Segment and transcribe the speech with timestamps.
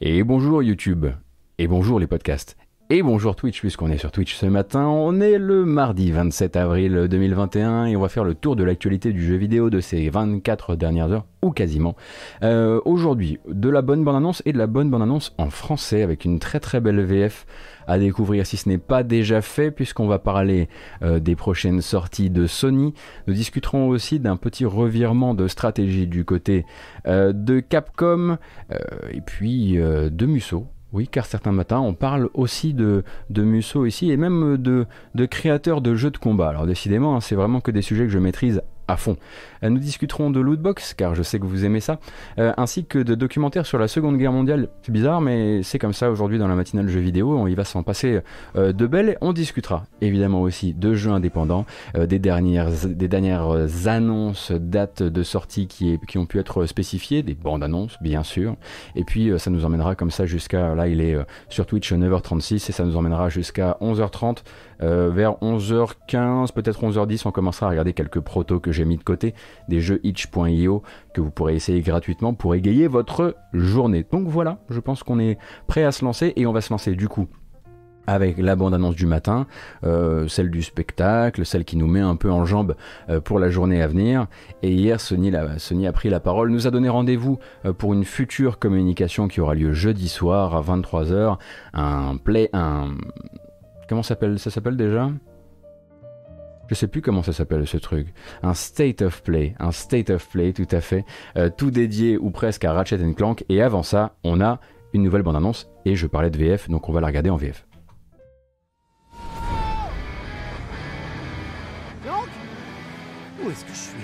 [0.00, 1.06] Et bonjour YouTube.
[1.58, 2.56] Et bonjour les podcasts.
[2.94, 4.86] Et bonjour Twitch, puisqu'on est sur Twitch ce matin.
[4.86, 9.12] On est le mardi 27 avril 2021 et on va faire le tour de l'actualité
[9.12, 11.96] du jeu vidéo de ces 24 dernières heures, ou quasiment.
[12.44, 16.38] Euh, Aujourd'hui, de la bonne bande-annonce et de la bonne bande-annonce en français avec une
[16.38, 17.46] très très belle VF
[17.88, 20.68] à découvrir si ce n'est pas déjà fait, puisqu'on va parler
[21.02, 22.94] euh, des prochaines sorties de Sony.
[23.26, 26.64] Nous discuterons aussi d'un petit revirement de stratégie du côté
[27.08, 28.38] euh, de Capcom
[29.10, 30.68] et puis de Musso.
[30.94, 34.86] Oui, car certains matins, on parle aussi de, de Musso ici et même de,
[35.16, 36.48] de créateurs de jeux de combat.
[36.48, 39.16] Alors décidément, hein, c'est vraiment que des sujets que je maîtrise à fond.
[39.62, 41.98] Euh, Nous discuterons de lootbox, car je sais que vous aimez ça,
[42.38, 44.68] euh, ainsi que de documentaires sur la Seconde Guerre mondiale.
[44.82, 47.64] C'est bizarre, mais c'est comme ça aujourd'hui dans la matinale jeux vidéo, on y va
[47.64, 48.20] s'en passer
[48.56, 49.16] euh, de belles.
[49.20, 55.66] On discutera évidemment aussi de jeux indépendants, des, dernières, des dernières annonces, dates de sortie
[55.66, 58.56] qui, qui ont pu être spécifiées, des bandes annonces bien sûr,
[58.96, 61.16] et puis ça nous emmènera comme ça jusqu'à, là il est
[61.48, 64.38] sur Twitch 9h36, et ça nous emmènera jusqu'à 11h30.
[64.82, 69.04] Euh, vers 11h15, peut-être 11h10, on commencera à regarder quelques protos que j'ai mis de
[69.04, 69.34] côté,
[69.68, 74.04] des jeux itch.io que vous pourrez essayer gratuitement pour égayer votre journée.
[74.10, 76.94] Donc voilà, je pense qu'on est prêt à se lancer et on va se lancer
[76.94, 77.28] du coup
[78.06, 79.46] avec la bande-annonce du matin,
[79.82, 82.76] euh, celle du spectacle, celle qui nous met un peu en jambe
[83.08, 84.26] euh, pour la journée à venir.
[84.62, 87.38] Et hier, Sony, a pris la parole, nous a donné rendez-vous
[87.78, 91.38] pour une future communication qui aura lieu jeudi soir à 23h.
[91.72, 92.88] Un play, un
[93.88, 95.10] comment s'appelle ça s'appelle déjà?
[96.68, 98.14] Je sais plus comment ça s'appelle ce truc.
[98.42, 101.04] Un state of play, un state of play tout à fait,
[101.36, 103.44] euh, tout dédié ou presque à Ratchet Clank.
[103.48, 104.60] Et avant ça, on a
[104.94, 107.66] une nouvelle bande-annonce et je parlais de VF, donc on va la regarder en VF.
[112.04, 112.28] Donc
[113.44, 113.94] Où est-ce que je suis?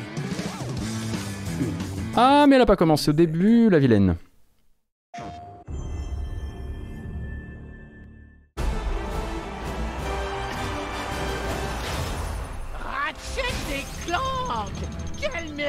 [2.16, 4.16] Ah, mais elle a pas commencé au début, la vilaine.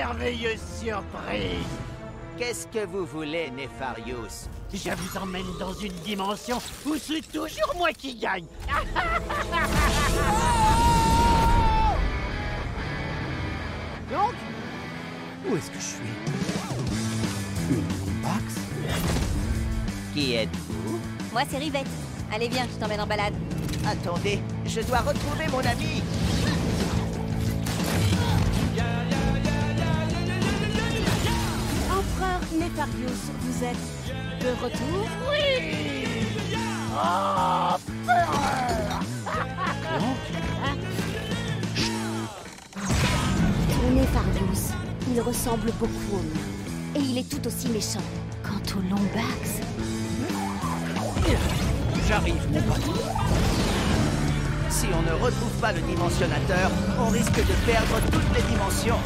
[0.02, 1.70] Merveilleuse surprise.
[2.38, 6.58] Qu'est-ce que vous voulez, Nefarius Je vous emmène dans une dimension
[6.88, 8.46] où c'est toujours moi qui gagne.
[14.10, 14.34] Donc
[15.48, 16.02] Où est-ce que je suis?
[17.70, 17.86] Une
[18.24, 18.56] box
[20.16, 21.00] Qui êtes-vous?
[21.32, 21.86] Moi, c'est Rivette.
[22.34, 23.36] Allez, viens, je t'emmène en balade.
[23.86, 26.02] Attendez, je dois retrouver mon ami
[32.54, 35.08] Nefarius, vous êtes de retour
[43.84, 44.74] Le Nefarius,
[45.14, 46.96] il ressemble beaucoup au mien.
[46.96, 48.04] Et il est tout aussi méchant.
[48.44, 49.62] Quant au Lombax,
[52.08, 52.82] J'arrive, mon pote.
[54.70, 59.00] Si on ne retrouve pas le dimensionnateur, on risque de perdre toutes les dimensions.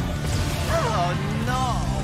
[0.72, 1.12] Oh
[1.46, 1.95] non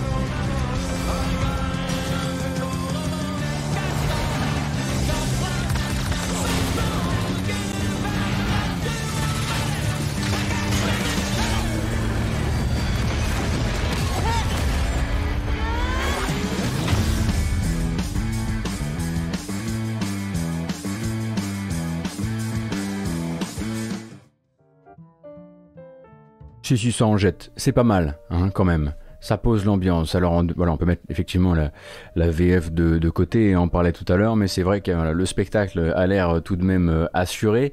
[26.77, 27.53] Si, si, en jette.
[27.55, 28.95] C'est pas mal, hein, quand même.
[29.23, 30.17] Ça pose l'ambiance.
[30.17, 33.93] Alors, on, voilà, on peut mettre effectivement la, VF de, de côté, et en parlait
[33.93, 36.89] tout à l'heure, mais c'est vrai que le spectacle a l'air euh, tout de même
[36.89, 37.73] euh, assuré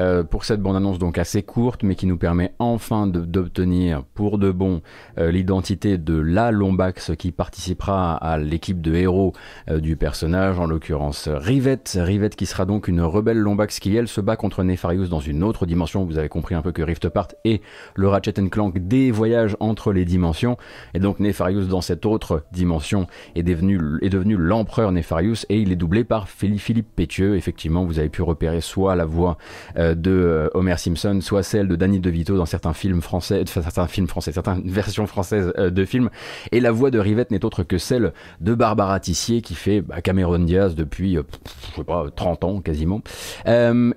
[0.00, 4.50] euh, pour cette bande-annonce donc assez courte, mais qui nous permet enfin d'obtenir pour de
[4.50, 4.82] bon
[5.16, 9.32] l'identité de la Lombax qui participera à l'équipe de héros
[9.70, 11.96] du personnage, en l'occurrence Rivette.
[12.00, 15.44] Rivette qui sera donc une rebelle Lombax qui, elle, se bat contre Nefarius dans une
[15.44, 16.04] autre dimension.
[16.04, 17.60] Vous avez compris un peu que Rift Apart et
[17.94, 20.56] le Ratchet Clank des voyages entre les dimensions.
[20.94, 25.72] Et donc Nefarius dans cette autre dimension est devenu, est devenu l'empereur Nefarius et il
[25.72, 27.36] est doublé par Philippe Pétieux.
[27.36, 29.38] Effectivement, vous avez pu repérer soit la voix
[29.76, 33.62] euh, de euh, Homer Simpson, soit celle de Danny DeVito dans certains films français, enfin,
[33.62, 36.10] certains films français, certaines versions françaises euh, de films.
[36.52, 40.00] Et la voix de Rivette n'est autre que celle de Barbara Tissier qui fait bah,
[40.00, 41.22] Cameron Diaz depuis, euh,
[41.70, 43.02] je sais pas, 30 ans quasiment.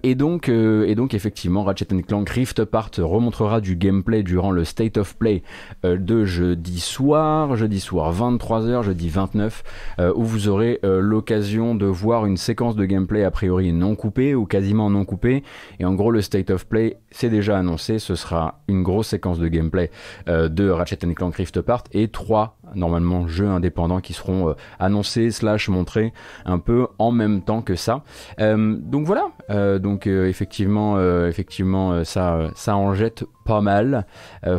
[0.03, 4.97] Et donc, et donc effectivement, Ratchet Clank Rift Apart remontrera du gameplay durant le State
[4.97, 5.43] of Play
[5.83, 9.63] de jeudi soir, jeudi soir 23h, jeudi 29,
[9.99, 13.95] euh, où vous aurez euh, l'occasion de voir une séquence de gameplay a priori non
[13.95, 15.43] coupée ou quasiment non coupée.
[15.79, 19.39] Et en gros, le State of Play, c'est déjà annoncé, ce sera une grosse séquence
[19.39, 19.91] de gameplay
[20.27, 25.31] euh, de Ratchet Clank Rift Apart et trois normalement jeux indépendants qui seront euh, annoncés
[25.31, 26.13] slash montrés
[26.45, 28.03] un peu en même temps que ça.
[28.39, 34.05] Euh, donc voilà, euh, donc effectivement, effectivement ça, ça en jette pas mal,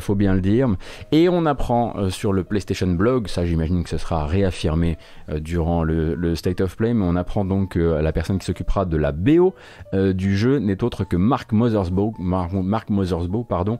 [0.00, 0.68] faut bien le dire.
[1.12, 4.98] Et on apprend sur le PlayStation Blog, ça j'imagine que ce sera réaffirmé
[5.40, 8.96] durant le, State of Play, mais on apprend donc que la personne qui s'occupera de
[8.96, 9.54] la BO
[9.92, 13.78] du jeu n'est autre que Mark Mothersbaugh, Mark Mothersbaugh pardon,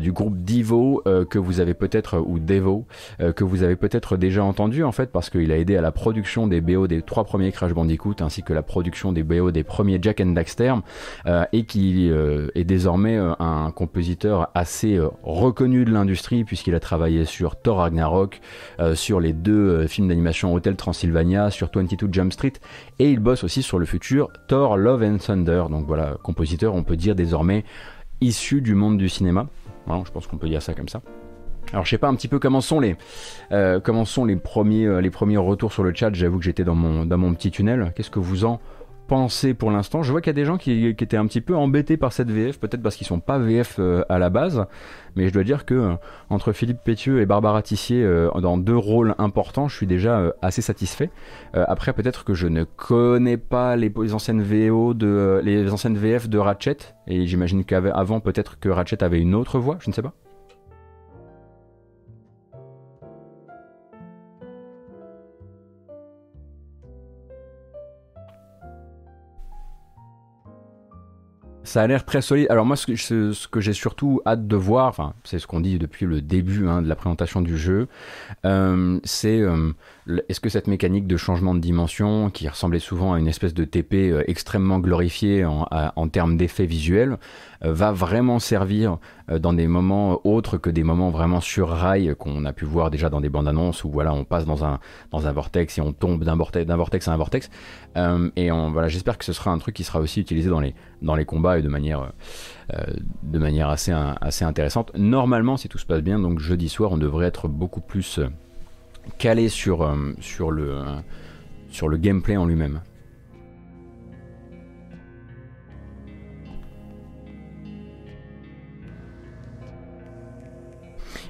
[0.00, 2.86] du groupe Divo que vous avez peut-être ou Devo
[3.18, 6.46] que vous avez peut-être déjà entendu en fait parce qu'il a aidé à la production
[6.46, 9.98] des BO des trois premiers Crash Bandicoot ainsi que la production des BO des premiers
[10.00, 10.74] Jack and Daxter
[11.26, 16.80] euh, et qui euh, est désormais euh, un compositeur assez reconnu de l'industrie puisqu'il a
[16.80, 18.40] travaillé sur Thor Ragnarok,
[18.94, 22.52] sur les deux films d'animation Hotel Transylvania, sur 22 Jump Street
[22.98, 25.64] et il bosse aussi sur le futur Thor Love and Thunder.
[25.70, 27.64] Donc voilà, compositeur on peut dire désormais
[28.20, 29.46] issu du monde du cinéma.
[29.86, 31.00] je pense qu'on peut dire ça comme ça.
[31.72, 32.96] Alors je sais pas un petit peu comment sont les
[33.52, 33.80] euh,
[34.42, 36.12] premiers euh, les premiers retours sur le chat.
[36.14, 37.92] J'avoue que j'étais dans mon petit tunnel.
[37.94, 38.60] Qu'est-ce que vous en
[39.06, 40.02] pensez pour l'instant?
[40.02, 42.30] Je vois qu'il y a des gens qui, étaient un petit peu embêtés par cette
[42.30, 44.66] VF, peut-être parce qu'ils sont pas VF euh, à la base.
[45.16, 45.96] Mais je dois dire que
[46.30, 48.06] entre Philippe Pétieux et Barbara Tissier
[48.40, 51.10] dans deux rôles importants, je suis déjà assez satisfait.
[51.54, 56.38] après peut-être que je ne connais pas les anciennes VO de les anciennes VF de
[56.38, 59.78] Ratchet et j'imagine qu'avant peut-être que Ratchet avait une autre voix.
[59.80, 60.14] Je ne sais pas.
[71.68, 72.46] Ça a l'air très solide.
[72.48, 76.22] Alors moi, ce que, j'ai surtout hâte de voir, c'est ce qu'on dit depuis le
[76.22, 77.88] début hein, de la présentation du jeu,
[78.46, 79.72] euh, c'est euh,
[80.28, 83.64] est-ce que cette mécanique de changement de dimension, qui ressemblait souvent à une espèce de
[83.64, 87.18] TP euh, extrêmement glorifiée en, termes d'effets visuels,
[87.60, 92.52] va vraiment servir dans des moments autres que des moments vraiment sur rail qu'on a
[92.52, 94.78] pu voir déjà dans des bandes annonces où voilà, on passe dans un,
[95.10, 97.50] dans un vortex et on tombe d'un vortex, à un vortex.
[98.36, 101.14] et voilà, j'espère que ce sera un truc qui sera aussi utilisé dans les, dans
[101.14, 102.12] les combats et de manière,
[102.74, 102.82] euh,
[103.22, 104.90] de manière assez, assez intéressante.
[104.96, 108.28] Normalement, si tout se passe bien, donc jeudi soir, on devrait être beaucoup plus euh,
[109.18, 110.82] calé sur, euh, sur, le,
[111.70, 112.80] sur le gameplay en lui-même.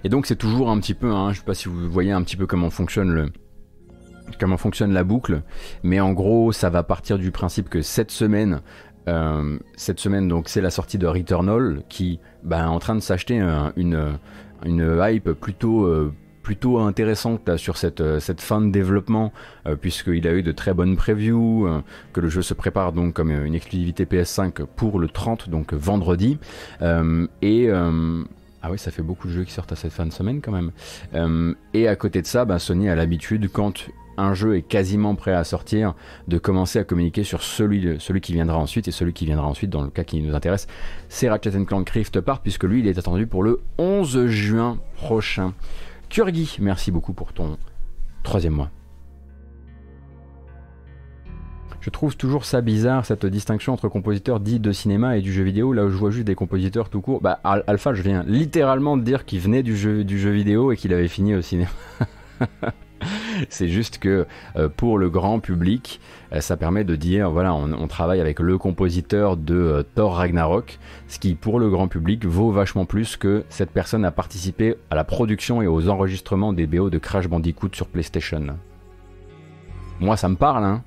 [0.04, 2.22] Et donc c'est toujours un petit peu, hein, je sais pas si vous voyez un
[2.22, 3.32] petit peu comment fonctionne le,
[4.38, 5.42] comment fonctionne la boucle,
[5.82, 8.60] mais en gros ça va partir du principe que cette semaine
[9.08, 9.58] euh,
[10.28, 13.36] donc, c'est la sortie de Returnal qui bah, est en train de s'acheter
[13.76, 14.19] une,
[14.64, 16.12] une hype plutôt, euh,
[16.49, 19.35] plutôt intéressante sur cette, euh, cette fin de développement,
[19.83, 21.69] puisqu'il a eu de très bonnes previews,
[22.15, 26.39] que le jeu se prépare donc comme une exclusivité PS5 pour le 30, donc vendredi.
[27.43, 27.69] et.
[28.61, 30.53] Ah oui, ça fait beaucoup de jeux qui sortent à cette fin de semaine quand
[30.53, 31.55] même.
[31.75, 33.85] et à côté de ça, bah, Sony a l'habitude, quand
[34.19, 35.95] un jeu est quasiment prêt à sortir,
[36.27, 38.89] de commencer à communiquer sur celui, celui qui viendra ensuite.
[38.89, 40.67] Et celui qui viendra ensuite, dans le cas qui nous intéresse,
[41.09, 45.55] c'est Ratchet Clank Rift Apart, puisque lui, il est attendu pour le 11 juin prochain.
[46.08, 47.58] Kurgi, merci beaucoup pour ton
[48.22, 48.70] troisième mois.
[51.81, 55.44] Je trouve toujours ça bizarre, cette distinction entre compositeurs dits de cinéma et du jeu
[55.44, 57.20] vidéo, là où je vois juste des compositeurs tout court.
[57.20, 61.08] Bah, Alpha, je viens littéralement de dire qu'il venait du jeu vidéo et qu'il avait
[61.08, 61.70] fini au cinéma.
[63.49, 64.26] c'est juste que
[64.56, 66.00] euh, pour le grand public,
[66.32, 70.78] euh, ça permet de dire voilà, on, travaille avec le compositeur de euh, Thor Ragnarok,
[71.09, 74.95] ce qui pour le grand public vaut vachement plus que cette personne a participé à
[74.95, 78.59] la production et aux enregistrements des BO de Crash Bandicoot sur PlayStation.
[80.00, 80.83] Moi, ça me parle, hein.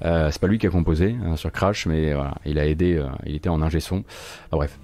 [0.00, 3.34] c'est pas lui qui a composé hein, sur Crash, mais voilà, il a aidé, il
[3.34, 4.02] était en ingé son.
[4.50, 4.78] bref.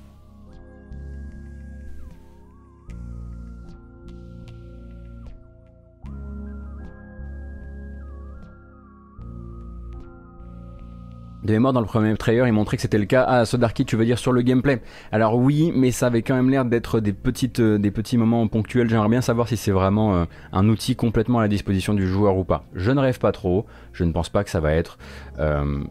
[11.42, 13.25] De mémoire, dans le premier trailer, il montrait que c'était le cas.
[13.26, 14.80] Ah, Sodarky, tu veux dire sur le gameplay?
[15.11, 17.12] Alors oui, mais ça avait quand même l'air d'être des,
[17.58, 18.88] euh, petits moments ponctuels.
[18.88, 22.37] J'aimerais bien savoir si c'est vraiment euh, un outil complètement à la disposition du joueur
[22.37, 22.64] ou pas.
[22.75, 23.66] Je ne rêve pas trop.
[23.92, 24.99] Je ne pense pas que ça va être...
[25.40, 25.82] Euh,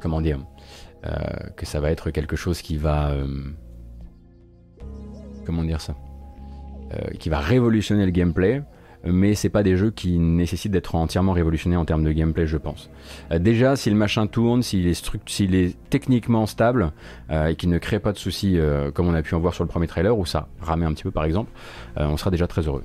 [0.00, 0.40] comment dire
[1.56, 3.14] Que ça va être quelque chose qui va...
[5.46, 5.94] comment dire ça?
[7.20, 8.62] Qui va révolutionner le gameplay
[9.04, 12.56] mais c'est pas des jeux qui nécessitent d'être entièrement révolutionnés en termes de gameplay, je
[12.56, 12.90] pense.
[13.32, 16.92] Euh, déjà, si le machin tourne, s'il est, s'il est techniquement stable
[17.30, 19.54] euh, et qu'il ne crée pas de soucis, euh, comme on a pu en voir
[19.54, 21.50] sur le premier trailer, où ça ramait un petit peu par exemple,
[21.96, 22.84] on sera déjà très heureux.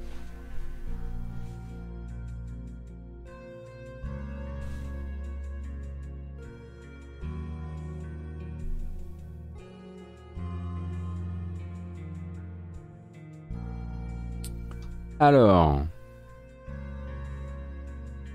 [15.18, 15.86] Alors,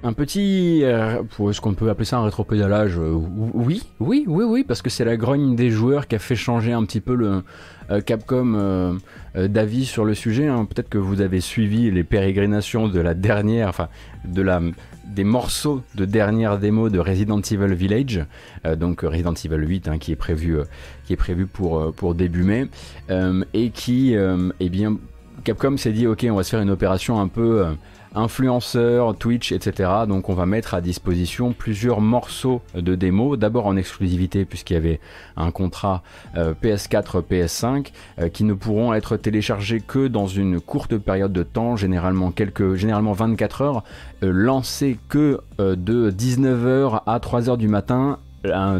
[0.02, 4.64] Un petit, euh, est-ce qu'on peut appeler ça un rétropédalage euh, Oui, oui, oui, oui,
[4.64, 7.42] parce que c'est la grogne des joueurs qui a fait changer un petit peu le
[7.90, 8.98] euh, Capcom
[9.34, 10.46] d'avis sur le sujet.
[10.46, 10.64] hein.
[10.64, 13.88] Peut-être que vous avez suivi les pérégrinations de la dernière, enfin,
[14.24, 14.60] de la
[15.10, 18.24] des morceaux de dernière démo de Resident Evil Village,
[18.64, 20.64] euh, donc Resident Evil 8 hein, qui est prévu, euh,
[21.04, 22.68] qui est prévu pour, euh, pour début mai,
[23.10, 24.96] euh, et qui, euh, eh bien,
[25.44, 27.64] Capcom s'est dit ok, on va se faire une opération un peu
[28.14, 29.90] euh, influenceur, Twitch, etc.
[30.08, 34.76] Donc on va mettre à disposition plusieurs morceaux de démo, d'abord en exclusivité puisqu'il y
[34.76, 35.00] avait
[35.36, 36.02] un contrat
[36.36, 41.42] euh, PS4, PS5 euh, qui ne pourront être téléchargés que dans une courte période de
[41.42, 43.84] temps, généralement quelques, généralement 24 heures,
[44.22, 48.18] euh, lancés que euh, de 19h à 3h du matin,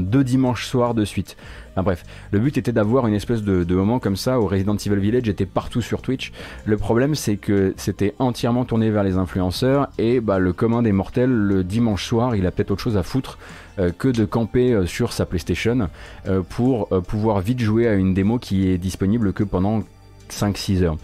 [0.01, 1.37] deux dimanches soirs de suite.
[1.83, 5.29] Bref, le but était d'avoir une espèce de, moment comme ça où Resident Evil Village
[5.29, 6.33] était partout sur Twitch.
[6.65, 10.93] Le problème c'est que c'était entièrement tourné vers les influenceurs et bah, le commun des
[10.93, 13.39] mortels le dimanche soir il a peut-être autre chose à foutre
[13.79, 15.89] euh, que de camper euh, sur sa PlayStation
[16.27, 19.83] euh, pour pouvoir vite jouer à une démo qui est disponible que pendant
[20.31, 20.97] 5-6 heures.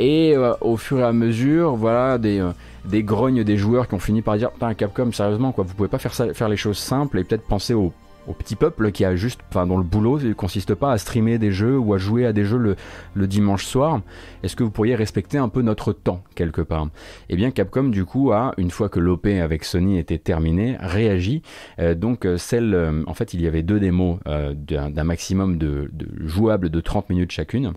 [0.00, 2.44] Et au fur et à mesure, voilà, des,
[2.84, 5.88] des grognes des joueurs qui ont fini par dire Putain, Capcom, sérieusement, quoi, vous pouvez
[5.88, 7.92] pas faire, faire les choses simples et peut-être penser au,
[8.28, 11.38] au petit peuple qui a juste, enfin, dont le boulot ne consiste pas à streamer
[11.38, 12.76] des jeux ou à jouer à des jeux
[13.14, 14.00] le, dimanche soir.
[14.42, 16.88] Est-ce que vous pourriez respecter un peu notre temps quelque part?
[17.28, 21.42] Eh bien, Capcom, du coup, a, une fois que l'OP avec Sony était terminé, réagi.
[21.78, 25.58] Euh, donc, euh, celle, euh, en fait, il y avait deux démos d'un d'un maximum
[25.58, 27.72] de, de jouables de 30 minutes chacune.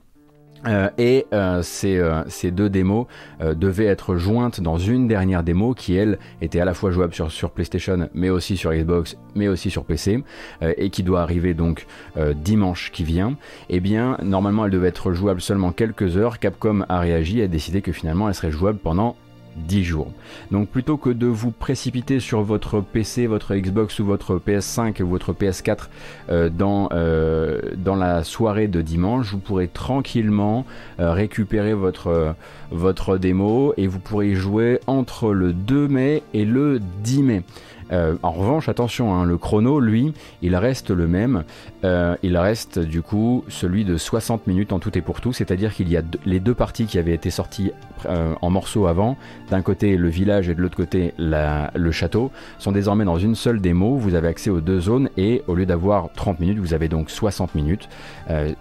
[0.65, 3.07] Euh, et euh, ces, euh, ces deux démos
[3.41, 7.51] devaient être jointes dans une dernière démo qui, elle, était à la fois jouable sur,
[7.51, 10.23] PlayStation, mais aussi sur Xbox, mais aussi sur PC,
[10.61, 11.87] et qui doit arriver donc
[12.35, 13.35] dimanche qui vient.
[13.69, 16.39] Eh bien, normalement, elle devait être jouable seulement quelques heures.
[16.39, 19.15] Capcom a réagi et a décidé que finalement, elle serait jouable pendant
[19.67, 20.11] 10 jours.
[20.51, 25.07] Donc plutôt que de vous précipiter sur votre PC, votre Xbox ou votre PS5 ou
[25.07, 25.87] votre PS4
[26.29, 30.65] euh, dans, euh, dans la soirée de dimanche, vous pourrez tranquillement
[30.99, 32.31] euh, récupérer votre, euh,
[32.71, 37.43] votre démo et vous pourrez y jouer entre le 2 mai et le 10 mai.
[37.91, 41.43] Euh, en revanche, attention, hein, le chrono, lui, il reste le même.
[41.83, 45.73] Euh, il reste du coup celui de 60 minutes en tout et pour tout, c'est-à-dire
[45.73, 47.71] qu'il y a les deux parties qui avaient été sorties
[48.05, 49.17] euh, en morceaux avant,
[49.49, 53.61] d'un côté le village et de l'autre côté le château, sont désormais dans une seule
[53.61, 53.97] démo.
[53.97, 57.09] Vous avez accès aux deux zones et au lieu d'avoir 30 minutes, vous avez donc
[57.09, 57.89] 60 minutes.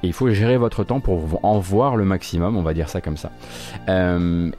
[0.02, 3.16] Il faut gérer votre temps pour en voir le maximum, on va dire ça comme
[3.16, 3.30] ça.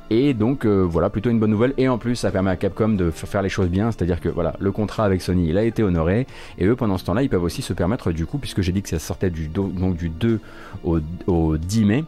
[0.10, 1.74] Et donc voilà, plutôt une bonne nouvelle.
[1.78, 4.54] Et en plus, ça permet à Capcom de faire les choses bien, c'est-à-dire que voilà,
[4.60, 6.28] le contrat avec Sony, il a été honoré.
[6.58, 8.82] Et eux, pendant ce temps-là, ils peuvent aussi se permettre, du coup, puisque j'ai dit
[8.82, 10.40] que ça sortait du, do- donc du 2
[10.84, 12.04] au, au 10 mai,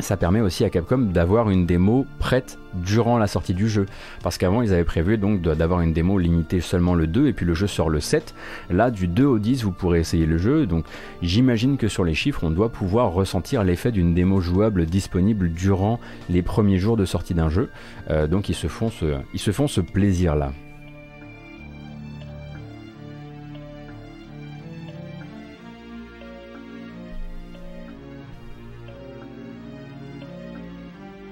[0.00, 3.86] ça permet aussi à Capcom d'avoir une démo prête durant la sortie du jeu.
[4.24, 7.54] Parce qu'avant, ils avaient prévu d'avoir une démo limitée seulement le 2 et puis le
[7.54, 8.34] jeu sort le 7.
[8.70, 10.66] Là, du 2 au 10, vous pourrez essayer le jeu.
[10.66, 10.84] Donc,
[11.22, 16.00] j'imagine que sur les chiffres, on doit pouvoir ressentir l'effet d'une démo jouable disponible durant
[16.28, 17.70] les premiers jours de sortie d'un jeu.
[18.10, 20.52] Euh, donc, ils se font ce, ils se font ce plaisir-là.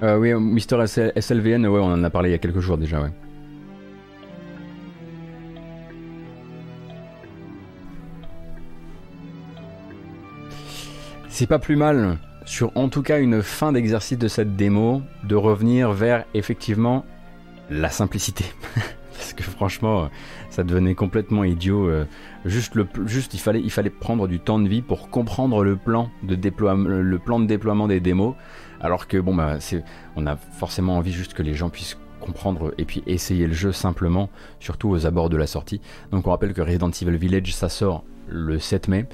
[0.03, 2.77] Euh, oui, Mister SL- SLVN, ouais, on en a parlé il y a quelques jours
[2.77, 3.11] déjà, ouais.
[11.29, 15.35] C'est pas plus mal, sur en tout cas une fin d'exercice de cette démo, de
[15.35, 17.05] revenir vers effectivement
[17.71, 18.45] la simplicité.
[19.15, 20.11] Parce que franchement,
[20.51, 21.89] ça devenait complètement idiot.
[21.89, 22.05] euh,
[22.45, 22.75] Juste,
[23.35, 27.19] il, fallait, il fallait prendre du temps de vie pour comprendre le plan de, le
[27.19, 28.35] plan de déploiement des démos.
[28.83, 29.59] Alors que bon, bah,
[30.17, 33.73] on a forcément envie juste que les gens puissent comprendre et puis essayer le jeu
[33.73, 34.29] simplement,
[34.61, 35.81] surtout aux abords de la sortie.
[36.11, 39.07] Donc on rappelle que Resident Evil Village, ça sort le 7 mai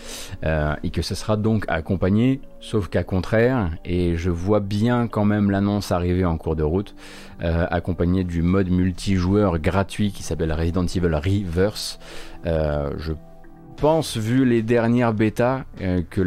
[0.44, 5.24] euh, et que ce sera donc accompagné, sauf qu'à contraire, et je vois bien quand
[5.24, 6.94] même l'annonce arriver en cours de route,
[7.42, 11.98] euh, accompagné du mode multijoueur gratuit qui s'appelle Resident Evil Reverse.
[12.46, 13.12] Euh, je
[13.80, 16.20] pense, vu les dernières bêtas, euh, que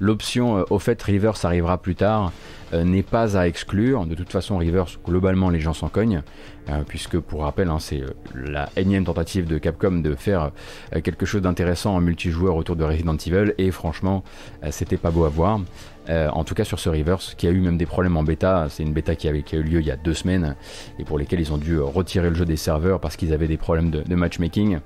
[0.00, 2.32] l'option euh, au fait Reverse arrivera plus tard
[2.72, 4.06] n'est pas à exclure.
[4.06, 6.22] De toute façon, Reverse, globalement, les gens s'en cognent,
[6.68, 10.50] euh, puisque pour rappel, hein, c'est euh, la énième tentative de Capcom de faire
[10.94, 14.22] euh, quelque chose d'intéressant en multijoueur autour de Resident Evil, et franchement,
[14.64, 15.60] euh, c'était pas beau à voir.
[16.08, 18.66] Euh, en tout cas sur ce Reverse, qui a eu même des problèmes en bêta,
[18.70, 20.56] c'est une bêta qui, a eu lieu il y a deux semaines,
[20.98, 23.48] et pour lesquels ils ont dû euh, retirer le jeu des serveurs parce qu'ils avaient
[23.48, 24.78] des problèmes de, de matchmaking.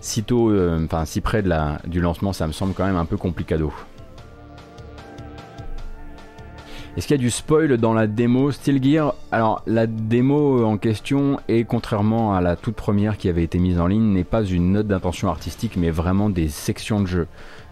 [0.00, 1.42] Sitôt, euh, enfin si près
[1.86, 3.72] du lancement, ça me semble quand même un peu complicado.
[6.96, 9.14] Est-ce qu'il y a du spoil dans la démo Steel Gear?
[9.30, 13.78] Alors la démo en question est contrairement à la toute première qui avait été mise
[13.78, 17.28] en ligne n'est pas une note d'intention artistique mais vraiment des sections de jeu.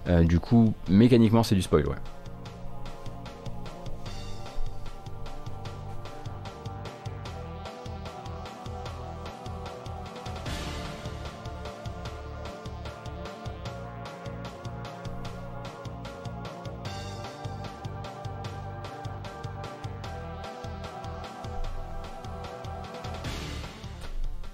[0.08, 1.96] Euh, du coup mécaniquement c'est du spoil ouais.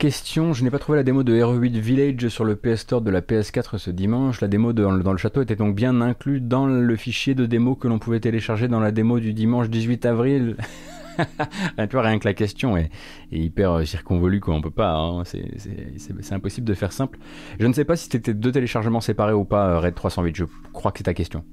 [0.04, 3.11] Question, je n'ai pas trouvé la démo de RE8 Village sur le PS Store de
[3.11, 4.42] la PS4 ce dimanche.
[4.42, 7.88] La démo dans, le, château était donc bien inclue dans le fichier de démo que
[7.88, 10.56] l'on pouvait télécharger dans la démo du dimanche 18 avril.
[11.16, 12.90] tu vois, rien que la question est,
[13.32, 14.54] hyper euh, circonvolue, quoi.
[14.54, 15.23] On peut pas, hein.
[15.25, 17.18] c'est impossible de faire simple.
[17.58, 20.37] Je ne sais pas si c'était deux téléchargements séparés ou pas, euh, Red 308.
[20.37, 20.44] Je
[20.75, 21.44] crois que c'est ta question.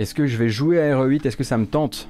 [0.00, 2.08] Est-ce que je vais jouer à RE8 Est-ce que ça me tente?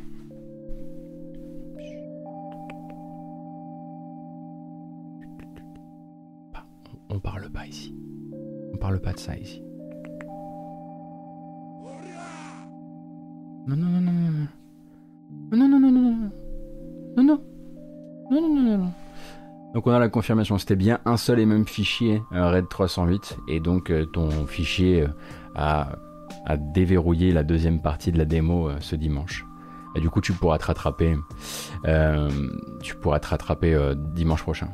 [7.09, 7.93] On parle pas ici.
[8.73, 9.61] On parle pas de ça ici.
[13.67, 14.47] Non, non, non, non, non.
[15.51, 16.31] Non, non, non, non, non.
[17.17, 17.43] Non, non.
[18.31, 18.93] Non, non, non, non.
[19.75, 23.59] Donc on a la confirmation, c'était bien un seul et même fichier, RAID 308, et
[23.59, 25.07] donc ton fichier
[25.57, 25.99] a
[26.45, 29.47] à déverrouiller la deuxième partie de la démo euh, ce dimanche.
[29.97, 31.17] Et du coup, tu pourras te rattraper,
[31.87, 32.31] euh,
[32.83, 34.69] tu pourras te rattraper euh, dimanche prochain.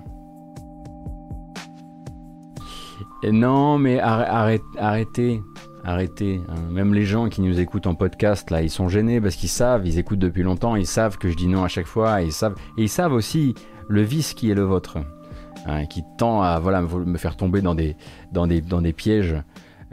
[3.24, 5.42] Non, mais arrête, arrêtez,
[5.84, 6.40] arrêtez.
[6.48, 6.70] Hein.
[6.70, 9.86] Même les gens qui nous écoutent en podcast, là, ils sont gênés parce qu'ils savent,
[9.86, 12.32] ils écoutent depuis longtemps, ils savent que je dis non à chaque fois, et ils
[12.32, 13.54] savent, ils savent aussi
[13.88, 14.98] le vice qui est le vôtre,
[15.66, 17.96] hein, qui tend à voilà me faire tomber dans des,
[18.32, 19.36] dans des, dans des pièges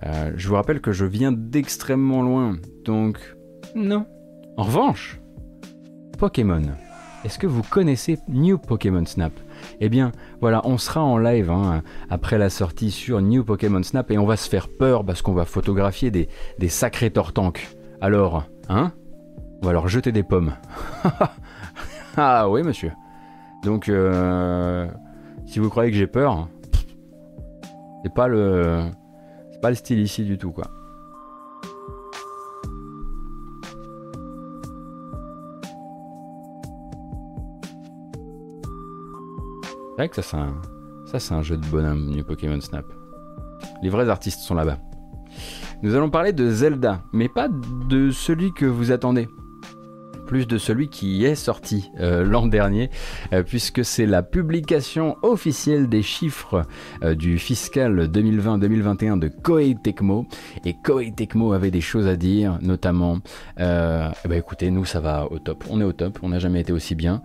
[0.06, 3.20] euh, je vous rappelle que je viens d'extrêmement loin, donc
[3.76, 4.06] non.
[4.58, 5.20] En revanche,
[6.18, 6.62] Pokémon.
[7.24, 9.32] Est-ce que vous connaissez New Pokémon Snap?
[9.80, 10.12] Eh bien,
[10.42, 14.26] voilà, on sera en live hein, après la sortie sur New Pokémon Snap et on
[14.26, 16.28] va se faire peur parce qu'on va photographier des,
[16.68, 17.70] sacrés tortanks.
[18.02, 18.92] Alors, hein?
[19.62, 20.54] On va leur jeter des pommes.
[22.18, 22.92] ah oui, monsieur.
[23.64, 24.86] Donc, euh,
[25.46, 26.50] si vous croyez que j'ai peur,
[28.04, 28.84] c'est pas le
[29.64, 30.66] pas le style ici du tout, quoi.
[39.86, 40.62] C'est vrai que ça, c'est un,
[41.06, 42.86] ça, c'est un jeu de bonhomme, New Pokémon Snap.
[43.82, 44.80] Les vrais artistes sont là-bas.
[45.82, 49.30] Nous allons parler de Zelda, mais pas de celui que vous attendez
[50.24, 52.90] plus de celui qui est sorti euh, l'an dernier,
[53.34, 56.64] euh, puisque c'est la publication officielle des chiffres
[57.04, 60.26] euh, du fiscal 2020-2021 de Koei Tecmo.
[60.66, 63.20] Et Koei Tecmo avait des choses à dire, notamment,
[63.58, 66.72] ben écoutez, nous ça va au top, on est au top, on n'a jamais été
[66.74, 67.22] aussi bien,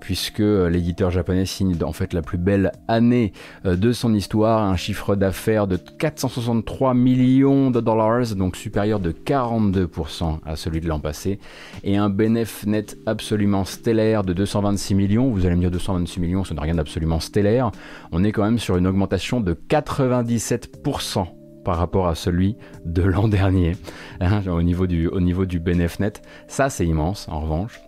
[0.00, 3.32] puisque l'éditeur japonais signe en fait la plus belle année
[3.64, 10.38] de son histoire, un chiffre d'affaires de 463 millions de dollars, donc supérieur de 42%
[10.44, 11.38] à celui de l'an passé,
[11.84, 15.28] et un bénéfice net absolument stellaire de 226 millions.
[15.32, 17.72] Vous allez me dire 226 millions, ça n'a rien d'absolument stellaire.
[18.12, 21.26] On est quand même sur une augmentation de 97%
[21.64, 23.72] par rapport à celui de l'an dernier
[24.20, 25.60] hein, au niveau du, au du
[25.98, 26.22] net.
[26.46, 27.80] Ça, c'est immense en revanche.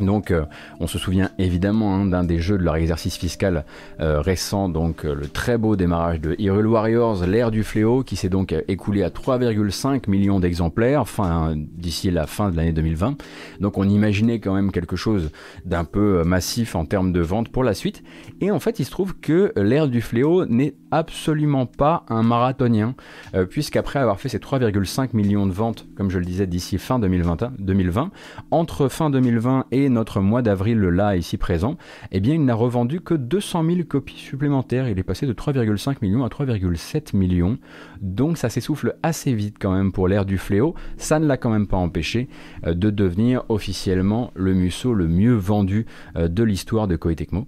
[0.00, 0.44] Donc euh,
[0.80, 3.64] on se souvient évidemment hein, d'un des jeux de leur exercice fiscal
[4.00, 8.16] euh, récent, donc euh, le très beau démarrage de Hyrule Warriors, l'ère du fléau, qui
[8.16, 13.16] s'est donc écoulé à 3,5 millions d'exemplaires fin, d'ici la fin de l'année 2020.
[13.60, 15.30] Donc on imaginait quand même quelque chose
[15.64, 18.02] d'un peu massif en termes de vente pour la suite.
[18.40, 22.94] Et en fait il se trouve que l'ère du fléau n'est absolument pas un marathonien,
[23.50, 27.52] puisqu'après avoir fait ses 3,5 millions de ventes, comme je le disais, d'ici fin 2020,
[27.58, 28.10] 2020
[28.50, 31.76] entre fin 2020 et notre mois d'avril là ici présent,
[32.10, 34.88] eh bien il n'a revendu que 200 000 copies supplémentaires.
[34.88, 37.58] Il est passé de 3,5 millions à 3,7 millions.
[38.00, 40.74] Donc ça s'essouffle assez vite quand même pour l'ère du fléau.
[40.96, 42.28] Ça ne l'a quand même pas empêché
[42.66, 47.46] euh, de devenir officiellement le musso le mieux vendu euh, de l'histoire de Koei Tecmo.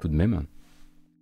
[0.00, 0.44] Tout de même.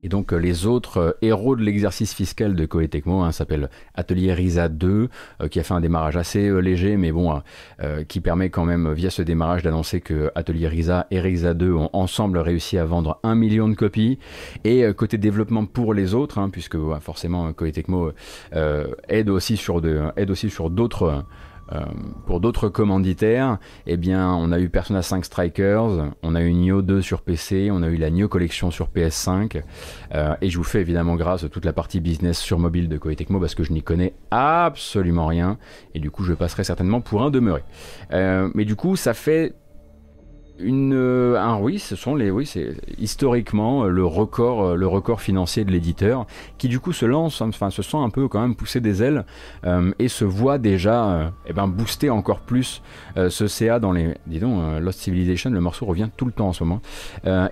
[0.02, 3.68] Et donc euh, les autres euh, héros de l'exercice fiscal de Koei Tecmo hein, s'appellent
[3.94, 5.08] Atelier Risa 2,
[5.42, 7.40] euh, qui a fait un démarrage assez léger, mais bon,
[8.08, 11.90] qui permet quand même via ce démarrage d'annoncer que Atelier Risa et Risa 2 ont
[11.92, 14.18] ensemble réussi à vendre un million de copies.
[14.64, 18.12] Et côté développement pour les autres, hein, puisque forcément Koei Tecmo
[18.52, 21.24] aide aussi sur de, aide aussi sur d'autres
[22.26, 26.82] pour d'autres commanditaires, eh bien, on a eu Persona 5 Strikers, on a eu Nioh
[26.82, 29.62] 2 sur PC, on a eu la Nioh Collection sur PS5,
[30.40, 33.16] et je vous fais évidemment grâce à toute la partie business sur mobile de Koei
[33.16, 35.58] parce que je n'y connais absolument rien,
[35.94, 37.62] et du coup, je passerai certainement pour un demeuré.
[38.10, 39.54] mais du coup, ça fait
[40.62, 44.86] une, euh, un, oui, ce sont les, oui, c'est historiquement euh, le record, euh, le
[44.86, 46.26] record financier de l'éditeur,
[46.58, 49.24] qui du coup se lance, enfin se sent un peu quand même pousser des ailes
[49.98, 52.82] et se voit déjà, eh ben booster encore plus
[53.16, 56.64] ce CA dans les, disons, Lost Civilization, le morceau revient tout le temps en ce
[56.64, 56.80] moment,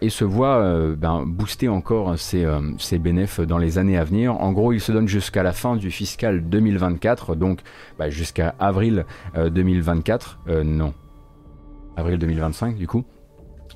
[0.00, 2.46] et se voit ben, booster encore ses,
[2.78, 4.40] ses bénéfices dans les années à venir.
[4.40, 7.60] En gros, il se donne jusqu'à la fin du fiscal 2024, donc
[7.98, 9.04] bah, jusqu'à avril
[9.36, 10.94] 2024, non
[11.98, 13.04] avril 2025 du coup,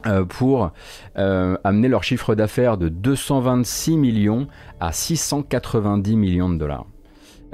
[0.07, 0.73] euh, pour
[1.17, 4.49] euh, amener leur chiffre d'affaires de 226 millions
[4.81, 6.87] à 690 millions de dollars.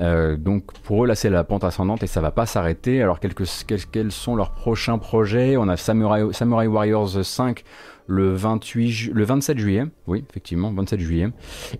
[0.00, 3.02] Euh, donc pour eux là c'est la pente ascendante et ça va pas s'arrêter.
[3.02, 5.57] Alors quels, sont leurs prochains projets?
[5.57, 7.64] On a Samurai, Samurai Warriors 5
[8.07, 11.28] le, 28 le 27 juillet, oui effectivement 27 juillet,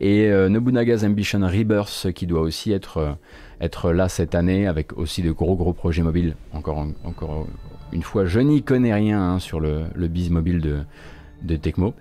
[0.01, 3.17] et Nobunaga's Ambition Rebirth qui doit aussi être,
[3.63, 7.47] être là cette année avec aussi de gros gros projets mobiles encore, encore
[7.93, 11.95] une fois, je n'y connais rien hein, sur le, le mobile de, Tecmo.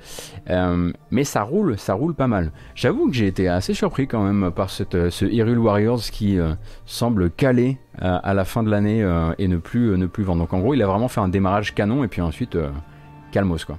[0.50, 2.52] Euh, mais ça roule, ça roule pas mal.
[2.73, 6.56] J'avoue que j'ai été assez surpris quand même par cette, ce Hyrule Warriors qui euh,
[6.86, 10.41] semble calé à, la fin de l'année euh, et ne plus, ne plus vendre.
[10.41, 12.58] Donc en gros, il a vraiment fait un démarrage canon et puis ensuite
[13.32, 13.78] calmos quoi.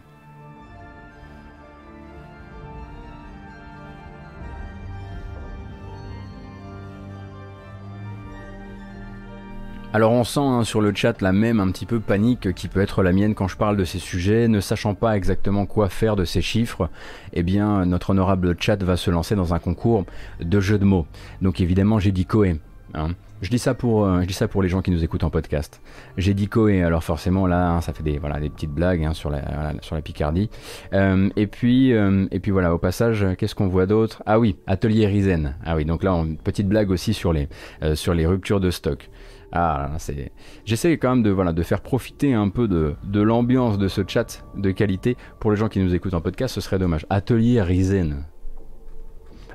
[9.95, 12.81] Alors on sent hein, sur le chat la même un petit peu panique qui peut
[12.81, 16.15] être la mienne quand je parle de ces sujets, ne sachant pas exactement quoi faire
[16.15, 16.91] de ces chiffres,
[17.33, 20.05] eh bien notre honorable chat va se lancer dans un concours
[20.41, 21.07] de jeux de mots.
[21.41, 22.61] Donc évidemment j'ai dit Koé.
[22.93, 23.09] Hein.
[23.41, 25.31] Je dis ça pour, euh, je dis ça pour les gens qui nous écoutent en
[25.31, 25.81] podcast.
[26.17, 29.31] J'ai dit Koé, alors forcément là, hein, ça fait des voilà des petites blagues sur
[29.31, 30.51] la sur la Picardie.
[30.93, 34.23] Euh, et puis euh, et puis voilà, au passage, qu'est-ce qu'on voit d'autre?
[34.27, 35.55] Ah oui, Atelier Risen.
[35.65, 37.49] Ah oui, donc là, une petite blague aussi sur les
[37.95, 39.09] sur les ruptures de stock.
[39.53, 40.31] Ah, c'est.
[40.65, 45.17] J'essaie quand même de, faire profiter un peu de, l'ambiance de ce chat de qualité
[45.41, 47.07] pour les gens qui nous écoutent en podcast, ce serait dommage.
[47.11, 48.25] Atelier Risen.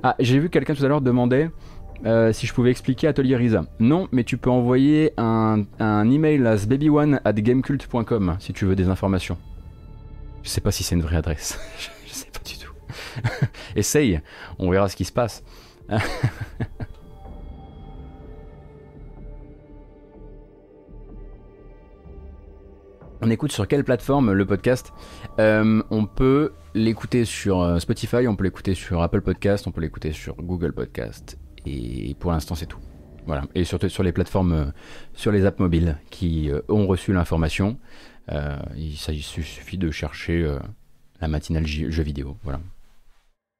[0.01, 1.49] Ah, j'ai vu quelqu'un tout à l'heure demander
[2.05, 3.65] euh, si je pouvais expliquer Atelier Risa.
[3.79, 8.89] Non, mais tu peux envoyer un, email à baby1 at gamecult.com si tu veux des
[8.89, 9.37] informations.
[10.41, 11.57] Je sais pas si c'est une vraie adresse.
[12.05, 12.73] je sais pas du tout.
[13.75, 14.21] Essaye,
[14.59, 15.43] on verra ce qui se passe.
[23.25, 24.91] On écoute sur quelle plateforme le podcast
[25.39, 29.79] euh, On peut l'écouter sur euh, Spotify, on peut l'écouter sur Apple Podcast, on peut
[29.79, 31.37] l'écouter sur Google Podcast.
[31.65, 32.81] Et pour l'instant, c'est tout.
[33.25, 33.43] Voilà.
[33.55, 34.65] Et surtout sur les plateformes, euh,
[35.13, 37.77] sur les apps mobiles qui ont reçu l'information,
[38.75, 40.57] il, suffit de chercher
[41.21, 42.35] la matinale jeu vidéo.
[42.43, 42.59] Voilà.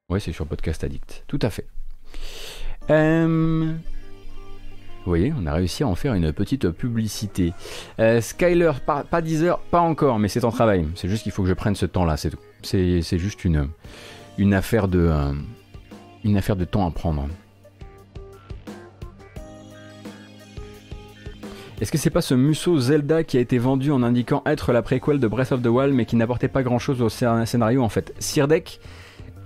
[0.09, 1.23] Ouais, c'est sur Podcast Addict.
[1.25, 1.67] Tout à fait.
[5.05, 7.53] Vous voyez, on a réussi à en faire une petite publicité.
[7.99, 10.87] Euh, Skyler, pas, pas 10 heures, pas encore, mais c'est en travail.
[10.95, 12.37] C'est juste qu'il faut que je prenne ce temps-là, c'est tout.
[12.61, 13.67] C'est juste une,
[14.37, 15.33] une, affaire de, euh,
[16.23, 17.27] une affaire de temps à prendre.
[21.81, 24.81] Est-ce que c'est pas ce Musso Zelda qui a été vendu en indiquant être la
[24.81, 27.89] préquelle de Breath of the Wild mais qui n'apportait pas grand chose au scénario en
[27.89, 28.13] fait?
[28.19, 28.79] Sirdek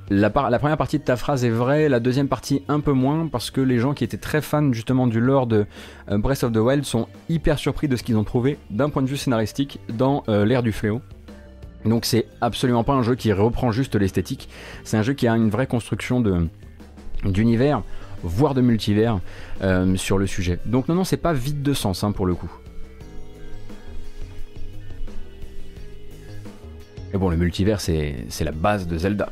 [0.09, 3.51] la, première partie de ta phrase est vraie, la deuxième partie un peu moins, parce
[3.51, 5.65] que les gens qui étaient très fans justement du lore de
[6.09, 9.01] euh, Breath of the Wild sont hyper surpris de ce qu'ils ont trouvé d'un point
[9.01, 11.01] de vue scénaristique dans euh, l'ère du fléau.
[11.83, 14.49] Donc c'est absolument pas un jeu qui reprend juste l'esthétique,
[14.83, 16.23] c'est un jeu qui a une vraie construction
[17.25, 17.83] d'univers,
[18.23, 19.19] voire de multivers
[19.61, 20.59] euh, sur le sujet.
[20.65, 22.51] Donc non, non, c'est pas vide de sens hein, pour le coup.
[27.11, 29.31] Mais bon, le multivers, c'est la base de Zelda.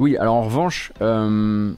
[0.00, 1.74] Oui, alors en revanche, euh,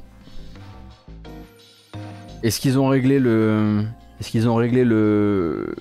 [2.45, 3.83] est-ce qu'ils ont réglé le,
[4.21, 5.75] est-ce qu'ils ont réglé le,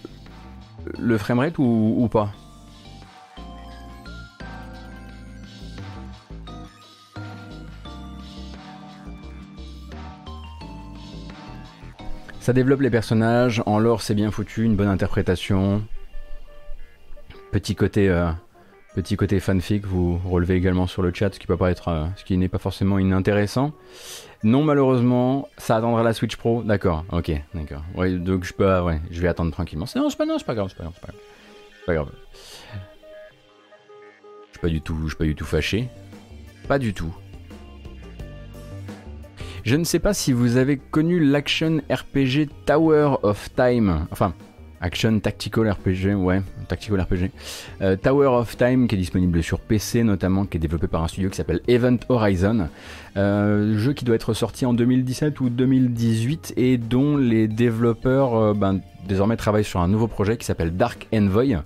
[1.20, 2.32] framerate ou, ou pas?
[12.40, 15.84] Ça développe les personnages, en lore c'est bien foutu, une bonne interprétation.
[17.52, 18.32] Petit côté euh,
[18.94, 22.36] Petit côté fanfic, vous relevez également sur le chat, ce qui peut pas être, euh,
[22.36, 23.72] n'est pas forcément inintéressant.
[24.44, 26.62] Non, malheureusement, ça attendra la Switch Pro.
[26.64, 27.84] D'accord, ok, d'accord.
[27.96, 29.86] Ouais, donc je peux, ah je vais attendre tranquillement.
[29.96, 32.10] Non, c'est pas, non, c'est pas grave, c'est pas grave, c'est pas grave.
[34.62, 35.88] pas du tout, je suis pas du tout fâché.
[36.68, 37.14] Pas du tout.
[39.64, 44.08] Je ne sais pas si vous avez connu l'action RPG Tower of Time.
[44.12, 44.34] Enfin,
[44.82, 47.32] Action Tactical RPG, ouais, Tactical RPG.
[47.82, 51.08] Euh, Tower of Time qui est disponible sur PC notamment, qui est développé par un
[51.08, 52.68] studio qui s'appelle Event Horizon.
[53.18, 58.54] Euh, jeu qui doit être sorti en 2017 ou 2018 et dont les développeurs euh,
[58.54, 61.58] ben, désormais travaillent sur un nouveau projet qui s'appelle Dark Envoy,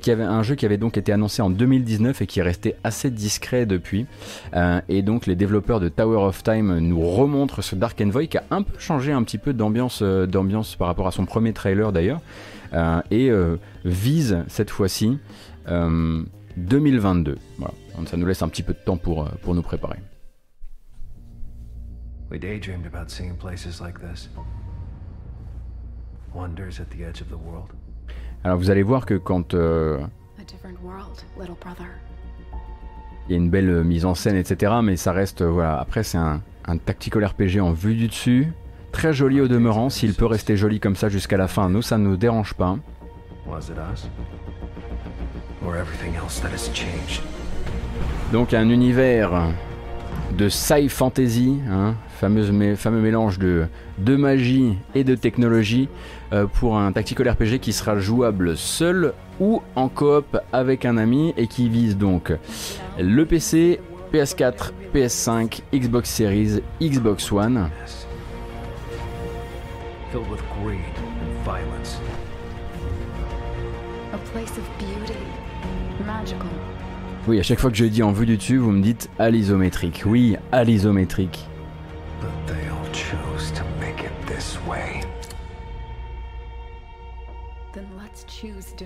[0.00, 2.74] qui avait un jeu qui avait donc été annoncé en 2019 et qui est resté
[2.84, 4.06] assez discret depuis.
[4.88, 8.44] et donc les développeurs de Tower of Time nous remontrent ce Dark Envoy qui a
[8.50, 12.20] un peu changé un petit peu d'ambiance, d'ambiance par rapport à son premier trailer d'ailleurs.
[12.72, 15.18] Euh, et euh, vise cette fois-ci
[15.66, 17.32] 2022.
[17.32, 17.74] Euh, voilà.
[18.06, 19.98] Ça nous laisse un petit peu de temps pour, pour nous préparer.
[22.30, 24.30] We daydreamed about seeing places like this.
[28.44, 29.98] Alors vous allez voir que quand euh,
[33.28, 34.72] il y a une belle mise en scène, etc.
[34.82, 35.78] Mais ça reste, voilà.
[35.78, 38.52] Après c'est un, un tactical RPG en vue du dessus,
[38.92, 41.96] Très joli au demeurant, s'il peut rester joli comme ça jusqu'à la fin, nous ça
[41.96, 42.76] ne nous dérange pas.
[48.32, 49.30] Donc un univers
[50.36, 53.64] de sci fantasy, hein, fameux, fameux mélange de,
[53.98, 55.88] de magie et de technologie
[56.32, 61.32] euh, pour un tactical RPG qui sera jouable seul ou en coop avec un ami
[61.38, 62.32] et qui vise donc
[62.98, 63.80] le PC,
[64.12, 67.70] PS4, PS5, Xbox Series, Xbox One.
[77.28, 79.30] Oui, à chaque fois que je dis en vue du dessus, vous me dites à
[79.30, 80.02] l'isométrique.
[80.04, 81.49] Oui, à l'isométrique.
[82.20, 85.02] But they all chose to make it this way.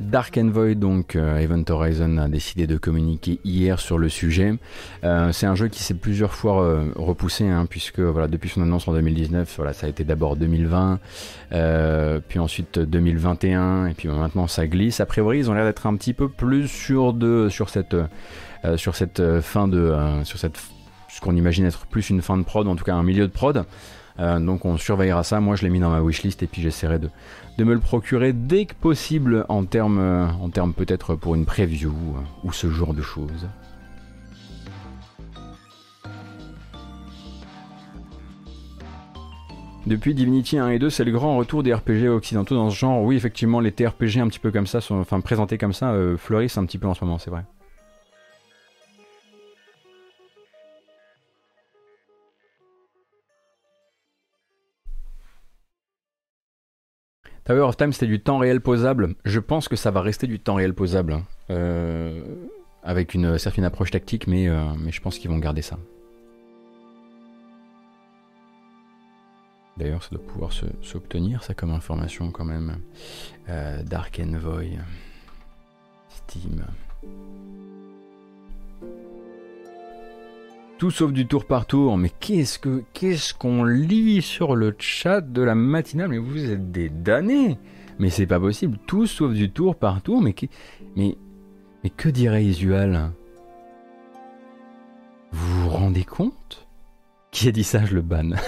[0.01, 4.55] Dark Envoy, donc euh, Event Horizon a décidé de communiquer hier sur le sujet.
[5.05, 8.63] Euh, c'est un jeu qui s'est plusieurs fois euh, repoussé, hein, puisque voilà, depuis son
[8.63, 10.99] annonce en 2019, voilà, ça a été d'abord 2020,
[12.29, 15.01] puis ensuite 2021, et puis maintenant ça glisse.
[15.01, 17.97] A priori, ils ont l'air d'être un petit peu plus sur, de, sur cette,
[18.77, 19.95] sur cette fin de.
[20.25, 20.59] sur cette,
[21.15, 23.33] ce qu'on imagine être plus une fin de prod, en tout cas un milieu de
[23.33, 23.65] prod.
[24.19, 25.41] donc on surveillera ça.
[25.41, 27.11] Moi, je l'ai mis dans ma wishlist et puis j'essaierai de,
[27.59, 31.93] de me le procurer dès que possible en termes en peut-être pour une preview
[32.43, 33.49] ou ce genre de choses.
[39.87, 43.03] Depuis Divinity 1 et 2, c'est le grand retour des RPG occidentaux dans ce genre.
[43.03, 46.17] Oui, effectivement, les TRPG un petit peu comme ça, sont, enfin présentés comme ça, euh,
[46.17, 47.45] fleurissent un petit peu en ce moment, c'est vrai.
[57.45, 59.15] Tower of Time, c'était du temps réel posable.
[59.25, 61.13] Je pense que ça va rester du temps réel posable.
[61.13, 61.25] Hein.
[61.51, 62.23] Euh,
[62.83, 65.79] avec une certaine approche tactique, mais, euh, mais je pense qu'ils vont garder ça.
[69.77, 70.53] D'ailleurs, ça doit pouvoir
[70.83, 72.79] s'obtenir, ça, comme information quand même.
[73.49, 74.79] Euh, Dark Envoy.
[76.09, 76.65] Steam.
[80.79, 81.97] Tout sauf du tour par tour.
[81.97, 86.09] Mais qu'est-ce que qu'est-ce qu'on lit sur le chat de la matinale?
[86.09, 87.59] Mais vous êtes des damnés
[87.99, 88.79] Mais c'est pas possible.
[88.87, 90.21] Tout sauf du tour par tour.
[90.21, 90.35] Mais
[90.97, 91.17] mais
[91.83, 93.13] mais que dirait Isual?
[95.33, 96.67] Vous vous rendez compte?
[97.31, 97.85] Qui a dit ça?
[97.85, 98.37] Je le banne.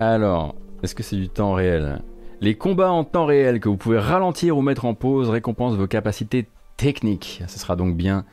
[0.00, 2.02] Alors, est-ce que c'est du temps réel?
[2.40, 5.86] Les combats en temps réel que vous pouvez ralentir ou mettre en pause récompensent vos
[5.86, 6.46] capacités
[6.76, 7.42] techniques.
[7.48, 8.24] Ce sera donc bien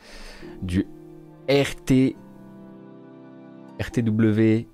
[0.61, 0.85] du
[1.49, 2.15] RT
[3.79, 4.65] RTW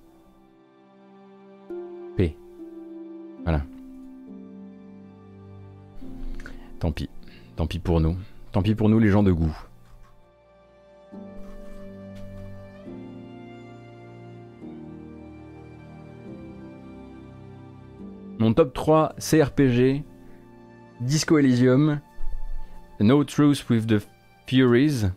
[2.18, 2.38] P.
[3.44, 3.62] Voilà.
[6.80, 7.10] Tant pis.
[7.56, 8.16] Tant pis pour nous.
[8.52, 9.56] Tant pis pour nous les gens de goût.
[18.40, 20.04] Mon top 3 CRPG,
[21.02, 22.00] Disco Elysium,
[23.02, 24.02] No Truth with the
[24.48, 25.12] Furies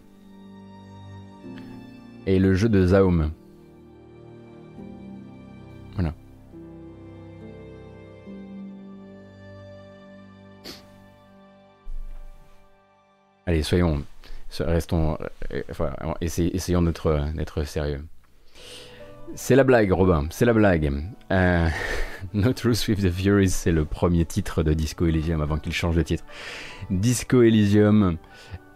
[2.27, 3.31] et le jeu de Zaum.
[5.95, 6.15] Voilà.
[13.47, 14.03] Allez, soyons,
[14.59, 15.17] restons,
[15.53, 18.05] euh, essayons d'être sérieux.
[19.35, 20.92] C'est la blague, Robin, c'est la blague.
[21.31, 21.68] Euh,
[22.35, 25.97] no Truth with the Furies, c'est le premier titre de Disco Elysium avant qu'il change
[25.97, 26.25] de titre.
[26.90, 28.18] Disco Elysium,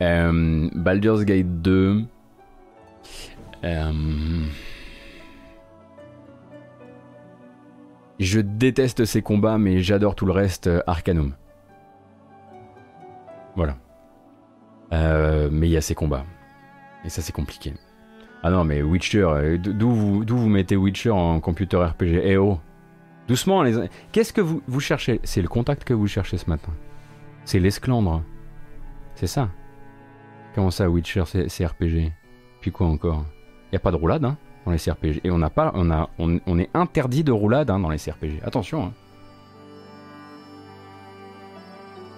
[0.00, 2.04] euh, Baldur's Gate 2.
[3.64, 3.92] Euh,
[8.18, 10.70] je déteste ces combats, mais j'adore tout le reste.
[10.86, 11.34] Arcanum.
[13.56, 13.76] Voilà.
[14.92, 16.24] Euh, mais il y a ces combats.
[17.04, 17.74] Et ça, c'est compliqué.
[18.46, 22.60] Ah non, mais Witcher, euh, d'où vous, mettez Witcher en computer RPG Eh oh
[23.26, 23.74] Doucement, les.
[24.12, 25.20] Qu'est-ce que vous, cherchez?
[25.24, 26.70] C'est le contact que vous cherchez ce matin.
[27.44, 28.22] C'est l'esclandre.
[29.16, 29.48] C'est ça.
[30.54, 32.12] Comment ça, Witcher, c'est RPG
[32.60, 33.24] Puis quoi encore?
[33.72, 35.22] Il a pas de roulade hein, dans les CRPG.
[35.24, 38.42] Et on, n'a pas, on, a, on, est interdit de roulade hein, dans les CRPG.
[38.44, 38.84] Attention.
[38.84, 38.92] Hein.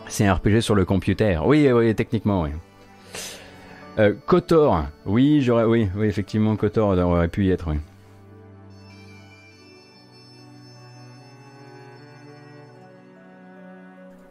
[0.08, 1.40] C'est un RPG sur le computer.
[1.42, 2.50] Oui, oui, techniquement, oui.
[3.98, 4.84] Euh, Kotor.
[5.06, 7.78] Oui, j'aurais, oui, oui, effectivement, Kotor aurait pu y être, oui.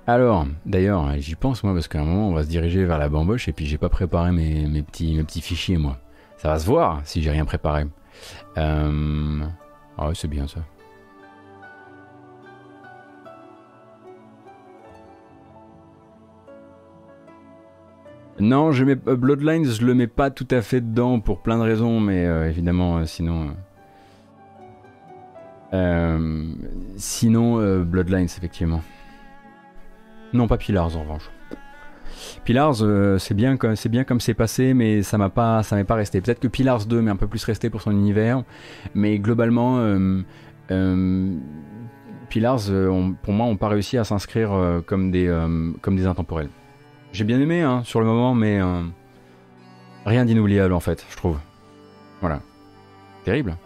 [0.09, 3.09] Alors, d'ailleurs, j'y pense moi parce qu'à un moment on va se diriger vers la
[3.09, 5.97] bamboche et puis j'ai pas préparé mes, mes, petits, mes petits fichiers moi.
[6.37, 7.85] Ça va se voir si j'ai rien préparé.
[8.57, 9.41] Euh...
[9.97, 10.61] Ah ouais, c'est bien ça.
[18.39, 21.57] Non, je mets euh, Bloodlines, je le mets pas tout à fait dedans pour plein
[21.57, 23.55] de raisons, mais euh, évidemment, euh, sinon.
[26.97, 28.81] sinon, Bloodlines, effectivement.
[30.33, 31.29] Non, pas Pillars en revanche.
[32.45, 32.75] Pillars,
[33.19, 36.21] c'est bien, comme c'est passé, mais ça m'a pas, ça m'est pas resté.
[36.21, 38.43] Peut-être que Pillars 2 m'est un peu plus resté pour son univers,
[38.93, 39.79] mais globalement,
[42.29, 42.61] Pillars,
[43.21, 45.27] pour moi, ont pas réussi à s'inscrire comme des
[46.05, 46.49] intemporels.
[47.11, 48.83] J'ai bien aimé hein, sur le moment, mais euh,
[50.05, 51.37] rien d'inoubliable en fait, je trouve.
[52.21, 52.41] Voilà.
[53.23, 53.57] Terrible.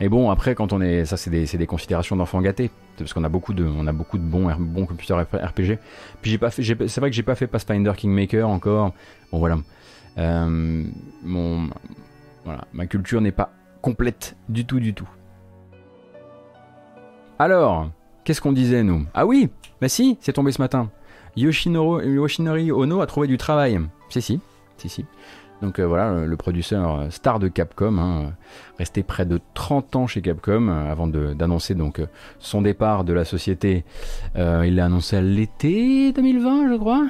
[0.00, 1.04] Et bon, après, quand on est.
[1.04, 2.70] Ça, c'est des, des, considérations d'enfants gâtés.
[2.96, 5.78] Parce qu'on a beaucoup de, a beaucoup de bons, bons computers RPG.
[6.22, 8.92] Puis c'est vrai que j'ai pas fait Pathfinder Kingmaker encore.
[9.32, 9.58] Bon voilà.
[10.18, 10.84] Euh,
[11.22, 11.70] mon,
[12.44, 15.08] voilà, ma culture n'est pas complète du tout, du tout.
[17.38, 17.90] Alors,
[18.24, 19.06] qu'est-ce qu'on disait nous?
[19.14, 19.48] Ah oui,
[19.80, 20.90] bah si, c'est tombé ce matin.
[21.36, 23.80] Yoshinori Ono a trouvé du travail.
[24.08, 24.40] Si, si,
[24.76, 25.04] si, si.
[25.62, 28.32] Donc euh, voilà, le, producteur euh, star de Capcom, hein,
[28.78, 32.00] resté près de 30 ans chez Capcom euh, avant d'annoncer donc
[32.38, 33.84] son départ de la société.
[34.36, 37.06] il l'a annoncé à l'été 2020, je crois.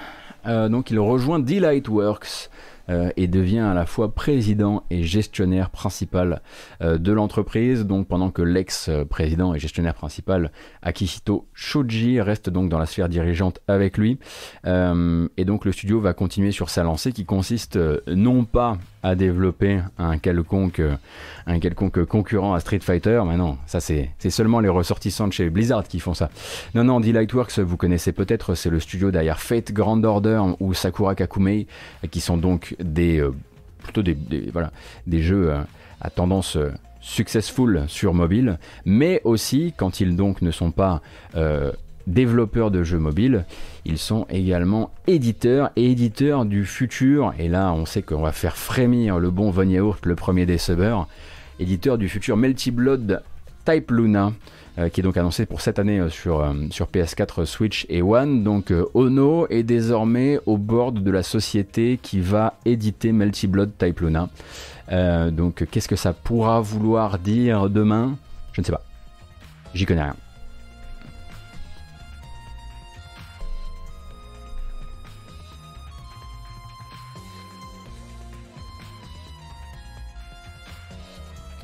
[0.68, 2.50] donc il rejoint Delightworks,
[2.90, 6.42] euh, et devient à la fois président et gestionnaire principal
[6.83, 7.87] euh, de l'entreprise.
[7.87, 10.50] Donc pendant que l'ex-président et gestionnaire principal
[10.83, 14.18] Akihito Shoji reste donc dans la sphère dirigeante avec lui.
[14.66, 19.14] Euh, et donc le studio va continuer sur sa lancée qui consiste non pas à
[19.14, 20.82] développer un quelconque,
[21.46, 23.22] un quelconque concurrent à Street Fighter.
[23.26, 26.30] Mais non, ça c'est seulement les ressortissants de chez Blizzard qui font ça.
[26.74, 31.14] Non, non, Delightworks, vous connaissez peut-être, c'est le studio derrière Fate Grand Order ou Sakura
[31.14, 31.66] Kakumei,
[32.10, 33.34] qui sont donc des, euh,
[33.82, 34.16] plutôt des,
[34.52, 34.70] voilà,
[35.06, 35.60] des jeux euh,
[36.00, 41.00] à tendance euh, successful sur mobile, mais aussi quand ils donc ne sont pas
[42.12, 43.44] développeurs de jeux mobiles,
[43.85, 47.33] ils sont également éditeurs et éditeurs du futur.
[47.38, 50.59] Et là, on sait qu'on va faire frémir le bon Von Yaourt, le premier des
[50.59, 51.07] subbers,
[51.59, 53.23] éditeur du futur Melty Blood
[53.64, 54.33] Type Luna.
[54.79, 58.03] Euh, qui est donc annoncé pour cette année euh, sur, euh, sur PS4, Switch et
[58.03, 58.44] One.
[58.44, 64.01] Donc Ono est désormais au board de la société qui va éditer Melty Blood Type
[64.01, 64.29] Luna.
[65.31, 68.16] donc qu'est-ce que ça pourra vouloir dire demain?
[68.53, 68.85] Je ne sais pas.
[69.75, 70.16] J'y connais rien.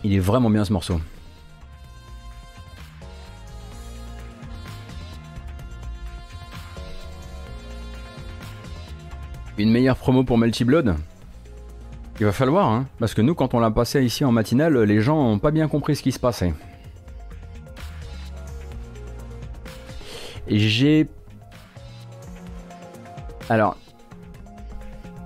[0.05, 1.01] Il est vraiment bien ce morceau.
[9.59, 10.97] Une meilleure promo pour Melty Blood?
[12.21, 15.01] Il va falloir, hein, parce que nous, quand on l'a passé ici en matinale, les
[15.01, 16.55] gens n'ont pas bien compris ce qui se passait.
[20.49, 21.09] J'ai.
[23.49, 23.77] Alors.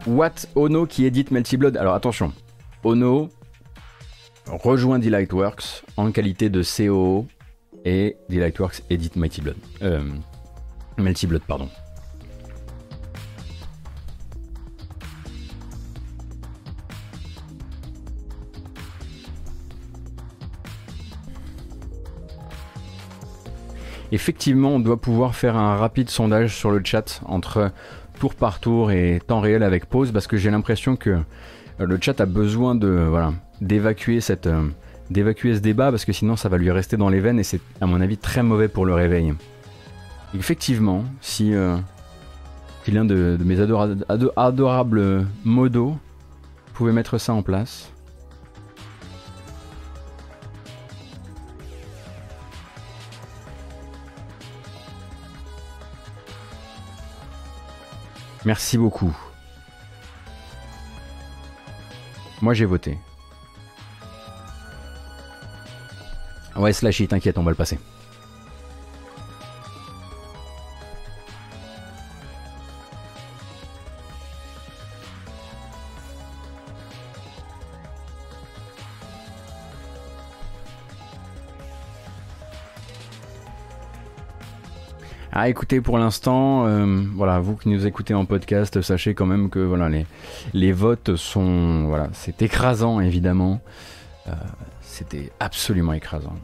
[0.07, 1.77] What Ono qui édite Melty Blood?
[1.77, 2.33] Alors attention.
[2.85, 3.29] Ono
[4.47, 7.27] rejoint Delightworks en qualité de COO
[7.85, 9.57] et Delightworks édite Mighty Blood.
[9.83, 10.03] Euh,
[10.99, 11.43] Melty Blood.
[24.13, 27.71] Effectivement, on doit pouvoir faire un rapide sondage sur le chat entre
[28.19, 31.21] tour par tour et temps réel avec pause parce que j'ai l'impression que
[31.79, 34.69] le chat a besoin de voilà d'évacuer cette euh,
[35.11, 37.61] d'évacuer ce débat parce que sinon ça va lui rester dans les veines et c'est
[37.81, 39.35] à mon avis très mauvais pour le réveil.
[40.35, 41.77] Effectivement, si euh,
[42.93, 43.59] l'un de, mes
[44.37, 45.97] adorables modos
[46.75, 47.93] pouvait mettre ça en place.
[58.47, 59.15] Merci beaucoup.
[62.41, 62.99] Moi j'ai voté.
[66.61, 67.79] Ouais, Slashy, t'inquiète, on va le passer.
[85.33, 89.49] Ah, écoutez, pour l'instant, euh, voilà, vous qui nous écoutez en podcast, sachez quand même
[89.49, 90.05] que voilà, les,
[90.53, 93.63] les votes sont, voilà, c'est écrasant évidemment.
[94.29, 94.33] Euh,
[94.83, 96.35] c'était absolument écrasant.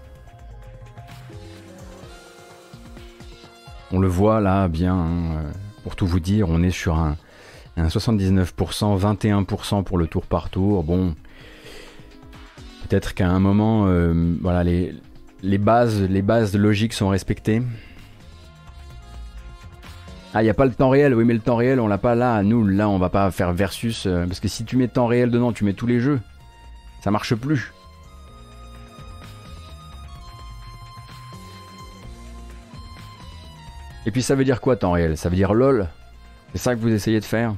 [3.93, 5.51] On le voit là bien, hein, euh,
[5.85, 7.17] pour tout vous dire, on est sur un,
[7.77, 10.83] un 79%, 21% pour le tour par tour.
[10.83, 11.15] Bon,
[12.89, 13.87] peut-être qu'à un moment,
[14.41, 14.95] voilà, les,
[15.43, 17.63] les, bases, les bases logiques sont respectées.
[20.37, 21.15] Ah, il n'y a pas le temps réel.
[21.15, 22.43] Oui, mais le temps réel, on l'a pas là.
[22.43, 24.05] Nous, là, on va pas faire versus.
[24.05, 26.21] Euh, parce que si tu mets temps réel dedans, tu mets tous les jeux.
[27.01, 27.73] Ça marche plus.
[34.07, 35.17] Et puis ça veut dire quoi temps réel?
[35.17, 35.89] Ça veut dire LOL?
[36.53, 37.57] C'est ça que vous essayez de faire?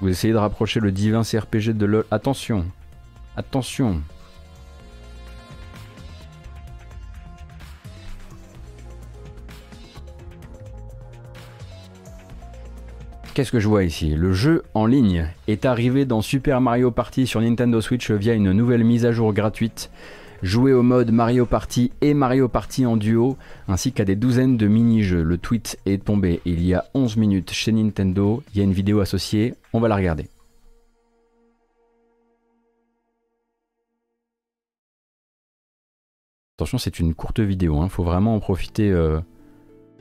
[0.00, 2.04] Vous essayez de rapprocher le divin CRPG de LOL?
[2.12, 2.64] Attention.
[3.36, 4.00] Attention.
[13.34, 14.14] Qu'est-ce que je vois ici?
[14.14, 18.52] Le jeu en ligne est arrivé dans Super Mario Party sur Nintendo Switch via une
[18.52, 19.90] nouvelle mise à jour gratuite.
[20.42, 23.36] Jouer au mode Mario Party et Mario Party en duo,
[23.66, 25.22] ainsi qu'à des douzaines de mini-jeux.
[25.22, 28.42] Le tweet est tombé il y a 11 minutes chez Nintendo.
[28.52, 30.28] Il y a une vidéo associée, on va la regarder.
[36.56, 37.88] Attention, c'est une courte vidéo, il hein.
[37.88, 39.20] faut vraiment en profiter euh,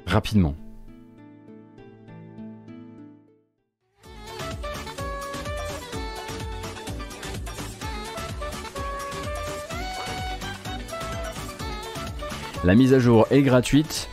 [0.05, 0.55] rapidement.
[12.67, 14.09] La mise à jour est gratuite.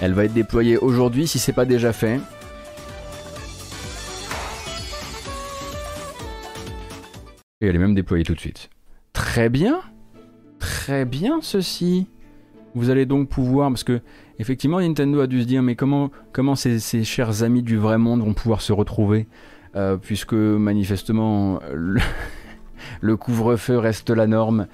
[0.00, 2.20] Elle va être déployée aujourd'hui si c'est pas déjà fait.
[7.60, 8.70] Et elle est même déployée tout de suite.
[9.12, 9.80] Très bien.
[10.60, 12.06] Très bien ceci.
[12.76, 14.00] Vous allez donc pouvoir, parce que
[14.38, 16.12] effectivement Nintendo a dû se dire, mais comment,
[16.54, 19.26] ces, chers amis du vrai monde vont pouvoir se retrouver,
[19.74, 21.58] euh, puisque manifestement
[23.16, 24.66] couvre-feu reste la norme.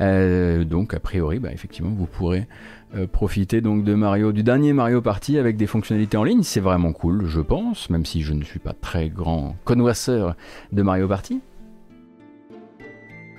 [0.00, 2.46] Euh, donc a priori, bah, effectivement, vous pourrez
[2.94, 6.42] euh, profiter donc de Mario, du dernier Mario Party avec des fonctionnalités en ligne.
[6.42, 10.36] C'est vraiment cool, je pense, même si je ne suis pas très grand connoisseur
[10.72, 11.40] de Mario Party.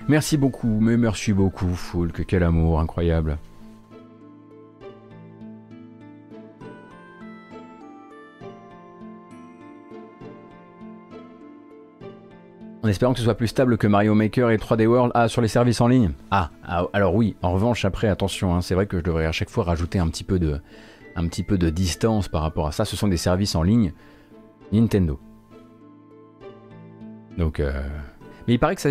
[0.08, 3.38] Merci beaucoup, mais merci beaucoup, Foulk, quel amour incroyable.
[12.82, 15.42] En espérant que ce soit plus stable que Mario Maker et 3D World ah, sur
[15.42, 16.12] les services en ligne.
[16.32, 19.32] Ah, ah alors oui, en revanche, après, attention, hein, c'est vrai que je devrais à
[19.32, 20.62] chaque fois rajouter un petit, peu de,
[21.16, 22.86] un petit peu de distance par rapport à ça.
[22.86, 23.94] Ce sont des services en ligne
[24.72, 25.20] Nintendo.
[27.38, 27.82] Donc, euh,
[28.48, 28.82] mais il paraît que,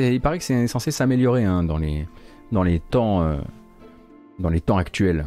[0.41, 2.07] c'est censé s'améliorer hein, dans, les,
[2.53, 3.39] dans, les euh,
[4.39, 5.24] dans les temps actuels.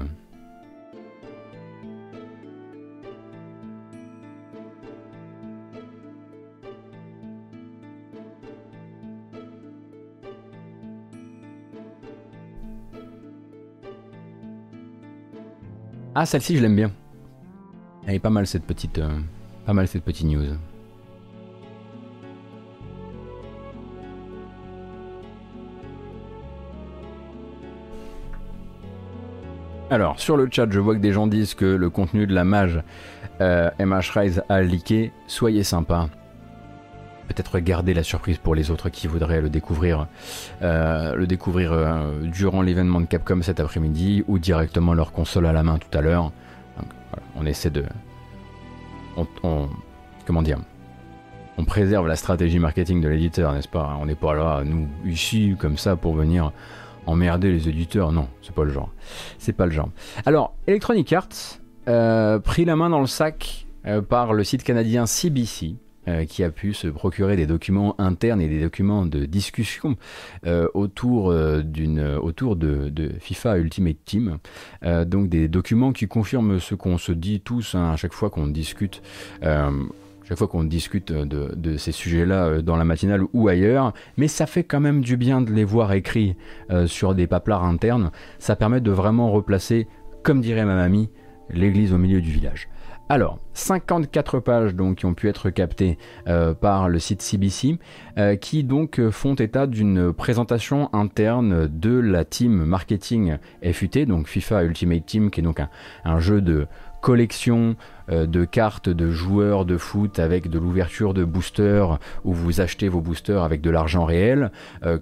[16.13, 16.91] Ah, celle-ci, je l'aime bien.
[18.05, 19.19] Elle est pas mal cette petite, euh,
[19.65, 20.43] pas mal cette petite news.
[29.89, 32.43] Alors, sur le chat, je vois que des gens disent que le contenu de la
[32.43, 32.83] mage
[33.39, 35.13] euh, MH Rise a leaké.
[35.27, 36.09] Soyez sympa
[37.31, 40.07] peut-être garder la surprise pour les autres qui voudraient le découvrir,
[40.61, 45.53] euh, le découvrir euh, durant l'événement de Capcom cet après-midi ou directement leur console à
[45.53, 46.31] la main tout à l'heure.
[47.35, 47.85] on essaie de,
[49.43, 49.69] on,
[50.25, 50.59] comment dire,
[51.57, 53.97] on préserve la stratégie marketing de l'éditeur, n'est-ce pas?
[53.99, 56.51] On n'est pas là, nous ici comme ça pour venir
[57.05, 58.11] emmerder les éditeurs.
[58.11, 58.89] Non, c'est pas le genre.
[59.37, 59.89] C'est pas le genre.
[60.25, 63.67] Alors, Electronic Arts euh, pris la main dans le sac
[64.09, 65.75] par le site canadien CBC.
[66.07, 69.97] Euh, qui a pu se procurer des documents internes et des documents de discussion
[70.47, 71.61] euh, autour, euh,
[72.19, 74.39] autour de, FIFA Ultimate Team.
[75.05, 78.47] donc des documents qui confirment ce qu'on se dit tous hein, à chaque fois qu'on
[78.47, 79.03] discute
[79.43, 84.47] chaque fois qu'on discute de, de ces sujets-là dans la matinale ou ailleurs, mais ça
[84.47, 86.35] fait quand même du bien de les voir écrits
[86.85, 88.11] sur des paplards internes.
[88.39, 89.87] Ça permet de vraiment replacer,
[90.23, 91.09] comme dirait ma mamie,
[91.49, 92.69] l'église au milieu du village.
[93.13, 95.97] Alors, 54 pages donc qui ont pu être captées
[96.29, 97.77] euh, par le site CBC,
[98.17, 103.37] euh, qui donc font état d'une présentation interne de la team marketing
[103.73, 105.59] FUT, donc FIFA Ultimate Team, qui est donc
[106.05, 106.67] un, jeu de
[107.01, 107.75] collection
[108.09, 112.87] euh, de cartes de joueurs de foot avec de l'ouverture de boosters où vous achetez
[112.87, 114.53] vos boosters avec de l'argent réel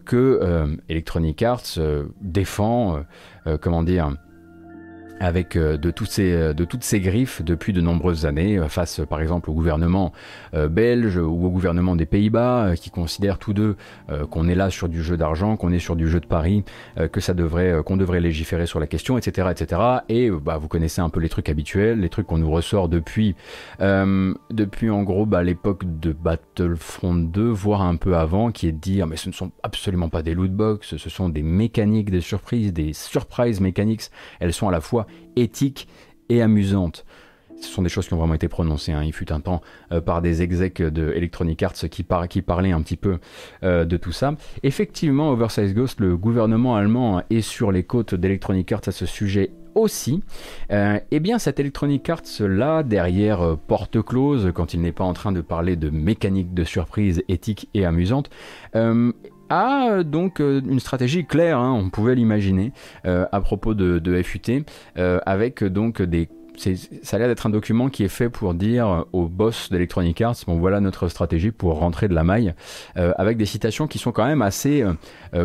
[0.05, 1.77] que Electronic Arts
[2.21, 3.03] défend,
[3.61, 4.15] comment dire,
[5.19, 8.67] avec euh, de, toutes ces, euh, de toutes ces griffes depuis de nombreuses années, euh,
[8.67, 10.13] face par exemple au gouvernement
[10.69, 13.75] belge ou au gouvernement des Pays-Bas, qui considèrent tous deux
[14.29, 16.63] qu'on est là sur du jeu d'argent, qu'on est sur du jeu de paris,
[17.11, 19.81] que ça devrait, qu'on devrait légiférer sur la question, etc., etc.
[20.09, 23.35] Et bah, vous connaissez un peu les trucs habituels, les trucs qu'on nous ressort depuis,
[23.79, 28.77] depuis en gros bah, l'époque de Battlefront 2, voire un peu avant, qui est de
[28.79, 32.21] dire mais ce ne sont absolument pas des loot box, ce sont des mécaniques, des
[32.21, 34.09] surprises, des surprise mechanics.
[34.39, 35.87] Elles sont à la fois éthique
[36.29, 37.05] et amusante.
[37.61, 38.93] Ce sont des choses qui ont vraiment été prononcées.
[38.93, 39.03] Hein.
[39.03, 42.81] Il fut un temps euh, par des execs de Electronic Arts qui, qui parlaient un
[42.81, 43.19] petit peu
[43.63, 44.35] euh, de tout ça.
[44.63, 49.51] Effectivement, Oversize Ghost, le gouvernement allemand est sur les côtes d'Electronic Arts à ce sujet
[49.75, 50.23] aussi.
[50.71, 55.13] Euh, eh bien, cette Electronic Arts là, derrière porte close, quand il n'est pas en
[55.13, 58.29] train de parler de mécanique de surprise éthique et amusante,
[59.49, 62.71] a donc euh, une stratégie claire, hein, on pouvait l'imaginer,
[63.05, 64.65] euh, à propos de, FUT,
[64.97, 69.05] euh, avec donc des ça a l'air d'être un document qui est fait pour dire
[69.13, 72.53] au boss d'Electronic Arts, bon voilà notre stratégie pour rentrer de la maille,
[72.95, 74.83] avec des citations qui sont quand même assez,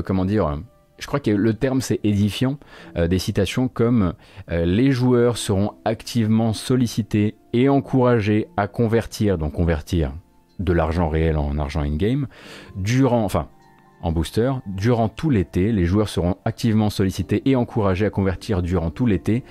[0.04, 0.58] comment dire,
[0.98, 2.58] je crois que le terme c'est édifiant,
[2.96, 4.14] des citations comme
[4.48, 10.14] les joueurs seront activement sollicités et encouragés à convertir, donc convertir
[10.58, 12.26] de l'argent réel en argent in-game,
[12.74, 13.46] durant, enfin
[14.04, 14.52] en booster.
[14.66, 19.42] Durant tout l'été, les joueurs seront activement sollicités et encouragés à convertir durant tout l'été.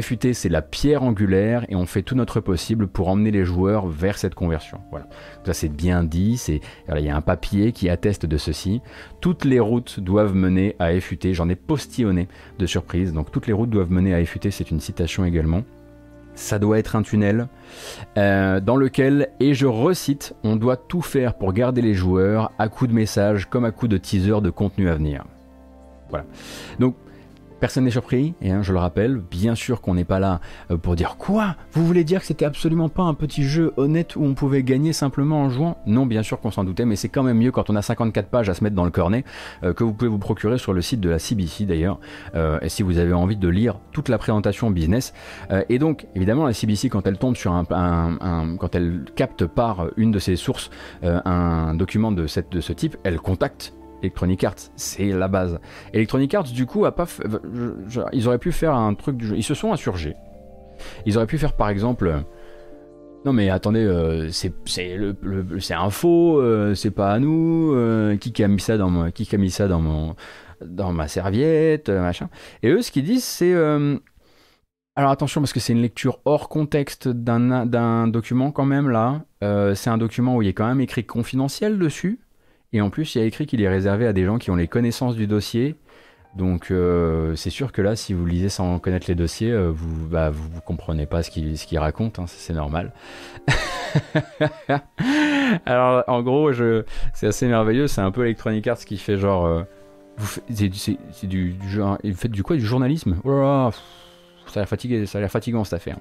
[0.00, 3.86] FUT, c'est la pierre angulaire et on fait tout notre possible pour emmener les joueurs
[3.86, 4.80] vers cette conversion.
[4.90, 5.08] Voilà.
[5.44, 6.36] Ça, c'est bien dit.
[6.36, 6.60] C'est,
[6.94, 8.82] il y a un papier qui atteste de ceci.
[9.20, 11.18] Toutes les routes doivent mener à FUT.
[11.32, 13.14] J'en ai postillonné de surprise.
[13.14, 14.50] Donc, toutes les routes doivent mener à FUT.
[14.50, 15.62] C'est une citation également
[16.34, 17.48] ça doit être un tunnel
[18.16, 22.68] euh, dans lequel, et je recite, on doit tout faire pour garder les joueurs à
[22.68, 25.24] coup de messages comme à coup de teaser de contenu à venir.
[26.10, 26.26] Voilà.
[26.78, 26.94] Donc
[27.62, 30.40] Personne n'est surpris, et hein, je le rappelle, bien sûr qu'on n'est pas là
[30.72, 31.54] euh, pour dire quoi?
[31.70, 34.92] Vous voulez dire que c'était absolument pas un petit jeu honnête où on pouvait gagner
[34.92, 35.78] simplement en jouant?
[35.86, 38.30] Non, bien sûr qu'on s'en doutait, mais c'est quand même mieux quand on a 54
[38.30, 39.24] pages à se mettre dans le cornet
[39.62, 42.00] euh, que vous pouvez vous procurer sur le site de la CBC d'ailleurs,
[42.34, 45.14] euh, et si vous avez envie de lire toute la présentation business.
[45.68, 47.64] et donc, évidemment, la CBC, quand elle tombe sur un,
[48.58, 50.68] quand elle capte par une de ses sources
[51.04, 53.72] un document de ce type, elle contacte
[54.02, 55.58] Electronic Arts, c'est la base.
[55.92, 57.06] Electronic Arts, du coup, a pas
[58.12, 59.36] ils auraient pu faire un truc du jeu.
[59.36, 60.16] Ils se sont insurgés.
[61.06, 62.24] Ils auraient pu faire, par exemple.
[63.24, 67.72] Non mais attendez, euh, c'est c'est un faux, euh, c'est pas à nous.
[67.74, 70.16] Euh, qui a mis ça dans qui a mis ça dans mon
[70.60, 72.28] dans ma serviette, machin.
[72.62, 73.54] Et eux, ce qu'ils disent, c'est
[74.94, 79.24] alors attention parce que c'est une lecture hors contexte d'un document quand même là.
[79.74, 82.20] c'est un document où il est quand même écrit confidentiel dessus.
[82.72, 84.56] Et en plus, il y a écrit qu'il est réservé à des gens qui ont
[84.56, 85.76] les connaissances du dossier.
[86.34, 90.08] Donc euh, c'est sûr que là, si vous lisez sans connaître les dossiers, euh, vous,
[90.08, 92.92] bah, vous, comprenez pas ce qu'il ce raconte, hein, c'est normal.
[95.66, 96.50] Alors en gros,
[97.12, 99.44] c'est assez merveilleux, c'est un peu Electronic Arts qui fait genre...
[99.44, 99.62] Euh,
[100.50, 100.68] c'est,
[101.26, 103.16] du, vous faites du quoi Du journalisme?
[103.24, 103.70] Oh
[104.46, 105.98] ça a l'air fatigant cette affaire.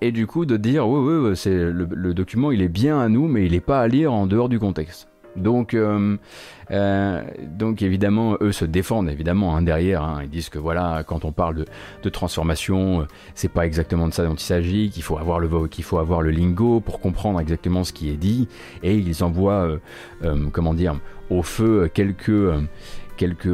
[0.00, 3.28] et du coup de dire oui oui, le, le, document il est bien à nous
[3.28, 5.08] mais il n'est pas à lire en dehors du contexte.
[5.36, 6.16] Donc, euh,
[6.70, 10.02] euh, donc évidemment, eux se défendent évidemment hein, derrière.
[10.02, 10.20] Hein.
[10.22, 11.64] ils disent que voilà, quand on parle
[12.02, 13.04] de, transformation, euh,
[13.34, 14.90] c'est pas exactement de ça dont il s'agit.
[14.90, 18.16] Qu'il faut avoir le qu'il faut avoir le lingo pour comprendre exactement ce qui est
[18.16, 18.48] dit.
[18.82, 19.68] Et ils envoient,
[20.52, 20.98] comment dire,
[21.30, 22.52] au feu quelques
[23.16, 23.48] quelques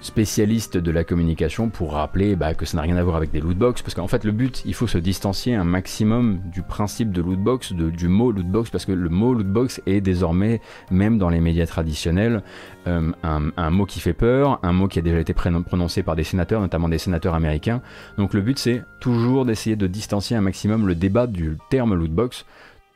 [0.00, 3.40] spécialiste de la communication pour rappeler bah, que ça n'a rien à voir avec des
[3.40, 7.20] lootbox parce qu'en fait le but il faut se distancier un maximum du principe de
[7.20, 11.40] lootbox de, du mot lootbox parce que le mot lootbox est désormais même dans les
[11.40, 12.42] médias traditionnels
[12.86, 16.24] euh, un, mot qui fait peur un mot qui a déjà été prononcé par des
[16.24, 17.82] sénateurs notamment des sénateurs américains.
[18.16, 22.44] Donc le but c'est toujours d'essayer de distancier un maximum le débat du terme lootbox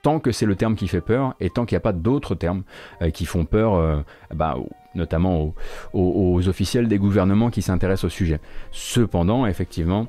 [0.02, 2.34] tant que c'est le terme qui fait peur et tant qu'il n'y a pas d'autres
[2.34, 2.62] termes
[3.00, 4.00] euh, qui font peur euh,
[4.34, 4.56] bah,
[4.94, 5.54] notamment
[5.92, 8.40] aux, officiels des gouvernements qui s'intéressent au sujet.
[8.70, 10.06] Cependant, effectivement,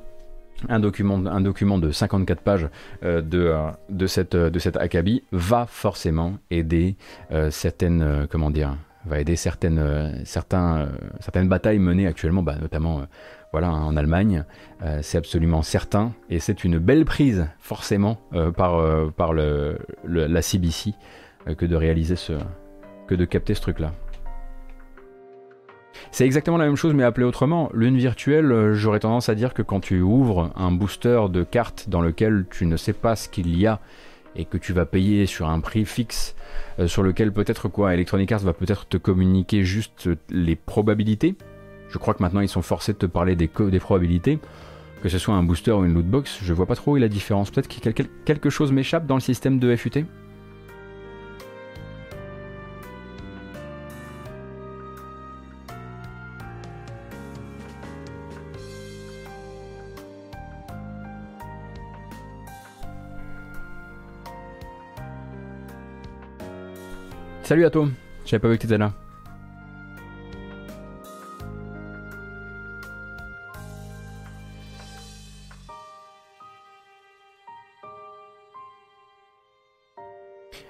[0.69, 2.69] un document, de 54 pages
[3.03, 3.53] euh, de,
[3.89, 6.95] de, cette, de cet acabit va forcément aider
[7.49, 10.87] certaines, comment dire, va aider certaines, certains,
[11.19, 13.01] certaines batailles menées actuellement, bah, notamment
[13.51, 14.45] voilà, en Allemagne.
[15.01, 16.13] c'est absolument certain.
[16.29, 18.21] Et c'est une belle prise, forcément,
[18.55, 20.93] par, la CBC
[21.57, 22.15] que de réaliser
[23.07, 23.91] que de capter ce truc-là.
[26.11, 27.69] C'est exactement la même chose mais appelé autrement.
[27.73, 31.89] Lune virtuelle, euh, j'aurais tendance à dire que quand tu ouvres un booster de cartes
[31.89, 33.79] dans lequel tu ne sais pas ce qu'il y a
[34.35, 36.35] et que tu vas payer sur un prix fixe
[36.79, 41.35] euh, sur lequel peut-être quoi Electronic Arts va peut-être te communiquer juste les probabilités.
[41.89, 44.39] Je crois que maintenant ils sont forcés de te parler des, des probabilités.
[45.03, 47.51] Que ce soit un booster ou une loot box, je vois pas trop la différence.
[47.51, 49.91] Peut-être que quelque chose m'échappe dans le système de FUT
[67.53, 67.87] Salut à toi,
[68.25, 68.93] j'avais pas vu que t'étais là.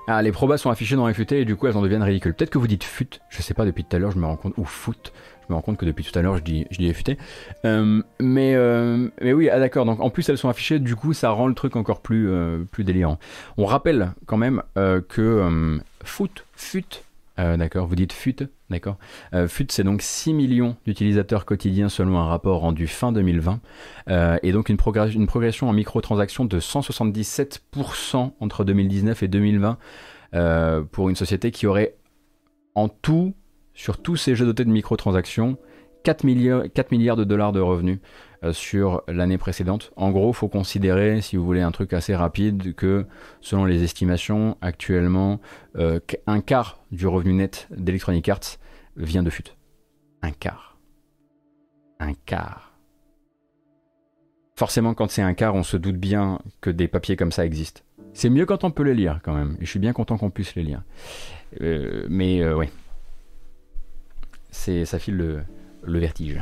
[0.09, 2.33] Ah, les probas sont affichées dans FUT et du coup elles en deviennent ridicules.
[2.33, 4.35] Peut-être que vous dites fut, je sais pas depuis tout à l'heure, je me rends
[4.35, 5.13] compte, ou foot,
[5.47, 7.17] je me rends compte que depuis tout à l'heure je dis, je dis FUT.
[7.65, 11.13] Euh, mais, euh, mais oui, ah d'accord, donc en plus elles sont affichées, du coup
[11.13, 13.19] ça rend le truc encore plus, euh, plus délirant.
[13.57, 16.85] On rappelle quand même que foot, fut,
[17.37, 18.97] d'accord, vous dites fut, d'accord.
[19.47, 23.59] fut c'est donc 6 millions d'utilisateurs quotidiens selon un rapport rendu fin 2020
[24.43, 24.77] et donc une,
[25.13, 29.77] une progression en microtransactions de 177% entre 2019 et 2020
[30.91, 31.95] pour une société qui aurait
[32.75, 33.33] en tout
[33.73, 35.57] sur tous ces jeux dotés de microtransactions,
[36.03, 37.99] 4 milliards, 4 milliards de dollars de revenus
[38.43, 39.91] euh, sur l'année précédente.
[39.95, 43.05] En gros, faut considérer, si vous voulez un truc assez rapide, que
[43.41, 45.39] selon les estimations, actuellement,
[45.77, 48.57] euh, un quart du revenu net d'Electronic Arts
[48.97, 49.55] vient de FUT.
[50.21, 50.77] Un quart.
[51.99, 52.77] Un quart.
[54.55, 57.81] Forcément, quand c'est un quart, on se doute bien que des papiers comme ça existent.
[58.13, 59.57] C'est mieux quand on peut les lire quand même.
[59.59, 60.83] Et je suis bien content qu'on puisse les lire.
[61.61, 62.67] Euh, mais oui
[64.53, 65.17] c'est ça file
[65.83, 66.39] le, vertige.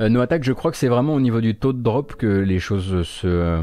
[0.00, 2.58] Euh, attack, je crois que c'est vraiment au niveau du taux de drop que les
[2.58, 3.62] choses se, euh,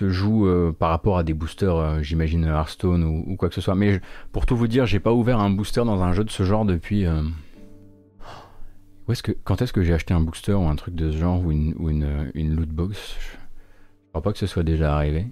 [0.00, 3.60] se joue euh, par rapport à des boosters, euh, j'imagine Hearthstone ou, quoi que ce
[3.60, 3.74] soit.
[3.74, 4.00] Mais
[4.32, 6.64] pour tout vous dire, j'ai pas ouvert un booster dans un jeu de ce genre
[6.64, 7.04] depuis.
[7.04, 7.22] Euh,
[9.06, 11.18] où est-ce que, quand est-ce que j'ai acheté un booster ou un truc de ce
[11.18, 13.16] genre ou une, ou une, une loot box?
[13.20, 15.26] Je crois pas que ce soit déjà arrivé.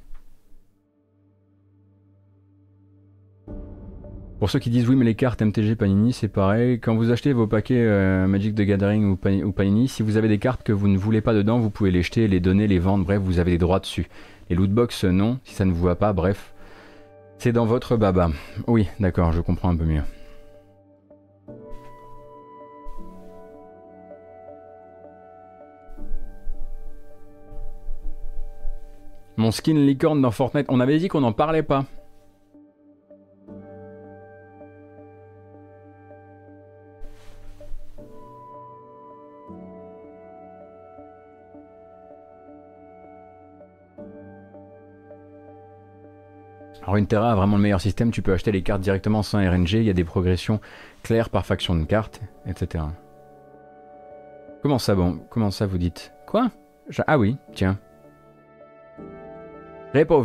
[4.39, 7.33] Pour ceux qui disent oui mais les cartes MTG Panini c'est pareil, quand vous achetez
[7.33, 7.85] vos paquets
[8.29, 11.35] Magic the Gathering ou Panini, si vous avez des cartes que vous ne voulez pas
[11.35, 14.07] dedans, vous pouvez les jeter, les donner, les vendre, bref vous avez des droits dessus.
[14.51, 16.55] Et lootbox, non, si ça ne vous va pas, bref.
[17.39, 18.31] C'est dans votre baba.
[18.67, 20.03] Oui, d'accord, je comprends un peu mieux.
[29.37, 31.85] Mon skin licorne dans Fortnite, on avait dit qu'on n'en parlait pas.
[46.89, 49.73] Alors Terra a vraiment le meilleur système, tu peux acheter les cartes directement sans RNG,
[49.75, 50.59] il y a des progressions
[51.03, 52.83] claires par faction de cartes, etc.
[54.63, 56.15] Comment ça bon Comment ça vous dites?
[56.27, 56.51] Quoi?
[57.07, 57.79] Ah oui, tiens.
[59.93, 60.23] J'avais pas.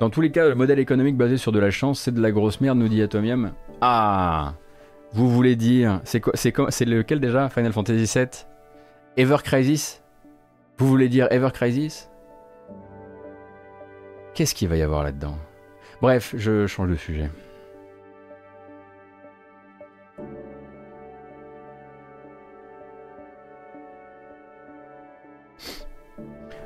[0.00, 2.32] Dans tous les cas, le modèle économique basé sur de la chance, c'est de la
[2.32, 3.52] grosse merde, nous dit Atomium.
[3.80, 4.54] Ah
[5.12, 6.00] Vous voulez dire.
[6.02, 7.48] C'est quoi C'est lequel déjà?
[7.50, 8.26] Final Fantasy VII
[9.16, 10.02] Ever Crisis?
[10.76, 12.10] Vous voulez dire Ever Crisis?
[14.38, 15.36] Qu'est-ce qu'il va y avoir là-dedans?
[16.00, 17.28] Bref, je change de sujet.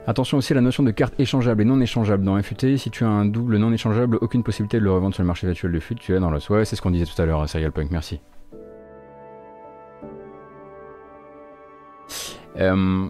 [0.07, 2.77] Attention aussi à la notion de carte échangeable et non échangeable dans FUT.
[2.77, 5.47] Si tu as un double non échangeable, aucune possibilité de le revendre sur le marché
[5.47, 5.95] virtuel de FUT.
[5.95, 7.91] Tu es dans le ouais, c'est ce qu'on disait tout à l'heure, Serial Punk.
[7.91, 8.21] Merci.
[12.59, 13.09] Euh,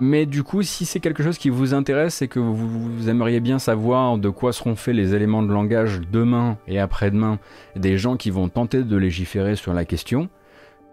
[0.00, 3.58] mais du coup, si c'est quelque chose qui vous intéresse et que vous, aimeriez bien
[3.58, 7.38] savoir de quoi seront faits les éléments de langage demain et après-demain
[7.76, 10.28] des gens qui vont tenter de légiférer sur la question,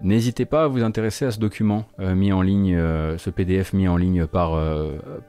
[0.04, 3.98] N'hésitez pas à vous intéresser à ce document mis en ligne, ce PDF mis en
[3.98, 4.60] ligne par,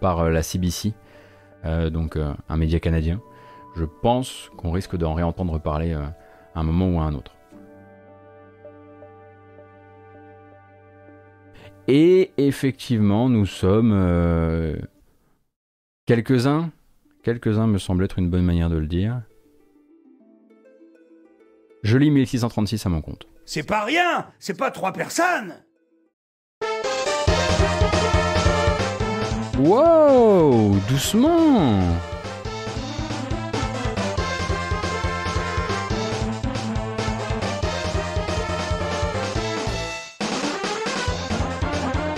[0.00, 0.94] par la CBC,
[1.90, 3.20] donc un média canadien.
[3.76, 6.14] Je pense qu'on risque d'en réentendre parler à
[6.54, 7.32] un moment ou à un autre.
[11.88, 14.78] Et effectivement, nous sommes
[16.06, 16.70] quelques-uns,
[17.22, 19.22] quelques-uns me semble être une bonne manière de le dire.
[21.82, 23.26] Je lis 1636 à mon compte.
[23.44, 25.56] C'est pas rien C'est pas trois personnes
[29.58, 31.80] Wow Doucement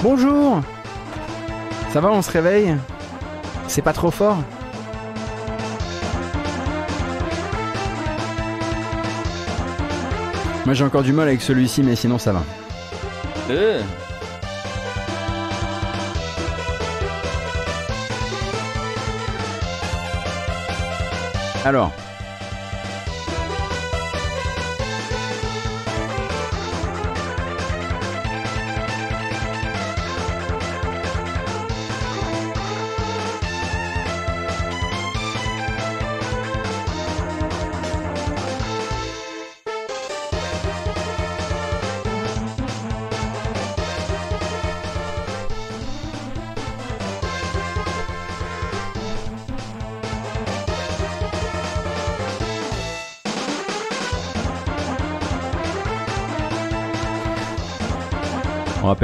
[0.05, 0.61] Bonjour
[1.89, 2.77] Ça va, on se réveille?
[3.69, 4.37] C'est pas trop fort?
[10.67, 12.43] Moi j'ai encore du mal avec celui-ci, mais sinon ça va.
[13.49, 13.81] Euh.
[21.65, 21.93] Alors,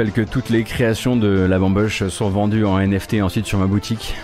[0.09, 4.15] que toutes les créations de la bamboche sont vendues en NFT ensuite sur ma boutique.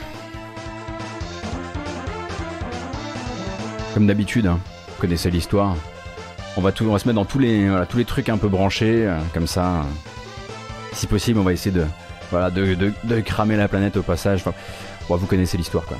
[3.94, 4.60] Comme d'habitude, hein.
[4.88, 5.76] vous connaissez l'histoire.
[6.56, 8.48] On va, tout, on va se mettre dans tous les, tous les trucs un peu
[8.48, 9.86] branchés, euh, comme ça.
[10.94, 11.86] Si possible, on va essayer de,
[12.32, 14.44] voilà, de, cramer la planète au passage.
[15.08, 15.98] vous connaissez l'histoire quoi.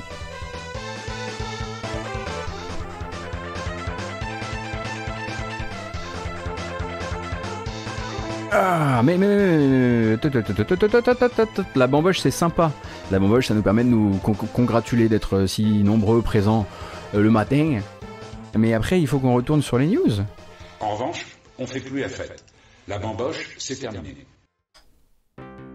[8.98, 10.16] Ah, mais, mais,
[11.76, 12.72] la bamboche c'est sympa.
[13.12, 16.66] La bamboche ça nous permet de nous congratuler d'être si nombreux présents
[17.14, 17.78] le matin.
[18.56, 20.18] Mais après il faut qu'on retourne sur les news.
[20.80, 21.24] En revanche,
[21.60, 22.44] on fait plus la fête.
[22.88, 24.26] La bamboche c'est terminé.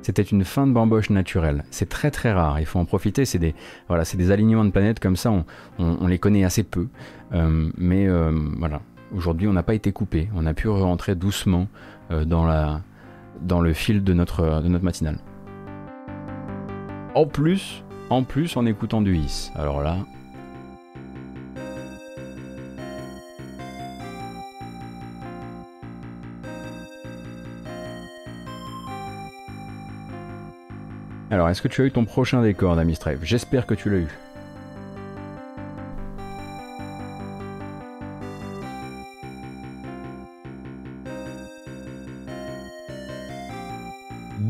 [0.01, 1.63] C'était une fin de bamboche naturelle.
[1.71, 2.59] C'est très très rare.
[2.59, 3.23] Il faut en profiter.
[3.23, 3.55] C'est des
[3.87, 5.31] voilà, c'est des alignements de planètes comme ça.
[5.79, 6.89] On, les connaît assez peu.
[7.31, 8.05] mais
[8.57, 8.81] voilà.
[9.15, 10.27] Aujourd'hui, on n'a pas été coupé.
[10.35, 11.67] On a pu rentrer doucement
[12.11, 12.81] euh, dans, la,
[13.41, 15.17] dans le fil de notre, de notre matinale.
[17.15, 19.51] En plus, en plus en écoutant du Is.
[19.55, 19.97] Alors là.
[31.33, 34.07] Alors, est-ce que tu as eu ton prochain décor, Damistrave J'espère que tu l'as eu.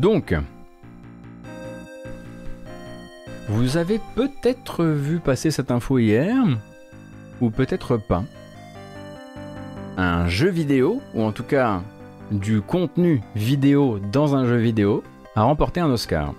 [0.04, 0.34] Donc,
[3.48, 6.36] vous avez peut-être vu passer cette info hier,
[7.40, 8.22] ou peut-être pas.
[9.96, 11.80] Un jeu vidéo, ou en tout cas
[12.30, 15.02] du contenu vidéo dans un jeu vidéo,
[15.36, 16.34] a remporté un Oscar.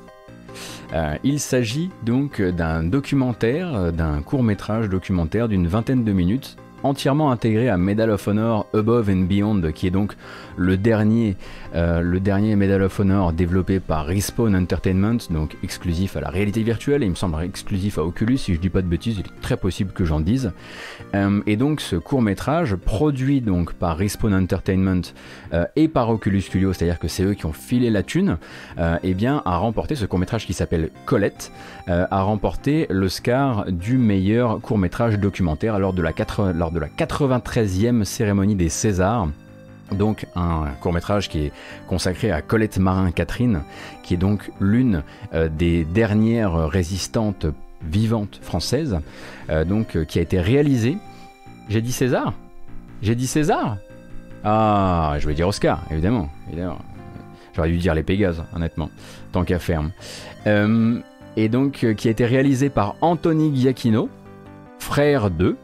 [0.93, 6.55] Euh, il s'agit donc d'un documentaire, d'un court métrage documentaire d'une vingtaine de minutes
[6.85, 10.15] entièrement intégré à Medal of Honor Above and Beyond, qui est donc
[10.57, 11.37] le dernier,
[11.75, 16.63] euh, le dernier Medal of Honor développé par Respawn Entertainment, donc exclusif à la réalité
[16.63, 19.25] virtuelle, et il me semble exclusif à Oculus, si je dis pas de bêtises, il
[19.25, 20.51] est très possible que j'en dise.
[21.13, 25.01] Euh, et donc ce court métrage, produit donc par Respawn Entertainment
[25.53, 28.37] euh, et par Oculus Studio, c'est-à-dire que c'est eux qui ont filé la thune,
[29.03, 31.51] eh bien a remporté ce court métrage qui s'appelle Colette,
[31.87, 36.87] a remporté l'Oscar du meilleur court métrage documentaire lors de la, 4, lors de la
[36.87, 39.29] 93e cérémonie des Césars.
[39.91, 41.51] Donc un court métrage qui est
[41.87, 43.61] consacré à Colette Marin-Catherine,
[44.03, 47.45] qui est donc l'une euh, des dernières résistantes
[47.83, 48.99] vivantes françaises,
[49.49, 50.97] euh, donc euh, qui a été réalisé.
[51.69, 52.33] J'ai dit César
[53.03, 53.77] J'ai dit César
[54.43, 56.29] Ah, je vais dire Oscar, évidemment.
[56.47, 56.79] évidemment.
[57.55, 58.89] J'aurais dû dire les Pégases, honnêtement,
[59.31, 59.91] tant qu'à ferme.
[60.45, 64.09] et donc qui a été réalisé par Anthony Giacchino,
[64.79, 65.55] frère de,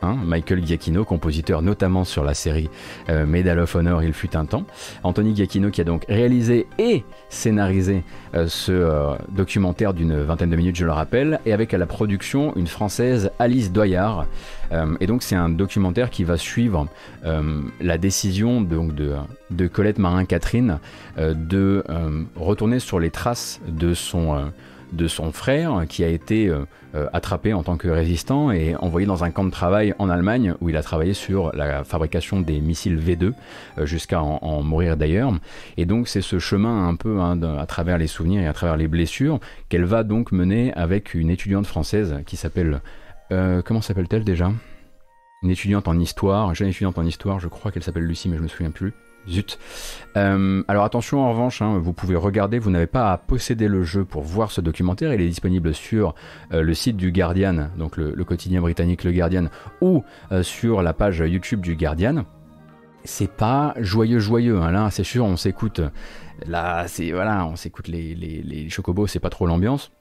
[0.00, 2.70] Hein, Michael Giacchino, compositeur notamment sur la série
[3.08, 4.64] euh, Medal of Honor, il fut un temps.
[5.02, 10.56] Anthony Giacchino qui a donc réalisé et scénarisé euh, ce euh, documentaire d'une vingtaine de
[10.56, 14.26] minutes, je le rappelle, et avec à la production une française Alice Doyard.
[15.00, 16.86] et donc c'est un documentaire qui va suivre
[17.80, 19.14] la décision donc, de,
[19.50, 20.78] de Colette Marin-Catherine
[21.16, 21.82] de
[22.36, 24.50] retourner sur les traces de son
[24.92, 26.64] de son frère qui a été euh,
[26.94, 30.54] euh, attrapé en tant que résistant et envoyé dans un camp de travail en Allemagne
[30.60, 33.32] où il a travaillé sur la fabrication des missiles V2
[33.78, 35.32] euh, jusqu'à en, mourir d'ailleurs.
[35.76, 38.76] Et donc c'est ce chemin un peu hein, à travers les souvenirs et à travers
[38.76, 42.80] les blessures qu'elle va donc mener avec une étudiante française qui s'appelle...
[43.30, 44.50] comment s'appelle-t-elle déjà?
[45.42, 48.42] Une étudiante en histoire, jeune étudiante en histoire, je crois qu'elle s'appelle Lucie mais je
[48.42, 48.92] me souviens plus.
[49.28, 49.58] Zut.
[50.16, 53.84] Euh, alors attention en revanche, hein, vous pouvez regarder, vous n'avez pas à posséder le
[53.84, 56.14] jeu pour voir ce documentaire, il est disponible sur
[56.52, 59.46] euh, le site du Guardian, donc le, quotidien britannique Le Guardian,
[59.80, 60.02] ou
[60.32, 62.24] euh, sur la page YouTube du Guardian.
[63.04, 65.80] C'est pas joyeux joyeux, hein, là c'est sûr, on s'écoute,
[66.46, 69.92] là c'est voilà, on s'écoute les, les, chocobos, c'est pas trop l'ambiance.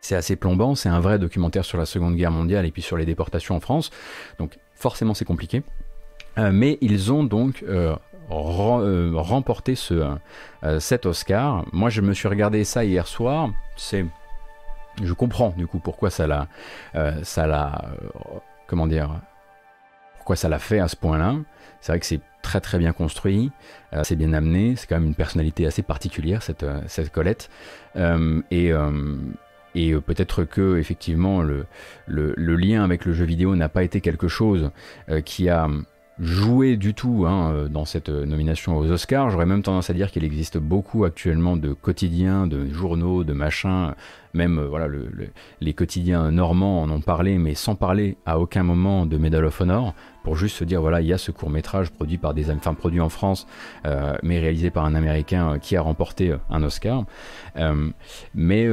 [0.00, 2.96] C'est assez plombant, c'est un vrai documentaire sur la Seconde Guerre mondiale et puis sur
[2.96, 3.90] les déportations en France,
[4.38, 5.62] donc forcément c'est compliqué.
[6.36, 7.62] mais ils ont donc
[8.32, 10.04] remporter ce,
[10.64, 11.64] euh, cet Oscar.
[11.72, 13.50] Moi, je me suis regardé ça hier soir.
[13.76, 14.04] C'est,
[15.02, 16.48] je comprends du coup pourquoi ça l'a,
[16.94, 17.84] euh, ça l'a,
[18.66, 19.20] comment dire,
[20.16, 21.36] pourquoi ça l'a fait à ce point-là.
[21.80, 23.52] C'est vrai que c'est très très bien construit,
[24.02, 27.50] c'est bien amené, c'est quand même une personnalité assez particulière cette, cette Colette.
[27.96, 28.72] et
[29.74, 31.66] et peut-être que effectivement le,
[32.06, 34.70] le, lien avec le jeu vidéo n'a pas été quelque chose
[35.24, 35.68] qui a
[36.22, 39.30] joué du tout hein, euh, dans cette euh, nomination aux Oscars.
[39.30, 43.94] J'aurais même tendance à dire qu'il existe beaucoup actuellement de quotidiens, de journaux, de machins.
[44.32, 44.86] Même euh, voilà,
[45.60, 49.60] les quotidiens normands en ont parlé, mais sans parler à aucun moment de Medal of
[49.60, 52.50] Honor, pour juste se dire voilà, il y a ce court métrage produit par des,
[52.52, 53.48] enfin produit en France,
[54.22, 57.04] mais réalisé par un Américain qui a remporté un Oscar.
[58.34, 58.68] mais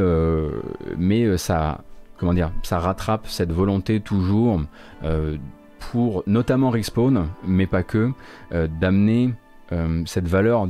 [0.97, 1.81] mais ça,
[2.17, 4.61] comment dire, ça rattrape cette volonté toujours
[5.79, 8.11] pour notamment Respawn, mais pas que,
[8.51, 9.33] euh, d'amener
[9.71, 10.67] euh, cette valeur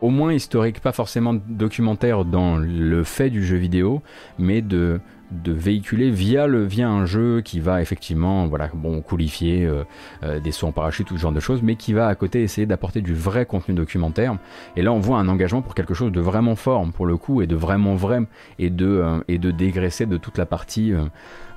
[0.00, 4.02] au moins historique, pas forcément documentaire dans le fait du jeu vidéo,
[4.36, 5.00] mais de
[5.46, 10.66] véhiculer via, le, via un jeu qui va effectivement voilà, bon, coulifier euh, des sauts
[10.66, 13.14] en parachute, tout ce genre de choses, mais qui va à côté essayer d'apporter du
[13.14, 14.36] vrai contenu documentaire.
[14.76, 17.40] Et là, on voit un engagement pour quelque chose de vraiment fort, pour le coup,
[17.40, 18.22] et de vraiment vrai,
[18.58, 20.92] et de, et de dégraisser de toute la partie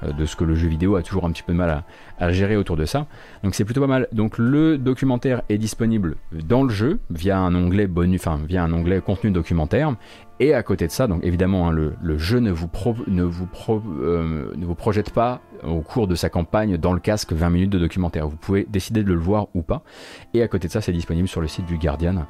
[0.04, 1.84] de ce que le jeu vidéo a toujours un petit peu de mal
[2.20, 3.08] à, gérer autour de ça.
[3.44, 4.08] Donc c'est plutôt pas mal.
[4.12, 9.02] Donc le documentaire est disponible dans le jeu via un onglet bonus, via un onglet
[9.02, 9.96] contenu documentaire,
[10.40, 12.70] et à côté de ça, donc évidemment, hein, le, jeu ne vous,
[13.08, 13.48] ne, vous
[14.02, 17.70] euh, ne vous projette pas au cours de sa campagne dans le casque 20 minutes
[17.70, 18.28] de documentaire.
[18.28, 19.82] Vous pouvez décider de le voir ou pas.
[20.34, 22.26] Et à côté de ça, c'est disponible sur le site du Guardian.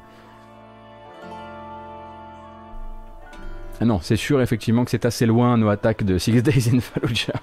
[3.80, 6.80] Ah non, c'est sûr effectivement que c'est assez loin nos attaques de Six Days in
[6.80, 7.34] Fallujah.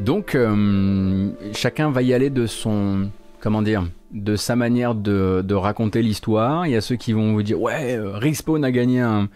[0.00, 6.02] Donc, euh, chacun va y aller de son, comment dire, de sa manière de, raconter
[6.02, 6.66] l'histoire.
[6.66, 9.28] Il y a ceux qui vont vous dire ouais, euh, Respawn a gagné un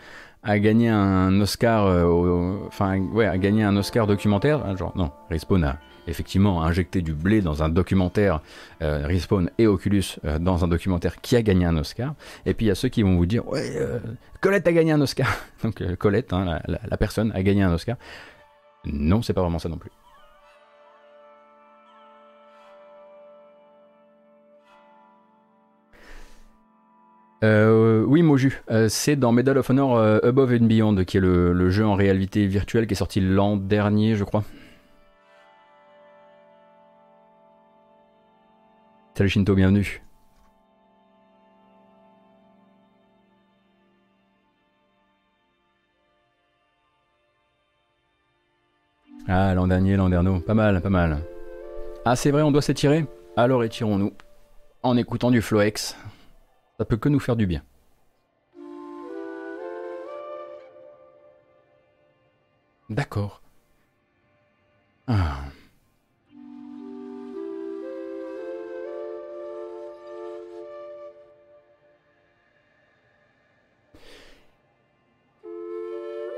[0.43, 4.63] a Oscar, euh, enfin ouais, a gagné un Oscar documentaire.
[4.65, 8.41] Ah, genre non, Respawn a effectivement injecté du blé dans un documentaire,
[8.83, 9.09] euh,
[9.57, 10.05] et Oculus
[10.39, 12.15] dans un documentaire qui a gagné un Oscar.
[12.45, 13.73] Et puis il y a ceux qui vont vous dire ouais,
[14.41, 15.29] Colette a gagné un Oscar.
[15.63, 17.97] Donc Colette, hein, la personne a gagné un Oscar.
[18.85, 19.91] Non, c'est pas vraiment ça non plus.
[27.45, 31.21] Euh, oui, Moju, euh, c'est dans Medal of Honor euh, Above and Beyond, qui est
[31.21, 34.45] le, jeu en réalité virtuelle qui est sorti l'an dernier, je crois.
[39.15, 40.03] Salut Shinto, bienvenue.
[49.29, 51.19] Ah, l'an dernier, l'an dernier, pas mal, pas mal.
[52.07, 53.05] Ah, c'est vrai, on doit s'étirer?
[53.37, 54.13] Alors étirons-nous
[54.83, 55.95] en écoutant du Floex.
[56.79, 57.63] Ça peut que nous faire du bien.
[62.91, 63.41] D'accord.
[65.07, 65.45] Ah.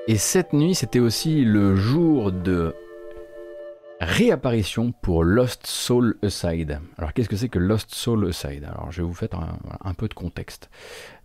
[0.09, 2.75] Et cette nuit, c'était aussi le jour de
[4.01, 6.81] réapparition pour Lost Soul Aside.
[6.99, 8.65] Alors qu'est-ce que c'est que Lost Soul Aside?
[8.65, 10.71] Alors je vais vous faire un, un peu de contexte.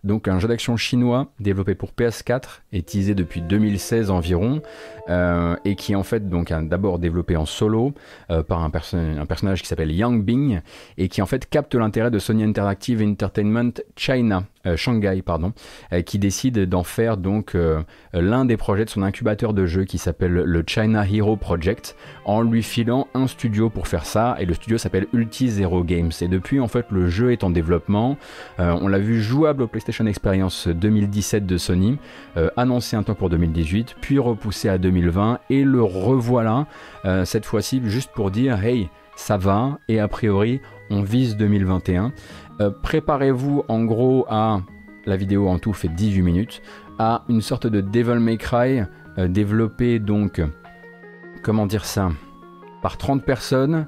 [0.04, 4.60] Donc un jeu d'action chinois développé pour PS4 et teasé depuis 2016 environ
[5.08, 7.92] euh, et qui est en fait donc d'abord développé en solo
[8.30, 10.60] euh, par un, perso un, personnage qui s'appelle Yang Bing
[10.98, 15.52] et qui en fait capte l'intérêt de Sony Interactive Entertainment China euh, Shanghai pardon
[16.04, 17.56] qui décide d'en faire donc
[18.12, 22.42] l'un des projets de son incubateur de jeu qui s'appelle le China Hero Project en
[22.42, 26.12] lui filant un studio pour faire ça et le studio s'appelle Ulti Zero Games.
[26.20, 28.16] Et depuis en fait le jeu est en développement.
[28.58, 31.98] On l'a vu jouable au PlayStation Experience 2017 de Sony,
[32.38, 36.66] euh, annoncé un temps pour 2018, puis repoussé à 2020, et le revoilà
[37.04, 42.10] euh, cette fois-ci juste pour dire hey, ça va, et a priori, on vise 2021.
[42.60, 44.62] Euh, préparez-vous en gros à,
[45.04, 46.62] la vidéo en tout fait 18 minutes,
[46.98, 48.84] à une sorte de Devil May Cry
[49.18, 50.40] développé donc,
[51.42, 52.12] comment dire ça,
[52.80, 53.86] par 30 personnes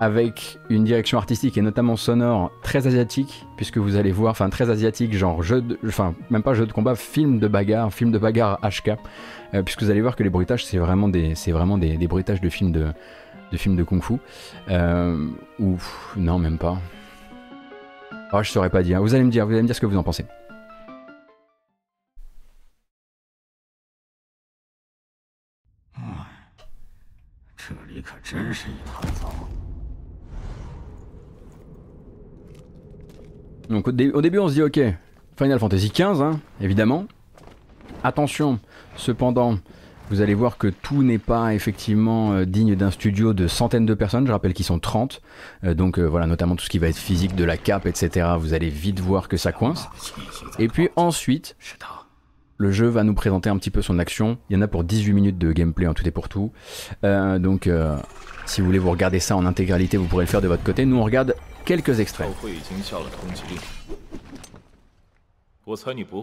[0.00, 4.70] avec une direction artistique et notamment sonore très asiatique, puisque vous allez voir, enfin très
[4.70, 8.18] asiatique, genre jeu de, enfin même pas jeu de combat, film de bagarre, film de
[8.18, 8.96] bagarre HK,
[9.54, 12.40] euh, puisque vous allez voir que les bruitages c'est vraiment des, c'est vraiment des, bruitages
[12.40, 12.86] de films de,
[13.52, 14.14] de films de kung-fu,
[14.70, 15.28] euh,
[15.58, 15.78] ou
[16.16, 16.78] non même pas.
[18.32, 19.00] Oh, je saurais pas dire.
[19.00, 20.24] Vous allez me dire, vous allez me dire ce que vous en pensez.
[33.68, 34.80] Donc au, dé au, début on se dit ok,
[35.36, 37.06] Final Fantasy XV, hein, évidemment.
[38.02, 38.58] Attention,
[38.96, 39.58] cependant,
[40.10, 43.94] vous allez voir que tout n'est pas effectivement euh, digne d'un studio de centaines de
[43.94, 45.20] personnes, je rappelle qu'ils sont 30,
[45.64, 48.28] euh, donc euh, voilà, notamment tout ce qui va être physique de la cape, etc.
[48.38, 49.88] Vous allez vite voir que ça coince.
[50.58, 51.56] Et puis ensuite,
[52.58, 54.38] le jeu va nous présenter un petit peu son action.
[54.48, 56.52] Il y en a pour 18 minutes de gameplay en tout et pour tout.
[57.02, 57.68] Donc
[58.46, 60.86] si vous voulez vous regarder ça en intégralité, vous pourrez le faire de votre côté.
[60.86, 61.34] Nous on regarde
[61.66, 62.28] quelques extraits.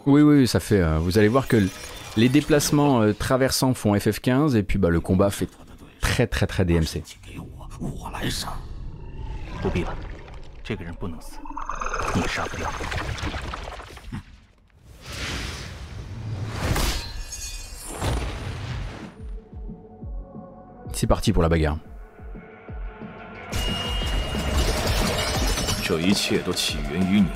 [0.08, 0.82] Oui, oui, ça fait.
[0.82, 1.62] Euh, vous allez voir que
[2.18, 5.50] les déplacements euh, traversants font FF15 et puis bah, le combat fait
[6.02, 7.04] très très très DMC.
[20.94, 21.80] C'est parti pour la bagarre.
[25.85, 27.27] 这一切都起源于你。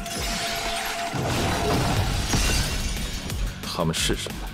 [3.64, 4.48] 他们是什么？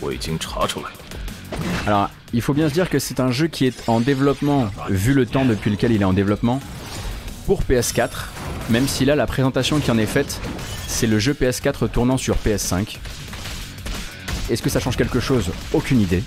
[0.00, 0.96] 我已经查出来了。
[1.86, 5.12] Alors, il faut bien se dire que c'est un jeu qui est en développement, vu
[5.12, 6.60] le temps depuis lequel il est en développement,
[7.46, 8.08] pour PS4,
[8.70, 10.40] même si là, la présentation qui en est faite,
[10.86, 12.98] c'est le jeu PS4 tournant sur PS5.
[14.48, 16.22] Est-ce que ça change quelque chose Aucune idée.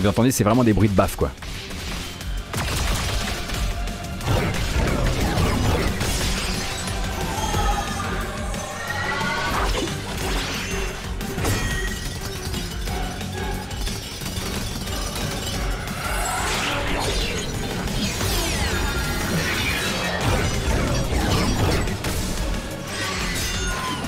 [0.00, 1.30] Vous entendez, c'est vraiment des bruits de baffe, quoi.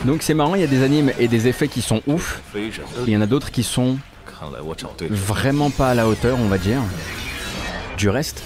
[0.07, 2.41] Donc c'est marrant, il y a des animes et des effets qui sont ouf.
[3.05, 3.97] Il y en a d'autres qui sont
[5.09, 6.79] vraiment pas à la hauteur, on va dire,
[7.97, 8.41] du reste.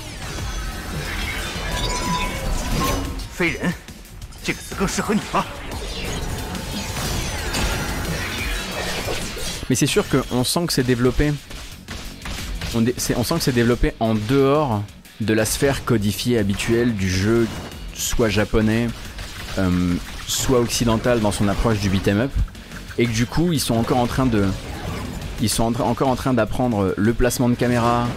[9.70, 11.32] Mais c'est sûr qu'on sent que c'est développé.
[12.74, 12.84] On,
[13.18, 14.82] on sent que c'est développé en dehors
[15.20, 17.48] de la sphère codifiée habituelle du jeu,
[17.94, 18.88] soit japonais,
[19.60, 19.94] euh,
[20.32, 22.32] soit occidental dans son approche du beat'em up,
[22.98, 24.46] et que du coup ils sont encore en train de,
[25.42, 28.08] ils sont en encore en train d'apprendre le placement de caméra,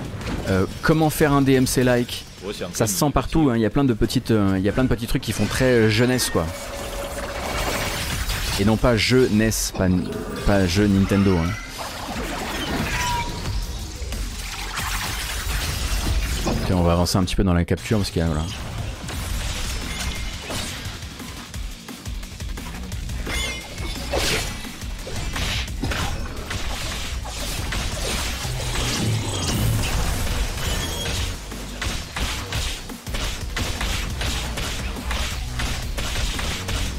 [0.49, 2.25] euh, comment faire un DMC like.
[2.73, 3.49] Ça se sent partout.
[3.49, 5.23] Il hein, y a plein de petites, il euh, y a plein de petits trucs
[5.23, 6.45] qui font très jeunesse quoi.
[8.61, 9.89] Et non pas jeu NES, pas,
[10.47, 11.37] pas jeu Nintendo.
[11.37, 11.51] Hein.
[16.65, 18.45] Okay, on va avancer un petit peu dans la capture parce qu'il y a voilà.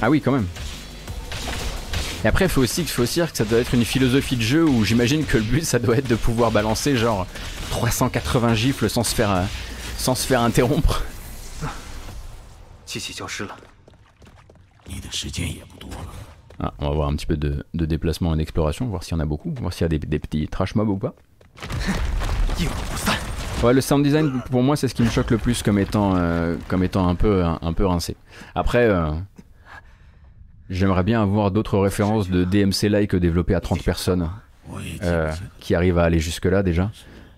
[0.05, 0.45] Ah oui, quand même.
[2.23, 4.63] Et après, faut aussi, faut aussi dire que ça doit être une philosophie de jeu
[4.63, 7.25] où j'imagine que le but, ça doit être de pouvoir balancer genre
[7.71, 9.41] 380 gifles sans se faire, euh,
[9.97, 11.01] sans se faire interrompre.
[16.59, 19.21] Ah, on va voir un petit peu de, déplacement et d'exploration, voir s'il y en
[19.21, 21.15] a beaucoup, voir s'il y a des, petits trash mobs ou pas.
[23.63, 26.15] Ouais, le sound design pour moi c'est ce qui me choque le plus comme étant,
[26.15, 27.43] euh, comme étant un peu,
[27.75, 28.15] peu rincé.
[28.53, 29.11] Après, euh,
[30.69, 34.29] j'aimerais bien avoir d'autres références de DMC-like développées à 30 personnes
[35.03, 36.91] euh, qui arrivent à aller jusque-là déjà.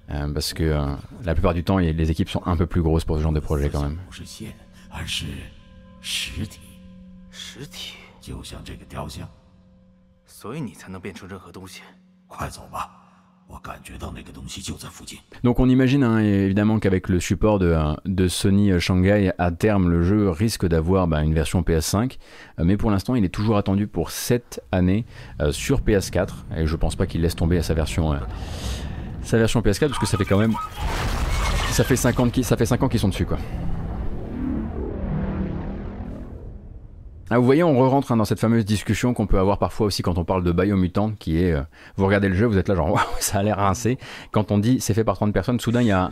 [0.10, 0.86] Euh, parce que euh,
[1.26, 3.42] la plupart du temps, les équipes sont un peu plus grosses pour ce genre de
[3.42, 3.98] projet quand même.
[13.47, 13.47] 不是线，而是实体，实体，就像这个雕像。
[13.47, 13.47] 所以你才能变出任何东西。
[13.47, 15.19] 快走吧，我感觉到那个东西就在附近。
[15.43, 19.51] Donc on imagine hein, évidemment qu'avec le support de, euh, de Sony euh, Shanghai, à
[19.51, 22.17] terme le jeu risque d'avoir bah, une version PS5,
[22.59, 25.05] euh, mais pour l'instant il est toujours attendu pour cette année
[25.41, 28.19] euh, sur PS4, et je pense pas qu'il laisse tomber sa version, euh,
[29.23, 30.55] sa version PS4 parce que ça fait quand même...
[31.71, 33.39] Ça fait 5 ans, qu'ils- ça fait 5 ans qu'ils sont dessus quoi.
[37.30, 40.02] Ah, vous voyez, on re-rentre hein, dans cette fameuse discussion qu'on peut avoir parfois aussi
[40.02, 41.62] quand on parle de Biomutant, qui est, euh,
[41.98, 43.98] vous regardez le jeu, vous êtes là genre, waouh, ça a l'air rincé.
[44.32, 46.10] Quand on dit c'est fait par 30 personnes, soudain il y a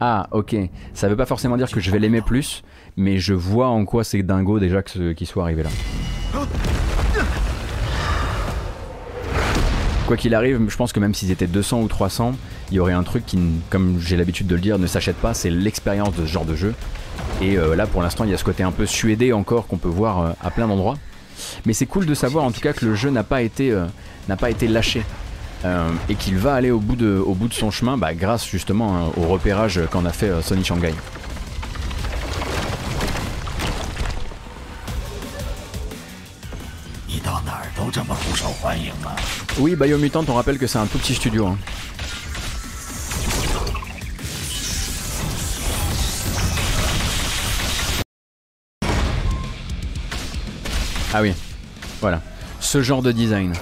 [0.00, 0.56] ah ok,
[0.92, 2.62] ça veut pas forcément dire que je vais l'aimer plus,
[2.96, 5.70] mais je vois en quoi c'est dingo déjà que ce- qu'il soit arrivé là.
[10.06, 12.34] Quoi qu'il arrive, je pense que même s'ils étaient 200 ou 300,
[12.70, 13.38] il y aurait un truc qui,
[13.70, 16.54] comme j'ai l'habitude de le dire, ne s'achète pas, c'est l'expérience de ce genre de
[16.54, 16.74] jeu.
[17.40, 19.76] Et euh, là, pour l'instant, il y a ce côté un peu suédé encore qu'on
[19.76, 20.96] peut voir euh, à plein d'endroits.
[21.66, 23.86] Mais c'est cool de savoir en tout cas que le jeu n'a pas été, euh,
[24.68, 25.02] lâché.
[26.08, 29.80] Et qu'il va aller au bout de, son chemin bah, grâce justement hein, au repérage
[29.90, 30.94] qu'en a fait Sony Shanghai.
[39.58, 41.46] Oui, Biomutant, on rappelle que c'est un tout petit studio.
[41.46, 41.58] Hein.
[51.18, 51.32] Ah oui,
[52.02, 52.20] voilà.
[52.60, 53.54] Ce genre de design.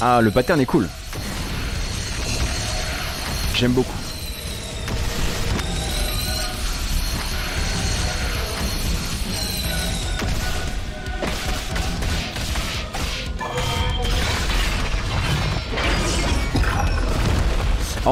[0.00, 0.88] Ah, le pattern est cool.
[3.54, 3.99] J'aime beaucoup.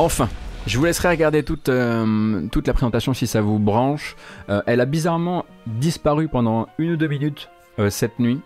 [0.01, 0.29] Enfin,
[0.69, 4.15] je vous laisserai regarder toute, euh, toute la présentation si ça vous branche.
[4.49, 8.41] Euh, elle a bizarrement disparu pendant une ou deux minutes euh, cette nuit.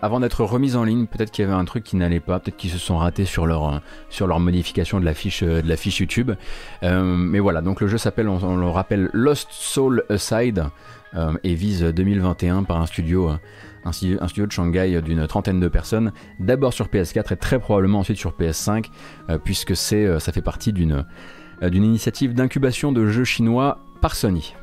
[0.00, 2.56] avant d'être remise en ligne, peut-être qu'il y avait un truc qui n'allait pas, peut-être
[2.56, 3.82] qu'ils se sont ratés sur leur,
[4.40, 5.42] modification de la fiche,
[6.00, 6.30] YouTube.
[6.82, 10.66] Mais voilà, donc le jeu s'appelle, on, le rappelle, Lost Soul Aside
[11.42, 13.32] et vise 2021 par un studio,
[13.86, 18.18] un studio, de Shanghai d'une trentaine de personnes, d'abord sur PS4 et très probablement ensuite
[18.18, 18.90] sur PS5,
[19.30, 21.04] euh, puisque c'est, euh, ça fait partie d'une,
[21.62, 24.54] euh, d'une initiative d'incubation de jeux chinois par Sony.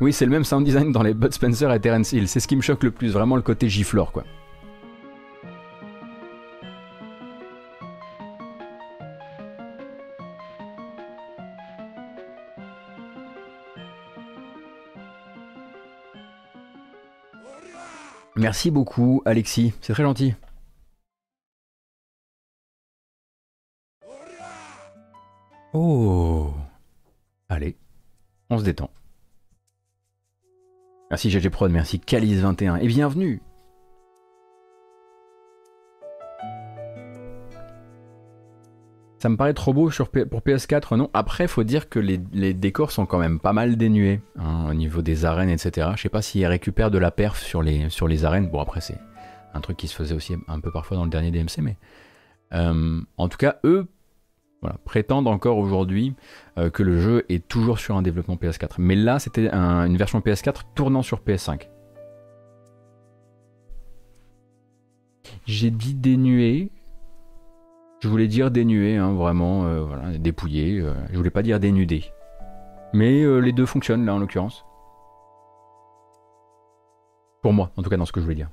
[0.00, 2.26] Oui, c'est le même sound design dans les Bud Spencer et Terence Hill.
[2.26, 4.24] C'est ce qui me choque le plus, vraiment le côté giflore, quoi.
[18.40, 19.74] Merci beaucoup, Alexis.
[19.82, 20.34] C'est très gentil.
[25.74, 26.50] Oh.
[27.50, 27.76] Allez,
[28.48, 28.90] on se détend.
[31.10, 33.42] Merci GG Prod, merci Calice21 et bienvenue.
[39.20, 39.90] Ça me paraît trop beau
[40.30, 41.10] pour PS4, non?
[41.12, 42.16] Après, faut dire que les,
[42.54, 45.88] décors sont quand même pas mal dénués hein, au niveau des arènes, etc.
[45.96, 48.48] Je sais pas s'ils récupèrent de la perf sur les, arènes.
[48.48, 48.98] Bon, après, c'est
[49.52, 51.76] un truc qui se faisait aussi un peu parfois dans le dernier DMC, mais
[52.54, 53.88] euh, en tout cas, eux
[54.62, 56.14] voilà, prétendent encore aujourd'hui
[56.56, 58.76] euh, que le jeu est toujours sur un développement PS4.
[58.78, 61.68] Mais là, c'était un- une version PS4 tournant sur PS5.
[65.44, 66.70] J'ai dit dénué.
[68.00, 70.80] Je voulais dire dénué, hein, vraiment, euh, dépouillé.
[70.80, 72.04] euh, je voulais pas dire dénudé.
[72.94, 74.64] Mais euh, les deux fonctionnent là en l'occurrence.
[77.42, 78.48] Pour moi, en tout cas dans ce que je voulais dire.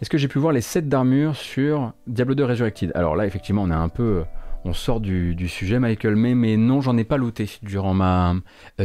[0.00, 2.92] Est-ce que j'ai pu voir les sets d'armure sur Diablo 2 Resurrected?
[2.94, 4.24] Alors là, effectivement, on a un peu.
[4.64, 8.34] On sort du, sujet, Michael mais non, j'en ai pas looté durant ma.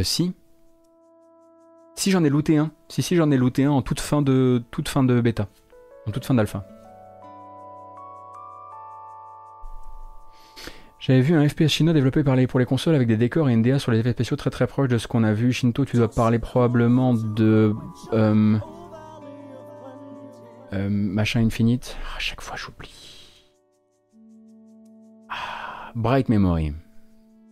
[0.02, 0.34] Si.
[1.94, 2.70] Si, j'en ai looté un.
[2.88, 5.48] Si, si, j'en ai looté un en toute fin de, toute fin de bêta.
[6.06, 6.66] En toute fin d'alpha.
[11.10, 13.52] J'avais vu un FPS chinois développé par les, pour les consoles avec des décors et
[13.52, 15.52] une DA sur les effets spéciaux très très proches de ce qu'on a vu.
[15.52, 17.74] Shinto, tu dois parler probablement de.
[18.12, 18.56] euh,
[20.72, 21.96] Euh, machin Infinite.
[22.16, 23.48] À chaque fois, j'oublie.
[25.30, 26.74] Ah, Bright Memory.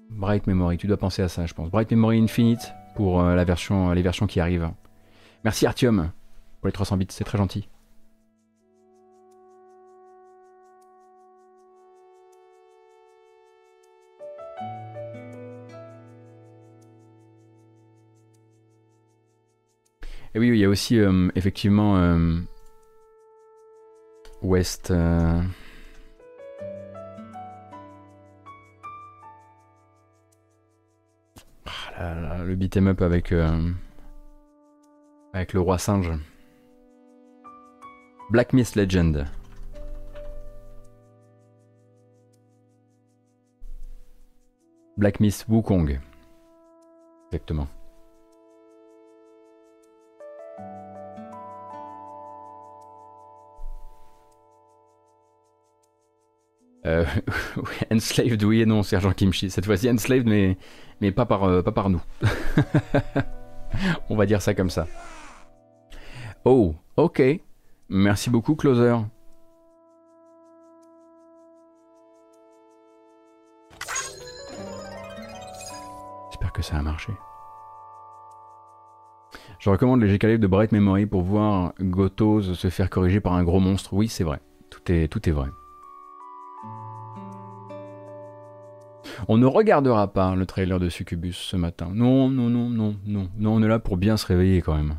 [0.09, 1.69] Bright Memory, tu dois penser à ça, je pense.
[1.69, 4.71] Bright Memory Infinite pour euh, la version, les versions qui arrivent.
[5.43, 6.13] Merci Artium
[6.61, 7.69] pour les 300 bits, c'est très gentil.
[20.35, 22.39] Et oui, il y a aussi euh, effectivement euh,
[24.43, 24.91] West.
[24.91, 25.41] euh,
[31.65, 33.33] ah là là, le beat'em up avec
[35.33, 36.13] avec le roi singe.
[38.31, 39.25] Black Myth Legend.
[44.99, 46.01] Black Myth Wukong.
[47.31, 47.69] Exactement.
[56.89, 57.05] Euh,
[57.93, 59.51] enslaved, oui et non, Sergent Kimchi.
[59.51, 60.57] Cette fois-ci, enslaved, mais,
[61.01, 62.03] mais pas, par, euh, pas par nous.
[64.09, 64.87] On va dire ça comme ça.
[66.45, 67.23] Oh, ok.
[67.91, 68.97] Merci beaucoup, Closer.
[76.31, 77.13] J'espère que ça a marché.
[79.59, 83.43] Je recommande les G-Calibre de Bright Memory pour voir Gotos se faire corriger par un
[83.43, 83.93] gros monstre.
[83.93, 84.41] Oui, c'est vrai.
[84.71, 85.49] Tout est, tout est vrai.
[89.27, 91.91] On ne regardera pas le trailer de Succubus ce matin.
[91.93, 93.29] Non, non, non, non, non.
[93.39, 94.95] Non, on est là pour bien se réveiller quand même.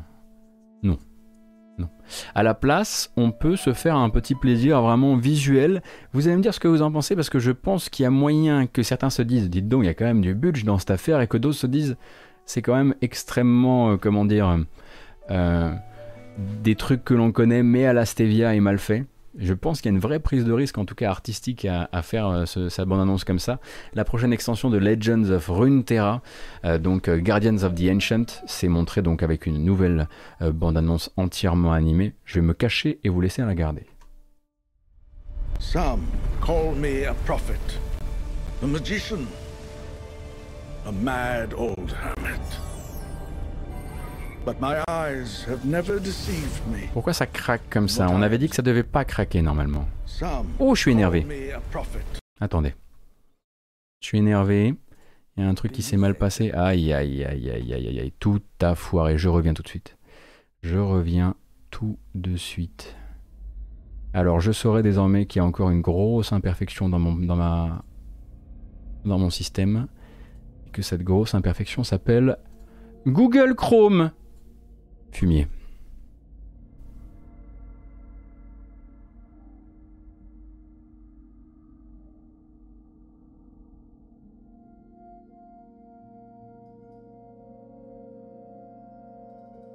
[0.82, 0.98] Non.
[1.78, 1.88] Non.
[2.34, 5.82] À la place, on peut se faire un petit plaisir vraiment visuel.
[6.12, 8.06] Vous allez me dire ce que vous en pensez parce que je pense qu'il y
[8.06, 10.64] a moyen que certains se disent, dites donc, il y a quand même du budget
[10.64, 11.96] dans cette affaire et que d'autres se disent,
[12.44, 14.58] c'est quand même extrêmement, euh, comment dire,
[15.30, 15.72] euh,
[16.62, 19.06] des trucs que l'on connaît mais à la stevia et mal fait.
[19.40, 22.02] Je pense qu'il y a une vraie prise de risque, en tout cas artistique, à,
[22.02, 23.58] faire euh, ce, sa bande-annonce comme ça.
[23.94, 26.20] La prochaine extension de Legends of Runeterra,
[26.66, 30.08] euh, donc euh, Guardians of the Ancient, c'est montré donc avec une nouvelle
[30.40, 32.12] bande-annonce entièrement animée.
[32.26, 33.86] Je vais me cacher et vous laisser la garder.
[35.58, 36.02] Some
[36.44, 37.78] call me a prophet,
[38.62, 39.26] a magician,
[40.86, 42.69] a mad old hermit.
[46.92, 48.08] Pourquoi ça craque comme ça?
[48.10, 49.86] On avait dit que ça devait pas craquer normalement.
[50.58, 51.26] Oh, je suis énervé.
[52.40, 52.74] Attendez.
[54.00, 54.74] Je suis énervé.
[55.36, 56.50] Il y a un truc qui s'est mal passé.
[56.52, 58.12] Aïe, aïe, aïe, aïe, aïe, aïe, aïe.
[58.18, 59.18] Tout a foiré.
[59.18, 59.96] Je reviens tout de suite.
[60.62, 61.36] Je reviens
[61.70, 62.96] tout de suite.
[64.12, 67.84] Alors, je saurai désormais qu'il y a encore une grosse imperfection dans mon, dans ma,
[69.04, 69.86] dans mon système.
[70.66, 72.36] Et que cette grosse imperfection s'appelle
[73.06, 74.10] Google Chrome.
[75.12, 75.48] Fumier.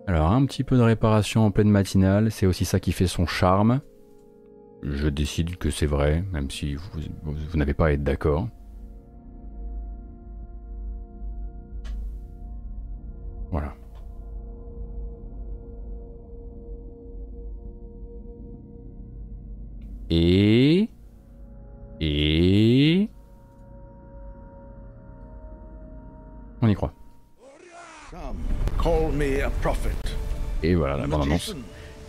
[0.07, 3.25] Alors, un petit peu de réparation en pleine matinale, c'est aussi ça qui fait son
[3.25, 3.81] charme.
[4.83, 8.47] Je décide que c'est vrai, même si vous, n'avez pas à être d'accord.
[13.49, 13.73] Voilà.
[20.09, 20.89] Et...
[21.99, 23.09] Et...
[26.61, 26.93] On y croit.
[30.63, 31.55] Et voilà, la bande-annonce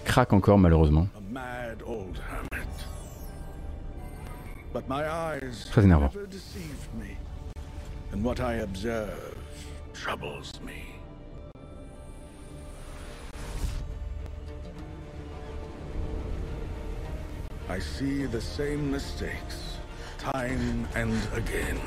[0.04, 1.08] craque encore malheureusement.
[1.16, 2.66] a mad old hermit.
[4.72, 6.10] But my eyes Très énervant.
[8.12, 9.36] and what I observe
[9.94, 10.95] troubles me.
[17.68, 19.78] I see the same mistakes
[20.18, 21.80] time and again.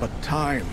[0.00, 0.66] But time,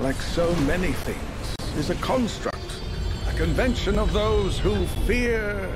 [0.00, 2.80] like so many things, is a construct,
[3.28, 5.70] a convention of those who fear.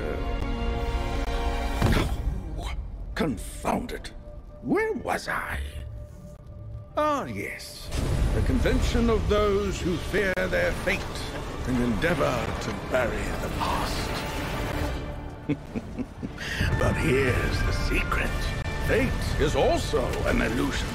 [3.15, 4.11] Confound it.
[4.63, 5.60] Where was I?
[7.03, 7.89] Ah, yes.
[8.35, 11.17] The convention of those who fear their fate
[11.65, 14.09] and endeavor to bury the past.
[16.79, 18.37] but here's the secret
[18.87, 20.87] fate is also an illusion.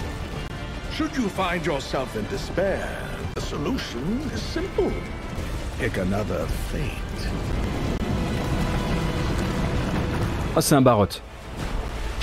[0.93, 2.87] Should you find yourself in despair,
[3.35, 4.93] the solution is simple.
[5.81, 7.21] Pick another fate.
[10.55, 11.21] Ah, c'est un barotte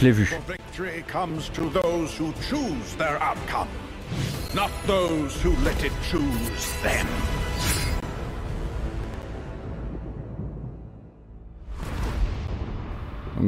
[0.03, 0.27] l'ai vu.
[4.53, 7.07] Not those who let it choose them.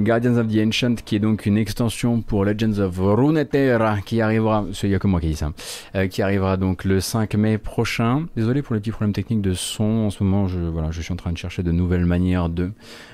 [0.05, 4.63] Guardians of the Ancient, qui est donc une extension pour Legends of Runeterra, qui arrivera,
[4.83, 5.51] il a que moi qui dis ça,
[5.95, 8.27] euh, qui arrivera donc le 5 mai prochain.
[8.35, 11.11] Désolé pour les petits problèmes techniques de son, en ce moment je, voilà, je suis
[11.11, 12.71] en train de chercher de nouvelles manières de.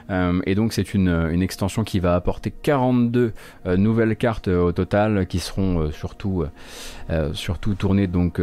[0.09, 3.31] Euh, et donc c'est une, une, extension qui va apporter 42
[3.65, 6.43] euh, nouvelles cartes au total, qui seront surtout,
[7.34, 8.41] surtout tournées donc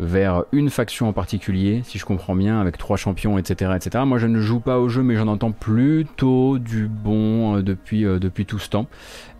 [0.00, 4.04] vers une faction en particulier, si je comprends bien, avec trois champions, etc., etc.
[4.06, 8.06] Moi, je ne joue pas au jeu, mais j'en entends plutôt du bon euh, depuis,
[8.06, 8.86] euh, depuis tout ce temps.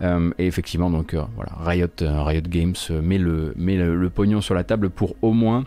[0.03, 3.79] Euh, et effectivement, donc voilà, Riot, Riot Games met, le, met
[4.09, 5.65] pognon sur la table pour au moins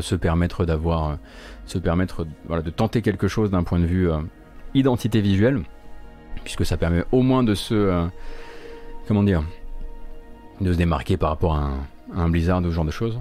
[0.00, 1.18] se permettre d'avoir,
[1.72, 4.08] de tenter quelque chose d'un point de vue
[4.74, 5.60] identité visuelle,
[6.42, 8.06] puisque ça permet au moins de se,
[9.06, 9.44] comment dire,
[10.60, 11.78] de se démarquer par rapport à un,
[12.16, 13.20] à un Blizzard ou ce genre de choses.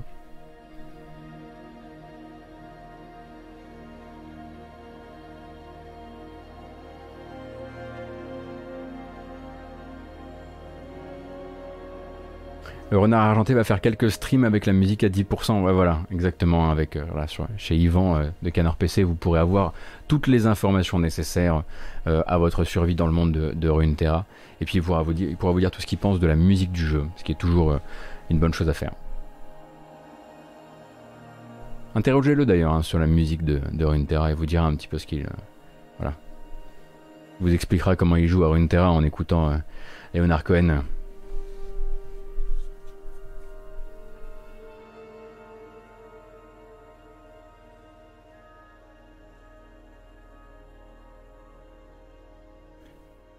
[12.98, 15.64] Renard argenté va faire quelques streams avec la musique à 10%.
[15.64, 16.70] Ouais, voilà, exactement.
[16.70, 17.06] Avec, euh,
[17.57, 19.74] chez Yvan euh, de Canard PC, vous pourrez avoir
[20.07, 21.64] toutes les informations nécessaires
[22.07, 24.26] euh, à votre survie dans le monde de, Runeterra.
[24.61, 27.06] Et puis, il pourra, vous dire, tout ce qu'il pense de la musique du jeu,
[27.15, 27.80] ce qui est toujours
[28.30, 28.94] une bonne chose à faire.
[31.95, 34.98] Interrogez-le d'ailleurs hein, sur la musique de, de Runeterra et vous dira un petit peu
[34.98, 35.28] ce qu'il.
[35.99, 36.14] voilà.
[37.40, 39.60] Il vous expliquera comment il joue à Runeterra en écoutant
[40.14, 40.84] Leonard Cohen.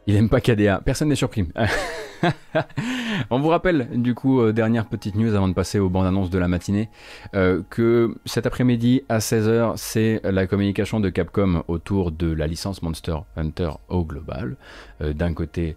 [0.07, 0.81] Il aime pas KDA.
[0.85, 1.47] Personne n'est surpris.
[3.31, 6.31] On vous rappelle, du coup, euh, dernière petite news avant de passer aux bandes annonces
[6.31, 6.89] de la matinée,
[7.35, 12.83] euh, que cet après-midi à 16h, c'est la communication de Capcom autour de la licence
[12.83, 14.57] Monster Hunter au global.
[15.01, 15.77] Euh, D'un côté,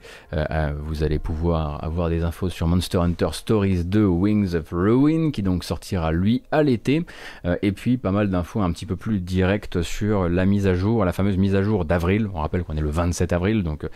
[0.79, 5.43] vous allez pouvoir avoir des infos sur Monster Hunter Stories 2 Wings of Ruin, qui
[5.43, 7.05] donc sortira lui à l'été,
[7.61, 11.05] et puis pas mal d'infos un petit peu plus directes sur la mise à jour,
[11.05, 12.29] la fameuse mise à jour d'avril.
[12.33, 13.87] On rappelle qu'on est le 27 avril, donc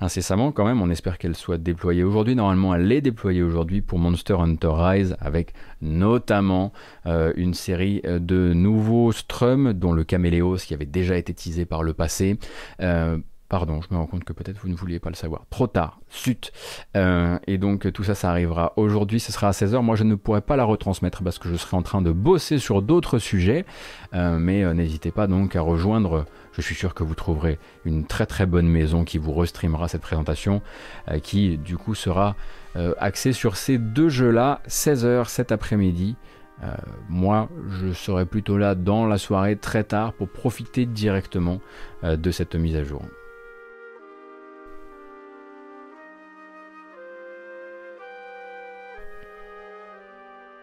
[0.00, 0.80] incessamment quand même.
[0.82, 2.34] On espère qu'elle soit déployée aujourd'hui.
[2.34, 5.52] Normalement, elle est déployée aujourd'hui pour Monster Hunter Rise avec
[5.82, 6.72] notamment
[7.06, 11.82] euh, une série de nouveaux strums dont le Caméléos qui avait déjà été teasé par
[11.82, 12.38] le passé.
[12.80, 13.18] Euh,
[13.50, 15.44] Pardon, je me rends compte que peut-être vous ne vouliez pas le savoir.
[15.50, 16.52] Trop tard, zut.
[16.96, 19.82] Euh, et donc tout ça, ça arrivera aujourd'hui, ce sera à 16h.
[19.82, 22.58] Moi, je ne pourrai pas la retransmettre parce que je serai en train de bosser
[22.58, 23.64] sur d'autres sujets.
[24.14, 28.06] Euh, mais euh, n'hésitez pas donc à rejoindre, je suis sûr que vous trouverez une
[28.06, 30.62] très très bonne maison qui vous restreamera cette présentation,
[31.08, 32.36] euh, qui du coup sera
[32.76, 36.16] euh, axée sur ces deux jeux-là, 16h cet après-midi.
[36.62, 36.74] Euh,
[37.08, 37.48] moi,
[37.80, 41.60] je serai plutôt là dans la soirée très tard pour profiter directement
[42.02, 43.02] de cette mise à jour.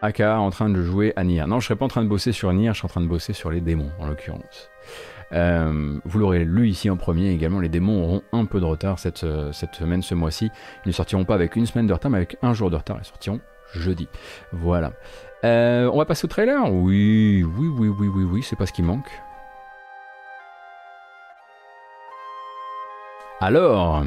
[0.01, 1.43] Aka en train de jouer à Nier.
[1.47, 3.07] Non, je serais pas en train de bosser sur Nier, je suis en train de
[3.07, 4.69] bosser sur les démons en l'occurrence.
[5.33, 8.99] Euh, vous l'aurez lu ici en premier également, les démons auront un peu de retard
[8.99, 10.49] cette, cette semaine, ce mois-ci.
[10.85, 12.97] Ils ne sortiront pas avec une semaine de retard, mais avec un jour de retard.
[13.01, 13.41] Ils sortiront
[13.73, 14.07] jeudi.
[14.53, 14.91] Voilà.
[15.43, 18.73] Euh, on va passer au trailer Oui, oui, oui, oui, oui, oui, c'est pas ce
[18.73, 19.09] qui manque.
[23.39, 24.03] Alors,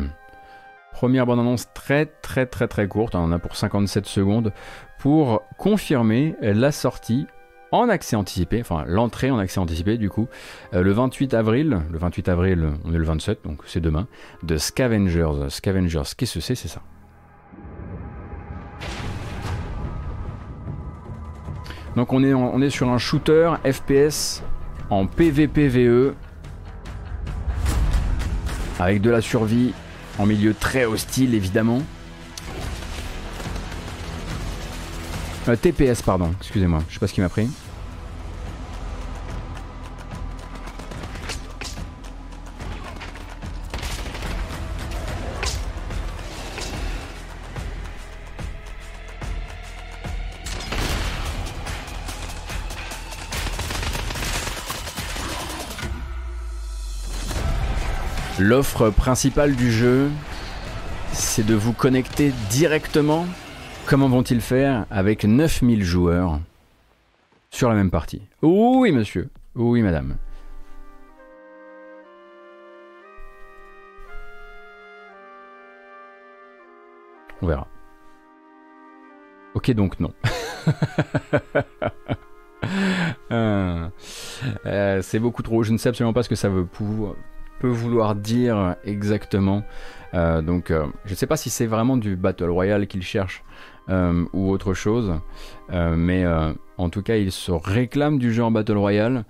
[0.93, 4.53] première bande-annonce très très très très courte, on en a pour 57 secondes,
[4.99, 7.29] pour confirmer la sortie
[7.73, 10.29] en accès anticipé, enfin l'entrée en accès anticipé du coup,
[10.75, 14.07] euh, le 28 avril, le 28 avril, on est le 27, donc c'est demain,
[14.43, 15.49] de Scavengers.
[15.49, 16.83] Scavengers, qu'est-ce que c'est C'est ça?
[21.97, 24.43] Donc on est, on est sur un shooter FPS
[24.91, 26.15] en PVPVE
[28.79, 29.73] avec de la survie
[30.19, 31.83] en milieu très hostile évidemment.
[35.49, 37.49] Euh, TPS pardon, excusez-moi, je sais pas ce qui m'a pris.
[58.39, 60.11] L'offre principale du jeu,
[61.12, 63.27] c'est de vous connecter directement.
[63.91, 66.39] Comment vont-ils faire avec 9000 joueurs
[67.51, 68.23] sur la même partie?
[68.41, 69.31] Oui, monsieur.
[69.57, 70.17] Oui, madame.
[77.43, 77.67] On verra.
[79.55, 80.12] Ok, donc non.
[83.33, 83.89] Euh,
[84.67, 85.62] euh, c'est beaucoup trop.
[85.62, 89.62] Je ne sais absolument pas ce que ça veut peut vouloir dire exactement.
[90.15, 93.43] Euh, donc, je ne sais pas si c'est vraiment du Battle Royale qu'il cherche
[93.89, 95.15] ou autre chose.
[95.70, 96.24] mais
[96.77, 99.24] en tout cas, il se réclame du jeu en Battle Royale.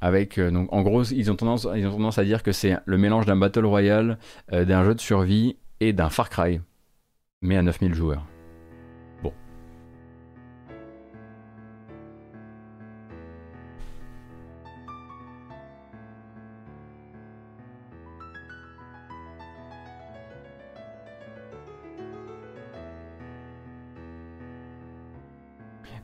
[0.00, 2.98] avec donc en gros ils ont tendance ils ont tendance à dire que c'est le
[2.98, 4.18] mélange d'un battle royale
[4.52, 6.60] d'un jeu de survie et d'un Far Cry
[7.42, 8.24] mais à 9000 joueurs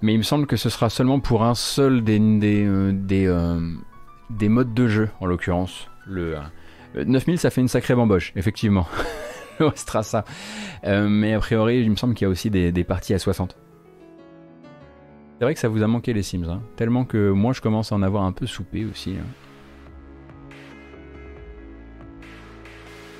[0.03, 3.75] mais il me semble que ce sera seulement pour un seul des, des, euh, euh,
[4.31, 5.89] des, modes de jeu, en l'occurrence.
[6.07, 6.37] Le
[6.95, 8.87] 9000, euh, ça fait une sacrée bamboche, effectivement.
[9.61, 10.25] le ça.
[10.85, 13.57] mais a priori, il me semble qu'il y a aussi des, parties à 60.
[15.39, 16.61] C'est vrai que ça vous a manqué les Sims, hein.
[16.77, 19.17] tellement que moi je commence à en avoir un peu soupé aussi.
[19.19, 19.25] Hein.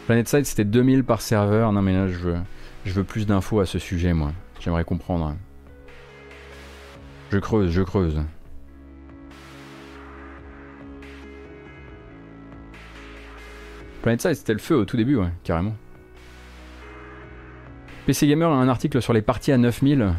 [0.07, 2.37] PlanetSide c'était 2000 par serveur, non mais là je veux,
[2.85, 5.35] je veux plus d'infos à ce sujet moi, j'aimerais comprendre.
[7.31, 8.21] Je creuse, je creuse.
[14.03, 15.75] Planet Size, c'était le feu au tout début, ouais, carrément.
[18.07, 20.15] PC Gamer a un article sur les parties à 9000.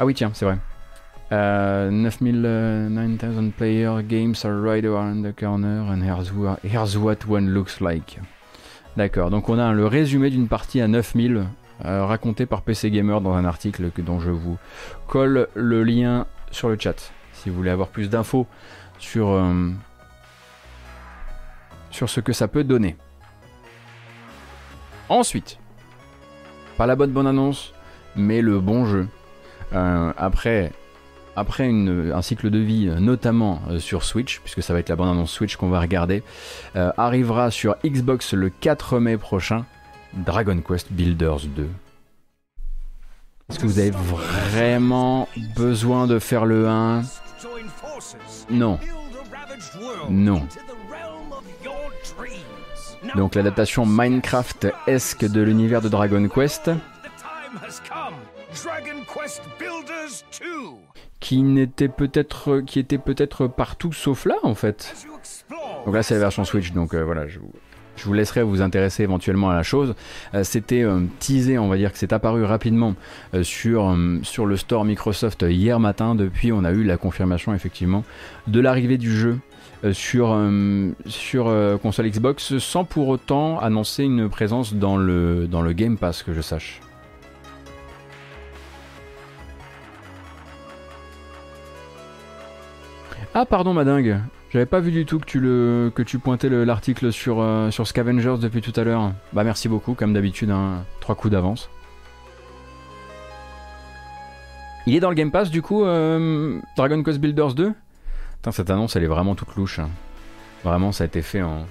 [0.00, 0.58] Ah oui, tiens, c'est vrai.
[1.30, 2.40] 9000,
[2.90, 6.30] 9000 player games are right around the corner and here's
[6.62, 8.20] here's what one looks like.
[8.96, 11.44] D'accord, donc on a le résumé d'une partie à 9000
[11.84, 14.58] euh, raconté par PC Gamer dans un article que, dont je vous
[15.08, 18.46] colle le lien sur le chat si vous voulez avoir plus d'infos
[18.98, 19.70] sur, euh,
[21.90, 22.96] ce que ça peut donner.
[25.08, 25.58] Ensuite,
[26.78, 27.74] pas la bonne bonne annonce,
[28.16, 29.08] mais le bon jeu.
[29.72, 30.72] Euh, après
[31.36, 35.32] après un cycle de vie, notamment sur Switch, puisque ça va être la bonne annonce
[35.32, 36.22] Switch qu'on va regarder,
[36.76, 39.64] arrivera sur Xbox le 4 mai prochain.
[40.16, 41.68] Dragon Quest Builders 2.
[43.50, 47.02] Est-ce que vous avez vraiment besoin de faire le 1
[48.50, 48.78] Non.
[50.08, 50.46] Non.
[53.16, 56.70] Donc l'adaptation Minecraft-esque de l'univers de Dragon Quest.
[61.20, 64.94] Qui n'était peut-être qui était peut-être partout sauf là en fait.
[65.84, 67.52] Donc là c'est la version Switch donc euh, voilà je vous
[67.96, 69.94] je vous laisserai vous intéresser éventuellement à la chose.
[70.34, 72.94] Euh, c'était euh, teasé, on va dire que c'est apparu rapidement
[73.34, 76.14] euh, sur, le store Microsoft hier matin.
[76.14, 78.04] Depuis, on a eu la confirmation effectivement
[78.46, 79.38] de l'arrivée du jeu
[79.92, 80.28] sur,
[81.82, 86.32] console Xbox sans pour autant annoncer une présence dans le, dans le Game Pass que
[86.32, 86.80] je sache.
[93.34, 94.20] Ah pardon ma dingue,
[94.54, 97.88] j'avais pas vu du tout que tu, le, que tu pointais l'article sur, euh, sur
[97.88, 99.12] Scavengers depuis tout à l'heure.
[99.32, 101.68] Bah merci beaucoup, comme d'habitude, hein, trois coups d'avance.
[104.86, 107.72] Il est dans le Game Pass du coup, euh, Dragon Quest Builders 2
[108.36, 109.80] Putain, cette annonce elle est vraiment toute louche.
[109.80, 109.88] Hein.
[110.62, 111.66] Vraiment, ça a été fait en.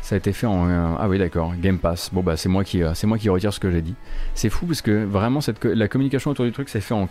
[0.00, 0.70] Ça a été fait en.
[0.70, 2.08] Euh, ah oui, d'accord, Game Pass.
[2.14, 3.94] Bon, bah, c'est moi, qui, moi qui retire ce que j'ai dit.
[4.34, 7.10] C'est fou parce que vraiment, cette, la communication autour du truc s'est fait en,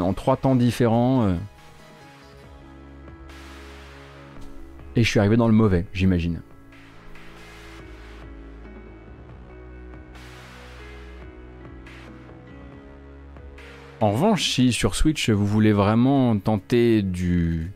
[0.00, 1.36] en trois temps différents.
[4.96, 6.40] Et je suis arrivé dans le mauvais, j'imagine.
[14.00, 17.72] En revanche, si sur Switch vous voulez vraiment tenter du...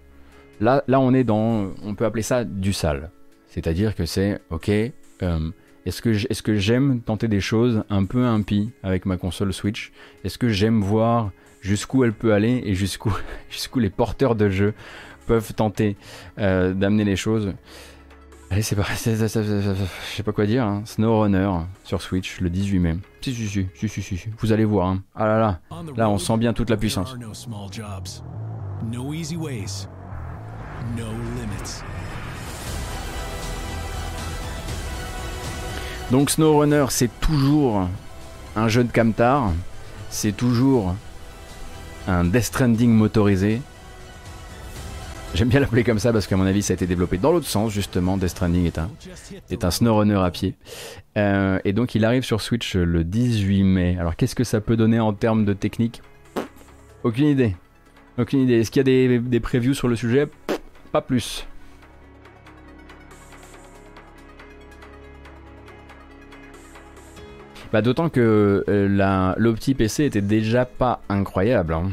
[0.61, 1.73] Là, là on est dans...
[1.83, 3.11] On peut appeler ça du sale.
[3.47, 5.51] C'est-à-dire que c'est, ok, euh,
[5.87, 9.91] est-ce que j'aime tenter des choses un peu impies avec ma console Switch?
[10.23, 11.31] Est-ce que j'aime voir
[11.63, 13.11] jusqu'où elle peut aller et jusqu'où
[13.51, 14.75] jusqu'où les porteurs de jeux
[15.29, 15.97] peuvent tenter
[16.39, 17.53] euh, d'amener les choses.
[18.51, 18.83] Allez, c'est pas.
[18.97, 19.27] Je
[20.17, 20.65] sais pas quoi dire.
[20.65, 20.83] Hein.
[20.87, 21.51] SnowRunner
[21.85, 22.97] sur Switch le 18 mai.
[23.21, 24.29] Si, si, si, si, si, si.
[24.39, 24.89] Vous allez voir.
[24.89, 25.03] Hein.
[25.15, 25.61] Ah là là.
[25.97, 27.15] Là, on sent bien toute la puissance.
[36.11, 37.87] Donc SnowRunner, c'est toujours
[38.57, 39.53] un jeu de Camtar.
[40.09, 40.95] C'est toujours
[42.07, 43.61] un Death Stranding motorisé.
[45.35, 47.47] J'aime bien l'appeler comme ça parce qu'à mon avis ça a été développé dans l'autre
[47.47, 48.17] sens justement.
[48.17, 48.91] Death Stranding est un,
[49.51, 50.55] est un snowrunner à pied.
[51.17, 53.97] Euh, et donc il arrive sur Switch le 18 mai.
[54.01, 56.03] Alors qu'est-ce que ça peut donner en termes de technique?
[57.05, 57.55] Aucune idée.
[58.19, 58.55] Aucune idée.
[58.61, 60.27] Est-ce qu'il y a des, des previews sur le sujet?
[60.91, 61.47] Pas plus.
[67.73, 71.75] Bah, D'autant que euh, l'Opti PC était déjà pas incroyable.
[71.75, 71.91] hein.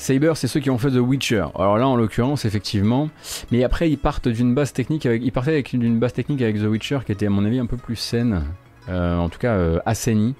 [0.00, 1.44] Saber, c'est ceux qui ont fait The Witcher.
[1.54, 3.10] Alors là, en l'occurrence, effectivement.
[3.50, 6.64] Mais après, ils partent d'une base technique avec, ils partaient d'une base technique avec The
[6.64, 8.44] Witcher qui était, à mon avis, un peu plus saine,
[8.88, 10.34] euh, en tout cas euh, assainie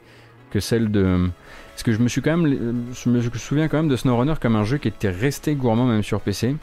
[0.50, 1.28] que celle de.
[1.72, 4.56] Parce que je me suis quand même, je me souviens quand même de SnowRunner comme
[4.56, 6.56] un jeu qui était resté gourmand même sur PC.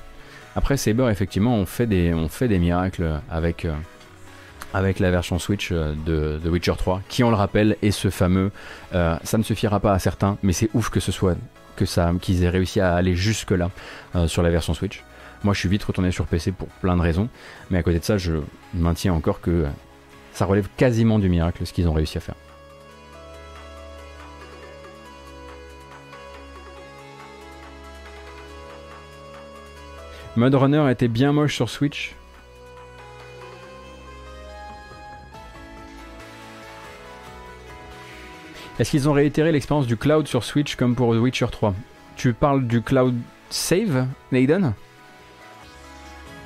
[0.56, 2.14] Après Saber, effectivement, on fait des,
[2.60, 3.66] miracles avec.
[3.66, 3.74] euh,
[4.74, 8.10] avec la version Switch euh, de The Witcher 3, qui on le rappelle est ce
[8.10, 8.52] fameux,
[8.94, 11.36] euh, ça ne suffira pas à certains, mais c'est ouf que ce soit
[11.86, 13.70] qu'ils aient réussi à aller jusque là
[14.28, 15.04] sur la version Switch.
[15.44, 17.30] Moi, je suis vite retourné sur PC pour plein de raisons,
[17.70, 18.34] mais à côté de ça, je
[18.74, 19.68] maintiens encore que euh,
[20.34, 22.36] ça relève quasiment du miracle ce qu'ils ont réussi à faire.
[30.36, 32.16] Mud Runner était bien moche sur Switch.
[38.80, 41.74] Est-ce qu'ils ont réitéré l'expérience du cloud sur Switch comme pour The Witcher 3
[42.16, 43.16] Tu parles du cloud
[43.50, 44.74] save, Nathan?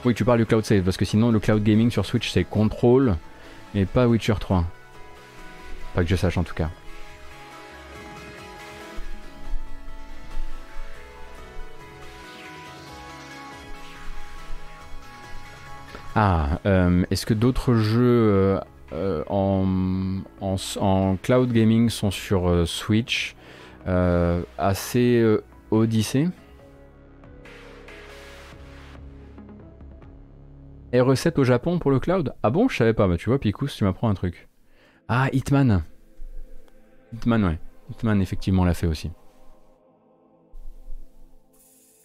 [0.05, 2.45] Oui, tu parles du cloud save, parce que sinon le cloud gaming sur Switch c'est
[2.45, 3.17] Control,
[3.75, 4.63] mais pas Witcher 3.
[5.93, 6.69] Pas que je sache en tout cas.
[16.15, 18.59] Ah, euh, est-ce que d'autres jeux euh,
[19.29, 23.35] en, en, en cloud gaming sont sur euh, Switch
[23.87, 26.29] euh, assez euh, Odyssey
[30.93, 32.33] RE7 au Japon pour le cloud?
[32.43, 34.49] Ah bon, je savais pas, bah tu vois, Picous, tu m'apprends un truc.
[35.07, 35.83] Ah, Hitman
[37.13, 37.59] Hitman, ouais.
[37.89, 39.11] Hitman, effectivement, l'a fait aussi.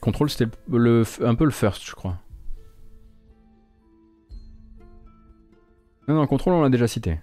[0.00, 2.18] Control, c'était le, un peu le first, je crois.
[6.08, 7.20] Non, non, contrôle, on l'a déjà cité.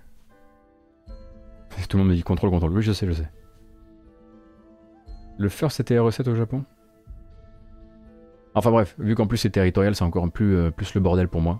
[1.90, 2.72] Tout le monde me dit contrôle, contrôle.
[2.72, 3.30] Oui, je sais, je sais.
[5.38, 6.64] Le first, c'était RE7 au Japon?
[8.56, 11.42] Enfin bref, vu qu'en plus c'est territorial, c'est encore plus, euh, plus le bordel pour
[11.42, 11.60] moi.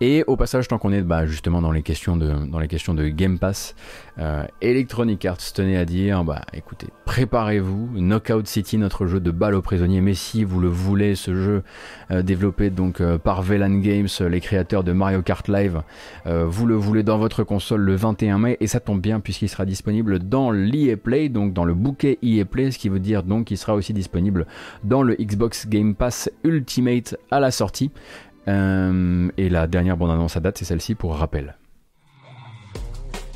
[0.00, 3.74] Et au passage, tant qu'on est bah, justement dans les questions de, Game Pass,
[4.18, 9.54] euh, Electronic Arts tenait à dire, bah écoutez, préparez-vous, Knockout City, notre jeu de balle
[9.54, 11.62] aux prisonniers, mais si vous le voulez, ce jeu
[12.10, 15.82] euh, développé donc euh, par Velan Games, les créateurs de Mario Kart Live,
[16.26, 19.64] vous le voulez dans votre console le 21 mai, et ça tombe bien puisqu'il sera
[19.64, 23.46] disponible dans l'EA Play, donc dans le bouquet EA Play, ce qui veut dire donc
[23.46, 24.46] qu'il sera aussi disponible
[24.84, 27.90] dans le Xbox Game Pass Ultimate à la sortie.
[28.48, 31.56] Euh, et la dernière bande-annonce à date, c'est celle-ci pour rappel.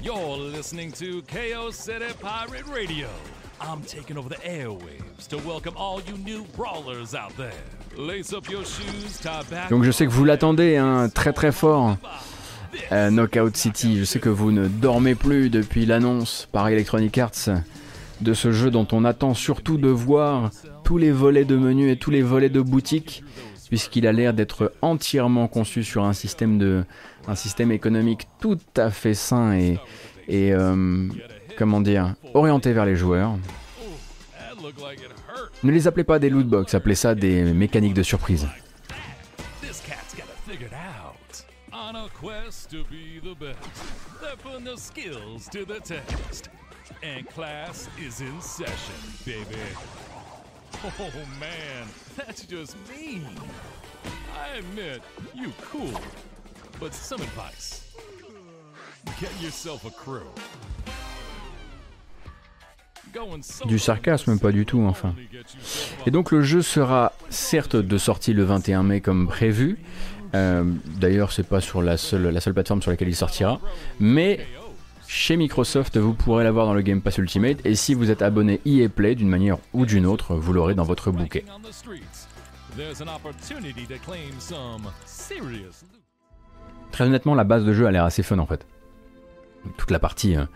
[0.02, 3.06] You're listening to KO City Pirate Radio.
[3.60, 7.52] I'm taking over the airwaves to welcome all you new brawlers out there.
[7.96, 9.70] Lace up your shoes, tie back.
[9.70, 11.96] Donc je sais que vous l'attendez hein, très très fort.
[12.90, 17.50] Euh, Knockout City, je sais que vous ne dormez plus depuis l'annonce par Electronic Arts
[18.22, 20.50] de ce jeu dont on attend surtout de voir
[20.84, 23.22] tous les volets de menu et tous les volets de boutique
[23.72, 26.84] puisqu'il a l'air d'être entièrement conçu sur un système de
[27.70, 29.78] économique tout à fait sain et,
[30.28, 31.08] et euh,
[31.56, 33.34] comment dire orienté vers les joueurs.
[35.62, 38.46] Ne les appelez pas des loot box, appelez ça des mécaniques de surprise.
[50.84, 51.86] Oh man,
[52.16, 53.24] that's just mean.
[54.34, 55.00] I admit,
[55.32, 55.92] you cool.
[56.80, 57.84] But some advice.
[59.20, 60.26] Get yourself a crew.
[63.66, 65.14] Du sarcasme, pas du tout, enfin.
[66.06, 69.78] Et donc le jeu sera certes de sortie le 21 mai comme prévu.
[70.34, 70.64] Euh,
[70.98, 73.60] D'ailleurs, c'est pas sur la seule, la seule plateforme sur laquelle il sortira,
[74.00, 74.40] mais
[75.12, 77.58] chez Microsoft, vous pourrez l'avoir dans le Game Pass Ultimate.
[77.66, 80.84] Et si vous êtes abonné EA Play d'une manière ou d'une autre, vous l'aurez dans
[80.84, 81.44] votre bouquet.
[86.92, 88.66] Très honnêtement, la base de jeu a l'air assez fun en fait.
[89.76, 90.46] Toute la partie, euh,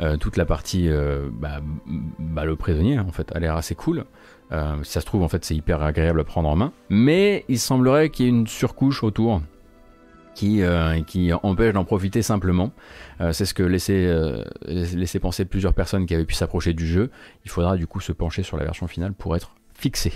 [0.00, 1.60] euh, toute la partie, euh, bah,
[2.18, 4.04] bah, le prisonnier en fait, a l'air assez cool.
[4.52, 6.72] Euh, si ça se trouve, en fait, c'est hyper agréable à prendre en main.
[6.90, 9.40] Mais il semblerait qu'il y ait une surcouche autour
[10.36, 12.72] qui, euh, empêche d'en profiter simplement.
[13.20, 16.86] Euh, c'est ce que laissait, euh, laissait penser plusieurs personnes qui avaient pu s'approcher du
[16.86, 17.10] jeu.
[17.44, 20.12] Il faudra du coup se pencher sur la version finale pour être fixé.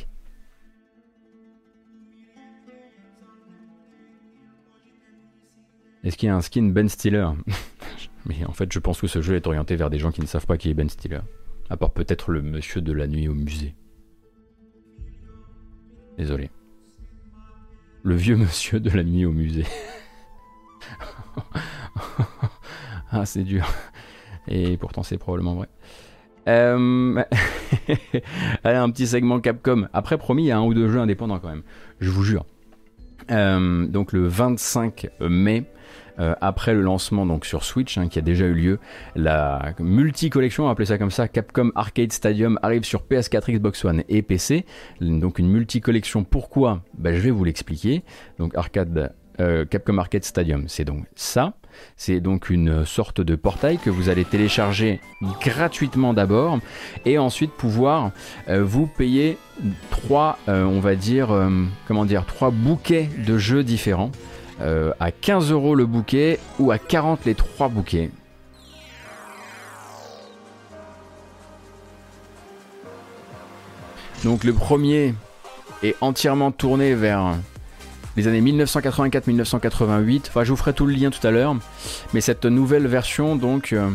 [6.05, 7.29] Est-ce qu'il y a un skin Ben Stiller
[8.27, 10.27] Mais en fait, je pense que ce jeu est orienté vers des gens qui ne
[10.27, 11.21] savent pas qui est Ben Stiller.
[11.71, 13.75] À part peut-être le monsieur de la nuit au musée.
[16.19, 16.51] Désolé.
[18.03, 19.65] Le vieux monsieur de la nuit au musée.
[23.13, 23.67] ah, c'est dur.
[24.49, 25.69] Et pourtant, c'est probablement vrai.
[26.49, 27.15] Euh...
[28.65, 29.89] Allez, un petit segment Capcom.
[29.93, 31.63] Après, promis, il y a un ou deux jeux indépendants quand même.
[32.01, 32.45] Je vous jure.
[33.31, 35.65] Euh, donc le 25 mai,
[36.19, 38.79] euh, après le lancement donc sur Switch hein, qui a déjà eu lieu,
[39.15, 44.23] la multi-collection, appelez ça comme ça, Capcom Arcade Stadium arrive sur PS4, Xbox One et
[44.23, 44.65] PC.
[45.01, 46.83] Donc une multi-collection, pourquoi?
[46.99, 48.03] Bah, Je vais vous l'expliquer.
[48.39, 51.55] Donc arcade, euh, Capcom Arcade Stadium, c'est donc ça.
[51.97, 55.01] C'est donc une sorte de portail que vous allez télécharger
[55.41, 56.59] gratuitement d'abord
[57.07, 58.11] et ensuite pouvoir
[58.49, 59.39] euh, vous payer
[59.91, 61.29] trois, euh, on va dire,
[61.89, 64.11] comment dire, trois bouquets de jeux différents
[64.63, 68.11] à 15 euros le bouquet ou à 40 les trois bouquets.
[74.23, 75.15] Donc le premier
[75.83, 77.37] est entièrement tourné vers
[78.21, 80.29] les années 1984-1988.
[80.29, 81.57] Enfin, je vous ferai tout le lien tout à l'heure.
[82.13, 83.89] Mais cette nouvelle version, donc, euh,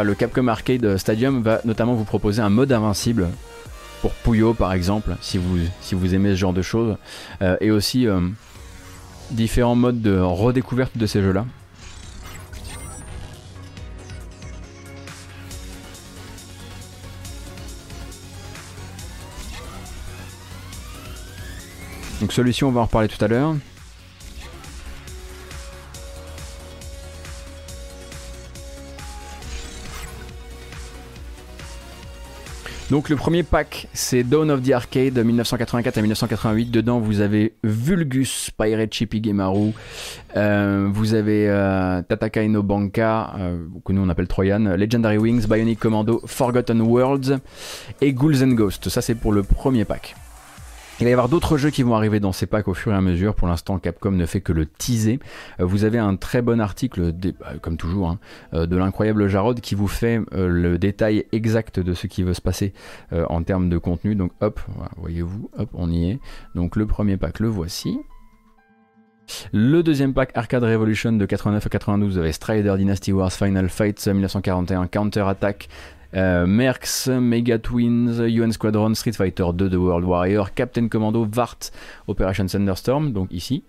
[0.00, 3.28] le Capcom Arcade Stadium va notamment vous proposer un mode invincible
[4.00, 6.96] pour Puyo, par exemple, si vous, si vous aimez ce genre de choses.
[7.42, 8.20] Euh, et aussi euh,
[9.32, 11.44] différents modes de redécouverte de ces jeux-là.
[22.20, 23.56] Donc celui-ci, on va en reparler tout à l'heure.
[32.92, 36.70] Donc le premier pack, c'est Dawn of the Arcade 1984 à 1988.
[36.70, 39.72] Dedans, vous avez Vulgus, Pirate Chippy Gemaru,
[40.36, 45.46] euh, vous avez euh, Tatakai no Banka, euh, que nous on appelle Troyan, Legendary Wings,
[45.46, 47.38] Bionic Commando, Forgotten Worlds
[48.02, 48.90] et Ghouls and Ghosts.
[48.90, 50.14] Ça c'est pour le premier pack.
[51.00, 52.96] Il va y avoir d'autres jeux qui vont arriver dans ces packs au fur et
[52.96, 53.34] à mesure.
[53.34, 55.18] Pour l'instant, Capcom ne fait que le teaser.
[55.60, 58.18] Euh, vous avez un très bon article, bah, comme toujours, hein,
[58.54, 62.34] euh, de l'incroyable Jarod qui vous fait euh, le détail exact de ce qui veut
[62.34, 62.72] se passer
[63.10, 64.14] en termes de contenu.
[64.14, 64.60] Donc hop,
[64.96, 66.20] voyez-vous, hop, on y est.
[66.54, 67.98] Donc le premier pack, le voici.
[69.52, 74.06] Le deuxième pack Arcade Revolution de 89 à 92 avec Strider Dynasty Wars Final Fight
[74.06, 75.68] 1941 Counter Attack
[76.14, 81.70] euh, Mega Twins, UN Squadron, Street Fighter 2 The World Warrior, Captain Commando, VART,
[82.08, 83.64] Operation Thunderstorm, donc ici.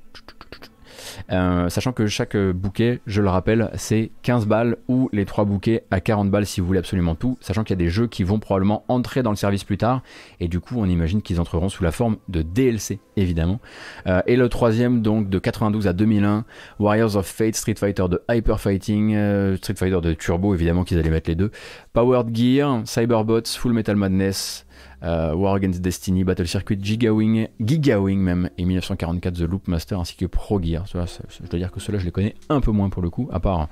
[1.32, 5.84] Euh, sachant que chaque bouquet, je le rappelle, c'est 15 balles ou les 3 bouquets
[5.92, 7.38] à 40 balles si vous voulez absolument tout.
[7.42, 10.02] Sachant qu'il y a des jeux qui vont probablement entrer dans le service plus tard.
[10.40, 13.60] Et du coup, on imagine qu'ils entreront sous la forme de DLC, évidemment.
[14.08, 16.46] Euh, et le troisième, donc de 92 à 2001,
[16.80, 21.00] Warriors of Fate, Street Fighter de Hyper Fighting, euh, Street Fighter de Turbo, évidemment qu'ils
[21.00, 21.52] allaient mettre les deux.
[21.94, 24.66] Powered Gear, Cyberbots, Full Metal Madness,
[25.04, 30.16] euh, War Against Destiny, Battle Circuit, Gigawing, Gigawing même, et 1944 The Loop Master ainsi
[30.16, 30.86] que Pro Gear.
[30.86, 33.40] je dois dire que ceux-là je les connais un peu moins pour le coup, à
[33.40, 33.70] part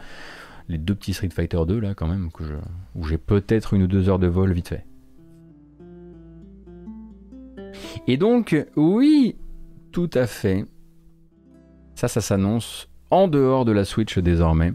[0.70, 2.30] les deux petits Street Fighter 2 là quand même,
[2.95, 4.86] où j'ai peut-être une ou deux heures de vol vite fait.
[8.08, 9.36] Et donc, oui,
[9.91, 10.66] tout à fait.
[11.95, 14.74] Ça, ça s'annonce en dehors de la Switch désormais,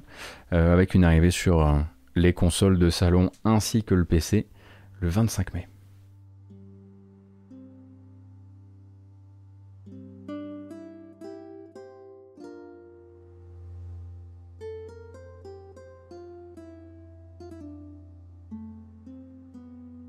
[0.53, 1.78] euh, avec une arrivée sur euh,
[2.15, 4.47] les consoles de salon ainsi que le PC
[5.01, 5.69] le 25 mai.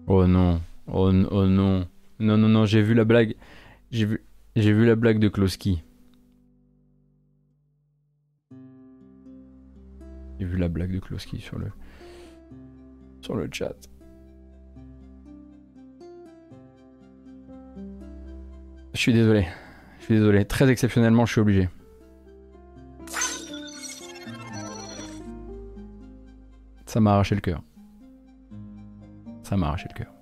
[0.10, 1.86] Oh non, oh, oh non,
[2.20, 3.36] non, non, non, j'ai vu la blague.
[3.92, 4.24] J'ai vu,
[4.56, 5.84] vu la blague de Kloski.
[10.40, 11.68] J'ai vu la blague de Kloski sur le,
[13.20, 13.76] sur le chat.
[18.94, 19.46] Je suis désolé.
[20.00, 20.46] Je suis désolé.
[20.46, 21.70] Très exceptionnellement, je suis obligé.
[26.86, 27.62] Ça m'a arraché le cœur.
[29.48, 30.14] Ça m'a arraché le cœur.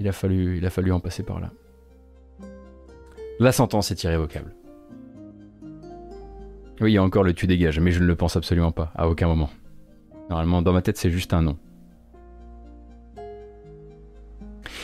[0.00, 1.52] Il a, fallu, il a fallu en passer par là.
[3.38, 4.52] La sentence est irrévocable.
[6.80, 8.90] Oui, il y a encore le tu dégage, mais je ne le pense absolument pas,
[8.96, 9.50] à aucun moment.
[10.28, 11.56] Normalement, dans ma tête, c'est juste un nom.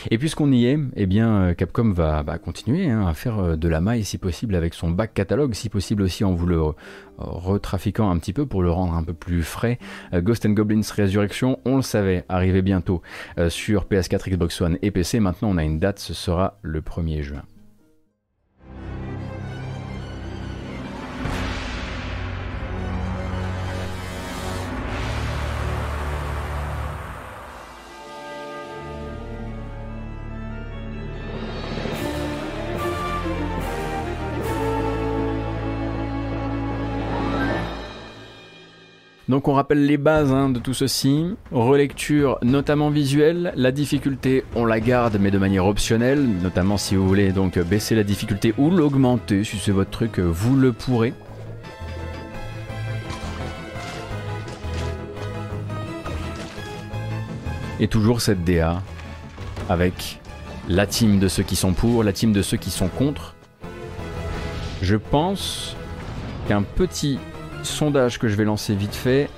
[0.09, 3.67] Et puisqu'on y est, eh bien, euh, Capcom va, continuer hein, à faire euh, de
[3.67, 6.61] la maille si possible avec son back catalogue, si possible aussi en vous le
[7.17, 9.79] retrafiquant un petit peu pour le rendre un peu plus frais.
[10.13, 13.01] Euh, Ghost and Goblins Resurrection, on le savait, arrivait bientôt
[13.49, 15.19] sur PS4, Xbox One et PC.
[15.19, 17.43] Maintenant, on a une date, ce sera le 1er juin.
[39.29, 41.35] Donc on rappelle les bases hein, de tout ceci.
[41.51, 43.51] Relecture notamment visuelle.
[43.57, 46.25] La difficulté, on la garde mais de manière optionnelle.
[46.41, 49.43] Notamment si vous voulez donc baisser la difficulté ou l'augmenter.
[49.43, 51.13] Si c'est votre truc, vous le pourrez.
[57.81, 58.81] Et toujours cette DA
[59.67, 60.19] avec
[60.69, 63.35] la team de ceux qui sont pour, la team de ceux qui sont contre.
[64.81, 65.75] Je pense
[66.47, 67.19] qu'un petit
[67.63, 69.29] sondage que je vais lancer vite fait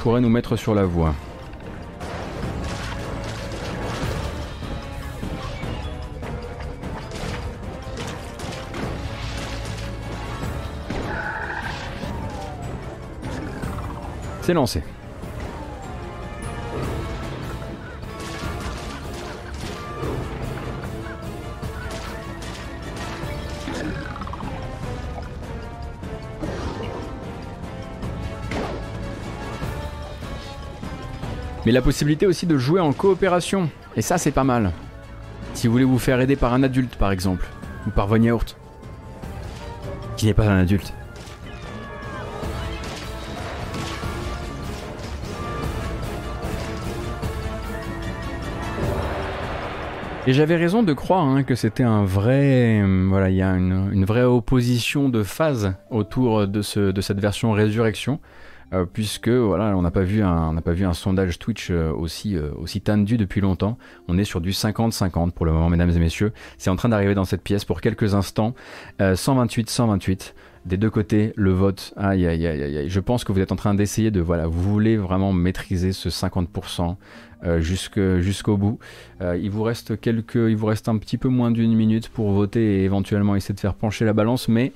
[0.00, 1.14] pourrait nous mettre sur la voie.
[14.42, 14.82] C'est lancé.
[31.66, 33.70] Mais la possibilité aussi de jouer en coopération.
[33.96, 34.72] Et ça, c'est pas mal.
[35.54, 37.46] Si vous voulez vous faire aider par un adulte, par exemple,
[37.86, 38.56] ou par Von Yaourt,
[40.16, 40.92] qui n'est pas un adulte.
[50.26, 53.50] Et j'avais raison de croire hein, que c'était un vrai, euh, voilà, il y a
[53.50, 58.20] une, vraie opposition de phase autour de, ce, de cette version Résurrection.
[58.72, 63.16] Euh, puisque voilà, on n'a pas vu un, sondage Twitch euh, aussi euh, aussi tendu
[63.16, 63.78] depuis longtemps.
[64.08, 66.32] On est sur du 50-50 pour le moment, mesdames et messieurs.
[66.58, 68.54] C'est en train d'arriver dans cette pièce pour quelques instants.
[69.00, 70.34] 128-128
[70.66, 71.92] des deux côtés le vote.
[71.96, 72.88] Aïe, aïe, aïe, aïe.
[72.88, 76.08] Je pense que vous êtes en train d'essayer de voilà, vous voulez vraiment maîtriser ce
[76.08, 76.96] 50%
[77.58, 78.78] jusqu'au bout.
[79.20, 82.80] il vous reste quelques, il vous reste un petit peu moins d'une minute pour voter
[82.80, 84.72] et éventuellement essayer de faire pencher la balance, mais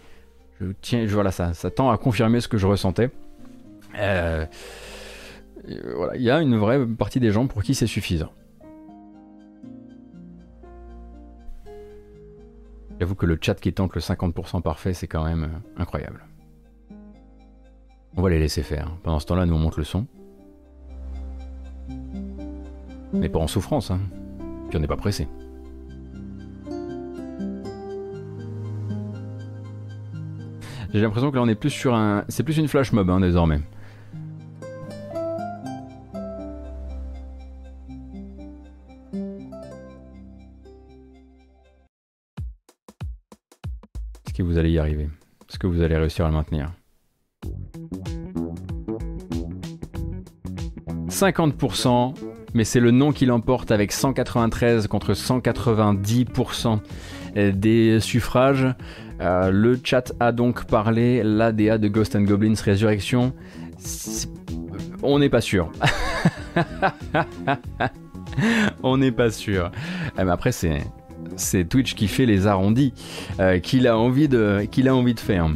[1.09, 3.11] voilà, ça tend à confirmer ce que je ressentais.
[3.99, 4.47] Euh,
[5.97, 8.33] voilà, il y a une vraie partie des gens pour qui c'est suffisant.
[13.01, 16.27] J'avoue que le chat qui tente le 50% parfait, c'est quand même euh, incroyable.
[18.17, 18.97] On va les laisser faire.
[19.03, 20.07] Pendant ce temps-là, nous on monte le son.
[23.13, 24.01] Mais pas en souffrance, hein.
[24.69, 25.29] Puis on n'est pas pressé.
[30.93, 32.25] J'ai l'impression que là on est plus sur un.
[32.29, 33.61] C'est plus une flash mob hein, désormais.
[44.43, 45.09] Vous allez y arriver
[45.49, 46.73] Est-ce que vous allez réussir à le maintenir
[51.09, 52.15] 50%,
[52.55, 56.81] mais c'est le nom qui l'emporte avec 193 contre 190%
[57.53, 58.67] des suffrages.
[59.21, 63.33] Euh, le chat a donc parlé, l'ADA de Ghost and Goblins Résurrection.
[65.03, 65.73] On n'est pas sûr.
[68.83, 69.73] On n'est pas sûr.
[70.19, 70.83] Eh, mais après, c'est
[71.37, 72.93] c'est Twitch qui fait les arrondis
[73.41, 75.49] euh, qu'il a envie de a envie de faire.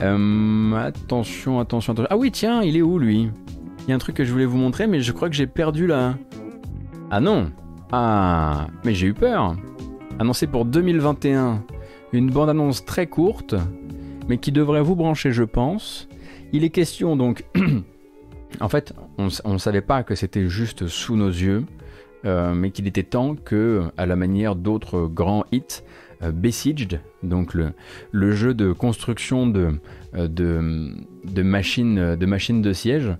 [0.00, 2.08] Euh, attention, attention, attention.
[2.10, 3.30] Ah oui, tiens, il est où lui?
[3.80, 5.46] Il y a un truc que je voulais vous montrer, mais je crois que j'ai
[5.46, 6.14] perdu là.
[7.10, 7.50] Ah non
[7.90, 9.56] Ah, mais j'ai eu peur.
[10.18, 11.64] Annoncé pour 2021,
[12.12, 13.54] une bande-annonce très courte,
[14.28, 16.08] mais qui devrait vous brancher, je pense.
[16.52, 17.44] Il est question donc.
[18.60, 21.64] en fait, on ne savait pas que c'était juste sous nos yeux.
[22.24, 25.82] Euh, mais qu'il était temps que, à la manière d'autres grands hits,
[26.22, 29.80] euh, Besieged, donc le, jeu de construction de,
[30.14, 30.28] euh,
[31.42, 33.10] machines de siège,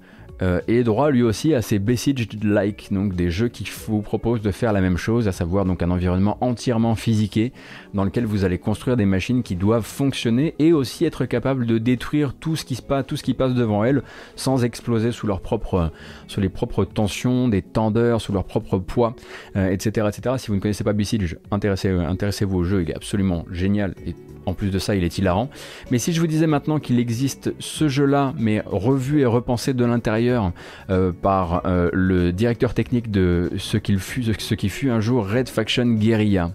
[0.43, 4.51] euh, et droit lui aussi à ces Besieged-like, donc des jeux qui vous proposent de
[4.51, 7.52] faire la même chose, à savoir donc un environnement entièrement physiqué
[7.94, 11.78] dans lequel vous allez construire des machines qui doivent fonctionner et aussi être capables de
[11.78, 14.02] détruire tout ce qui se passe, tout ce qui passe devant elles
[14.35, 15.93] sans exploser sous leur propre,
[16.27, 19.14] sous les propres tensions, des tendeurs, sous leur propre poids,
[19.55, 20.36] etc., euh, etc.
[20.39, 24.14] Si vous ne connaissez pas Besiege, intéressez-vous intéressez au jeu, il est absolument génial et
[24.47, 25.48] en plus de ça, il est hilarant.
[25.90, 29.85] Mais si je vous disais maintenant qu'il existe ce jeu-là, mais revu et repensé de
[29.85, 30.52] l'intérieur
[30.90, 35.48] euh, par euh, le directeur technique de ce, fut, ce qui fut un jour Red
[35.48, 36.52] Faction Guerrilla,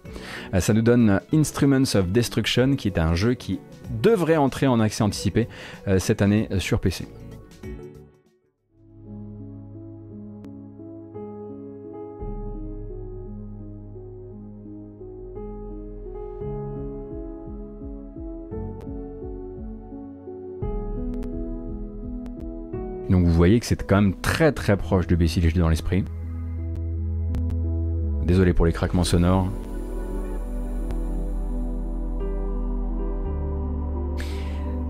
[0.53, 3.59] euh, ça nous donne Instruments of Destruction, qui est un jeu qui
[4.01, 5.47] devrait entrer en accès anticipé
[5.97, 7.07] cette année sur PC.
[23.37, 26.03] Voyez que c'est quand même très très proche de Bessiege dans l'esprit.
[28.25, 29.47] Désolé pour les craquements sonores.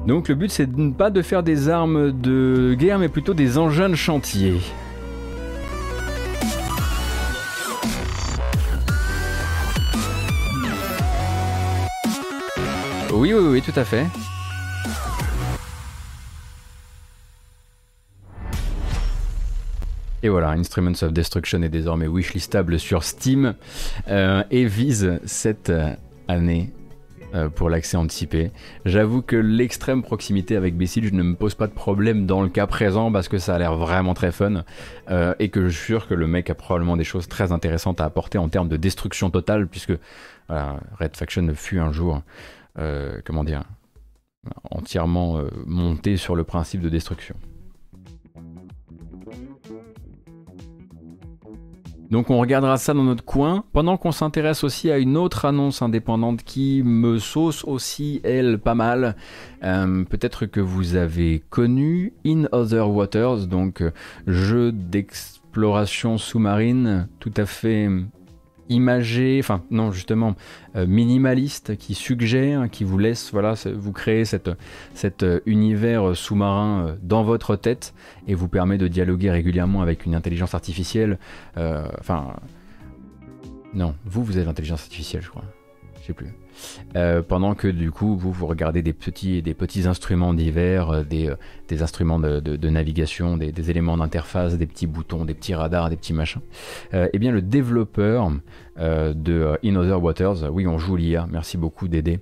[0.07, 3.34] Donc le but c'est de ne pas de faire des armes de guerre mais plutôt
[3.34, 4.53] des engins de chantier.
[13.14, 14.06] Oui, oui, oui, tout à fait.
[20.27, 23.53] Et voilà, Instruments of Destruction est désormais wishlistable sur Steam
[24.09, 25.71] euh, et vise cette
[26.27, 26.73] année
[27.33, 28.51] euh, pour l'accès anticipé.
[28.83, 32.67] J'avoue que l'extrême proximité avec Besiege ne me pose pas de problème dans le cas
[32.67, 34.65] présent parce que ça a l'air vraiment très fun
[35.09, 38.01] euh, et que je suis sûr que le mec a probablement des choses très intéressantes
[38.01, 39.93] à apporter en termes de destruction totale puisque
[40.49, 42.21] Red Faction fut un jour,
[43.23, 43.63] comment dire,
[44.71, 47.35] entièrement monté sur le principe de destruction.
[52.09, 55.81] Donc on regardera ça dans notre coin, pendant qu'on s'intéresse aussi à une autre annonce
[55.81, 59.15] indépendante qui me sauce aussi, elle, pas mal.
[59.63, 63.91] Euh, peut-être que vous avez connu In Other Waters, donc euh,
[64.25, 67.89] jeu d'exploration sous-marine tout à fait
[68.69, 70.35] imagé, enfin non justement
[70.76, 74.49] euh, minimaliste, qui suggère, qui vous laisse voilà vous créer cette,
[74.94, 77.94] cet euh, univers sous-marin euh, dans votre tête
[78.27, 81.18] et vous permet de dialoguer régulièrement avec une intelligence artificielle.
[81.56, 82.35] Enfin
[83.73, 85.44] non, vous vous êtes l'intelligence artificielle, je crois.
[86.02, 86.34] Je sais plus.
[87.27, 91.34] pendant que du coup vous vous regardez des petits instruments divers, des,
[91.68, 96.14] des instruments de, navigation, des, éléments d'interface, des petits boutons, des petits radars, des petits
[96.14, 96.41] machins.
[96.94, 98.31] eh bien le développeur
[98.80, 102.19] euh, de euh, In Other Waters, oui on joue l'IA, merci beaucoup d'aider,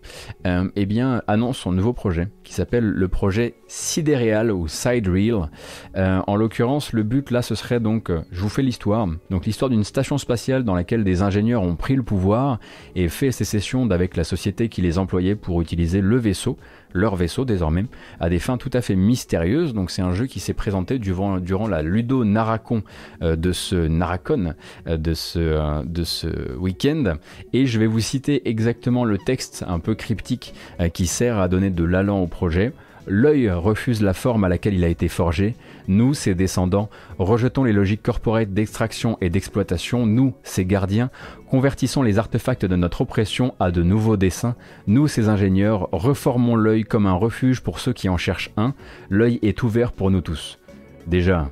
[0.47, 5.49] euh, eh bien annonce son nouveau projet qui s'appelle le projet Sidereal ou Sidereal.
[5.95, 9.83] en l'occurrence, le but là ce serait donc, je vous fais l'histoire, donc l'histoire d'une
[9.83, 12.59] station spatiale dans laquelle des ingénieurs ont pris le pouvoir
[12.95, 16.57] et fait sécession d'avec la société qui les employait pour utiliser le vaisseau
[16.95, 17.85] leur vaisseau désormais,
[18.19, 19.73] à des fins tout à fait mystérieuses.
[19.73, 22.83] Donc c'est un jeu qui s'est présenté durant, la Ludo Naracon
[23.21, 24.55] euh, de ce Naracon
[24.87, 27.15] euh, de ce, euh, de ce week-end.
[27.53, 30.53] Et je vais vous citer exactement le texte un peu cryptique
[30.93, 32.73] qui sert à donner de l'allant au projet.
[33.07, 35.55] L'œil refuse la forme à laquelle il a été forgé.
[35.87, 40.07] Nous, ses descendants, rejetons les logiques corporate d'extraction et d'exploitation.
[40.07, 41.11] Nous, ses gardiens,
[41.47, 44.55] convertissons les artefacts de notre oppression à de nouveaux dessins.
[44.87, 48.73] Nous, ses ingénieurs, reformons l'œil comme un refuge pour ceux qui en cherchent un.
[49.09, 50.57] L'œil est ouvert pour nous tous.
[51.05, 51.51] Déjà.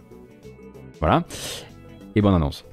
[1.00, 1.24] Voilà.
[2.16, 2.66] Et bonne annonce.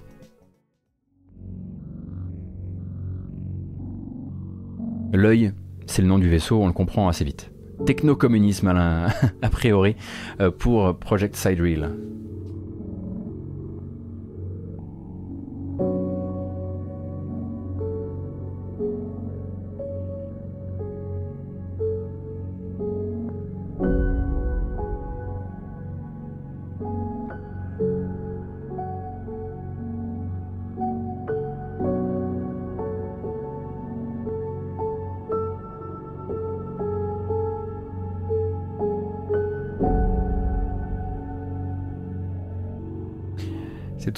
[5.12, 5.52] L'œil,
[5.86, 7.50] c'est le nom du vaisseau, on le comprend assez vite
[7.86, 8.68] techno-communisme
[9.42, 9.96] a priori
[10.40, 11.90] euh, pour Project Sidereal.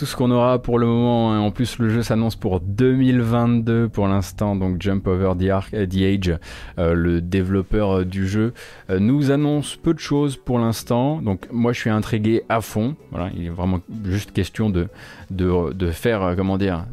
[0.03, 1.33] Tout ce qu'on aura pour le moment.
[1.33, 1.39] Hein.
[1.39, 4.57] En plus, le jeu s'annonce pour 2022 pour l'instant.
[4.57, 6.37] Donc, Jump Over the, Arc, the Age,
[6.81, 8.53] euh, le développeur euh, du jeu,
[8.91, 11.23] euh, nous annonce peu de choses pour l'instant.
[11.23, 12.97] Donc, moi, je suis intrigué à fond.
[13.13, 14.89] Voilà, il est vraiment juste question de,
[15.31, 16.85] de, de faire, comment dire,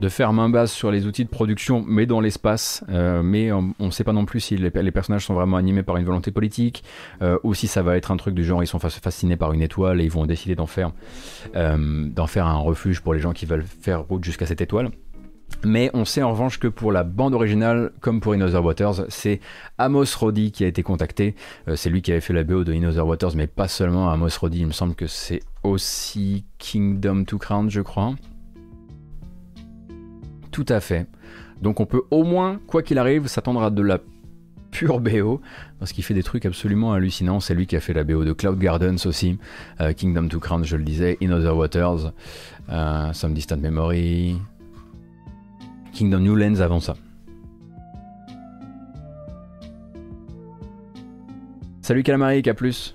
[0.00, 2.82] de faire main basse sur les outils de production, mais dans l'espace.
[2.88, 5.96] Euh, mais on ne sait pas non plus si les, personnages sont vraiment animés par
[5.96, 6.82] une volonté politique,
[7.22, 9.62] euh, ou si ça va être un truc du genre ils sont fascinés par une
[9.62, 10.92] étoile et ils vont décider d'en faire,
[11.54, 14.90] euh, d'en faire un refuge pour les gens qui veulent faire route jusqu'à cette étoile.
[15.64, 19.40] Mais on sait en revanche que pour la bande originale, comme pour In Waters, c'est
[19.78, 21.34] Amos Roddy qui a été contacté.
[21.74, 24.60] c'est lui qui avait fait la BO de In Waters, mais pas seulement Amos Roddy.
[24.60, 28.14] Il me semble que c'est aussi Kingdom to Crown, je crois.
[30.50, 31.06] Tout à fait.
[31.62, 33.98] Donc on peut au moins, quoi qu'il arrive, s'attendre à de la
[34.70, 35.40] pure BO,
[35.78, 37.40] parce qu'il fait des trucs absolument hallucinants.
[37.40, 39.38] C'est lui qui a fait la BO de Cloud Gardens aussi,
[39.80, 42.12] euh, Kingdom to Crown, je le disais, In Other Waters,
[42.70, 44.38] euh, Some Distant Memory,
[45.92, 46.96] Kingdom New Lands avant ça.
[51.82, 52.94] Salut Calamari, à plus.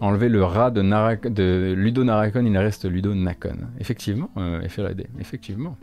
[0.00, 3.56] Enlever le rat de, Ludo Naracon, il reste Ludo Nakon.
[3.78, 5.76] Effectivement, euh, FRD, effectivement.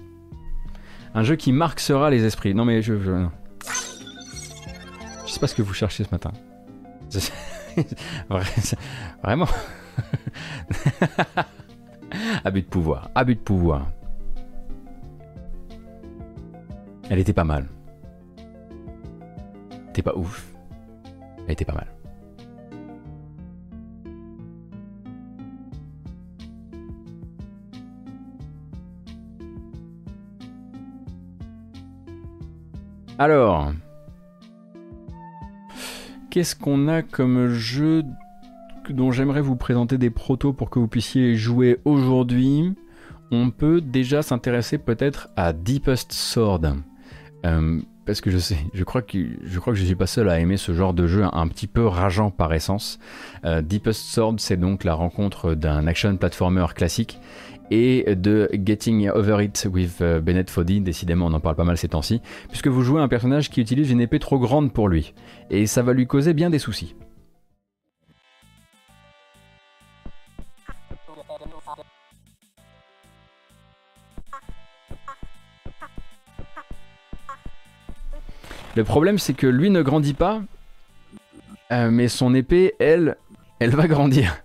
[1.14, 2.54] Un jeu qui marquera les esprits.
[2.54, 3.26] Non mais je, je,
[5.26, 6.32] je sais pas ce que vous cherchez ce matin.
[9.24, 9.48] Vraiment.
[12.44, 13.88] abus de pouvoir, abus de pouvoir.
[17.10, 17.68] Elle était pas mal.
[19.90, 20.54] était pas ouf.
[21.46, 21.88] Elle était pas mal.
[33.20, 33.72] Alors,
[36.30, 38.04] qu'est-ce qu'on a comme jeu
[38.92, 42.76] dont j'aimerais vous présenter des protos pour que vous puissiez jouer aujourd'hui?
[43.32, 46.62] On peut déjà s'intéresser peut-être à Deepest Sword.
[47.46, 50.30] Euh, parce que je sais, je crois que je crois que je suis pas seul
[50.30, 53.00] à aimer ce genre de jeu un, petit peu rageant par essence.
[53.46, 57.20] Euh, Deepest Sword, c'est donc la rencontre d'un action platformer classique
[57.72, 60.82] et de Getting Over It with euh, Bennett Foddy.
[60.82, 63.92] Décidément, on en parle pas mal ces temps-ci, puisque vous jouez un personnage qui utilise
[63.92, 65.14] une épée trop grande pour lui,
[65.50, 66.96] et ça va lui causer bien des soucis.
[78.76, 80.44] Le problème, c'est que lui ne grandit pas,
[81.72, 83.18] euh, mais son épée, elle,
[83.60, 84.38] elle va grandir.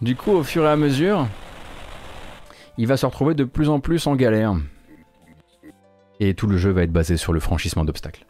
[0.00, 1.26] Du coup, au fur et à mesure,
[2.78, 4.54] il va se retrouver de plus en plus en galère.
[6.20, 8.26] Et tout le jeu va être basé sur le franchissement d'obstacles.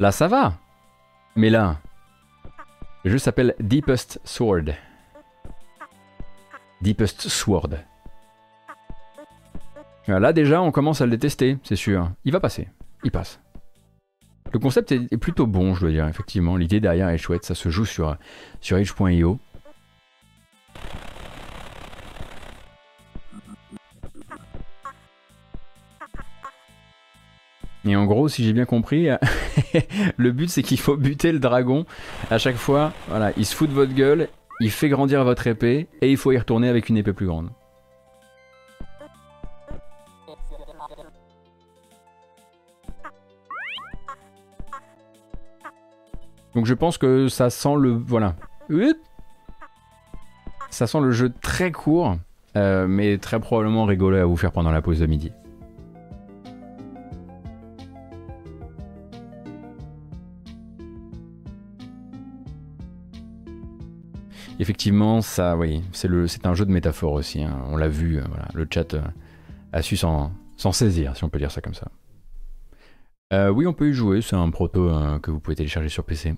[0.00, 0.54] Là, ça va.
[1.34, 1.78] Mais là,
[3.04, 4.74] le jeu s'appelle Deepest Sword.
[6.80, 7.70] Deepest Sword.
[10.06, 12.10] Là déjà, on commence à le détester, c'est sûr.
[12.24, 12.68] Il va passer.
[13.04, 13.40] Il passe.
[14.52, 16.56] Le concept est, plutôt bon, je dois dire, effectivement.
[16.56, 18.16] L'idée derrière est chouette, ça se joue sur,
[18.60, 18.78] sur.
[27.84, 29.08] Et en gros, si j'ai bien compris,
[30.16, 31.86] le but c'est qu'il faut buter le dragon
[32.30, 32.92] à chaque fois.
[33.08, 34.28] Voilà, il se fout de votre gueule,
[34.60, 37.48] il fait grandir votre épée et il faut y retourner avec une épée plus grande.
[46.54, 47.90] Donc je pense que ça sent le...
[47.90, 48.34] Voilà.
[50.70, 52.16] Ça sent le jeu très court,
[52.56, 55.32] euh, mais très probablement rigolo à vous faire pendant la pause de midi.
[64.60, 67.44] Effectivement, ça, oui, c'est un jeu de métaphore aussi.
[67.44, 67.56] Hein.
[67.68, 69.00] On l'a vu, euh, voilà, le chat euh,
[69.72, 70.32] a su s'en
[70.72, 71.88] saisir, si on peut dire ça comme ça.
[73.32, 76.04] Euh, oui, on peut y jouer, c'est un proto euh, que vous pouvez télécharger sur
[76.04, 76.34] PC.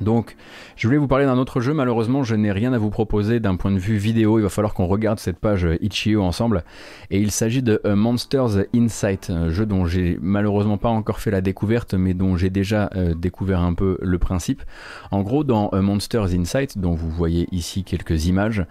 [0.00, 0.36] Donc,
[0.76, 1.72] je voulais vous parler d'un autre jeu.
[1.72, 4.38] Malheureusement, je n'ai rien à vous proposer d'un point de vue vidéo.
[4.38, 6.64] Il va falloir qu'on regarde cette page Itch.io ensemble.
[7.10, 11.30] Et il s'agit de euh, Monsters Insight, un jeu dont j'ai malheureusement pas encore fait
[11.30, 14.62] la découverte, mais dont j'ai déjà euh, découvert un peu le principe.
[15.10, 18.64] En gros, dans euh, Monsters Insight, dont vous voyez ici quelques images,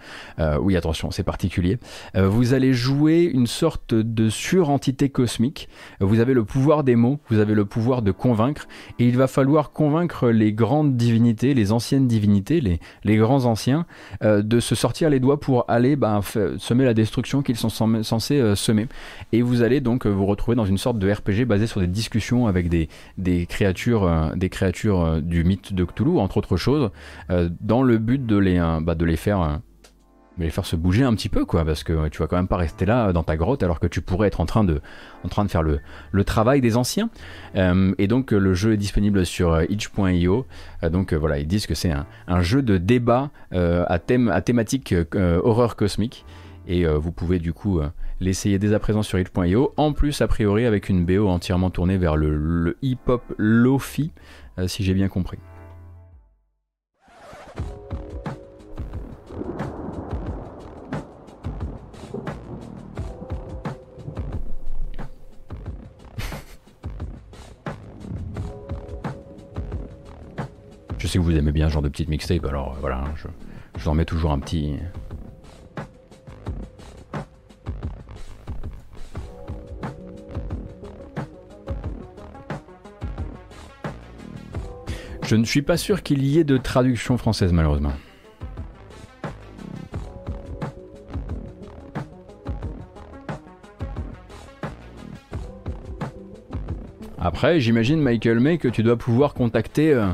[0.60, 1.78] oui, attention, c'est particulier.
[2.14, 5.68] vous allez jouer une sorte de surentité cosmique.
[6.00, 8.66] Vous avez le pouvoir des mots, vous avez le pouvoir de convaincre,
[8.98, 13.86] et il va falloir convaincre les grandes les anciennes divinités, les, grands anciens,
[14.22, 16.20] euh, de se sortir les doigts pour aller ben,
[16.58, 18.86] semer la destruction qu'ils sont censés euh, semer.
[19.32, 21.86] Et vous allez donc euh, vous retrouver dans une sorte de RPG basé sur des
[21.86, 22.88] discussions avec des,
[23.46, 26.90] créatures, du mythe de Cthulhu, entre autres choses,
[27.60, 29.60] dans le but de les, bah, de les faire
[30.38, 32.48] mais les faire se bouger un petit peu, quoi, parce que tu vas quand même
[32.48, 34.80] pas rester là dans ta grotte alors que tu pourrais être en train de,
[35.48, 37.08] faire le, travail des anciens.
[37.54, 40.46] Euh, et donc le jeu est disponible sur euh, itch.io.
[40.82, 44.40] Euh, donc voilà, ils disent que c'est un, un, jeu de débat à, thème, à
[44.42, 46.24] thématique horreur cosmique.
[46.68, 47.80] Et vous pouvez du coup
[48.20, 49.72] l'essayer dès à présent sur itch.io.
[49.76, 54.10] En plus, a priori, avec une BO entièrement tournée vers le, le hip-hop lofi,
[54.66, 55.38] si j'ai bien compris.
[71.06, 73.28] Je sais que vous aimez bien ce genre de petite mixtape, alors euh, voilà, je,
[73.78, 74.74] je vous en mets toujours un petit.
[85.22, 87.92] Je ne suis pas sûr qu'il y ait de traduction française malheureusement.
[97.20, 100.08] Après, j'imagine Michael May que tu dois pouvoir contacter euh,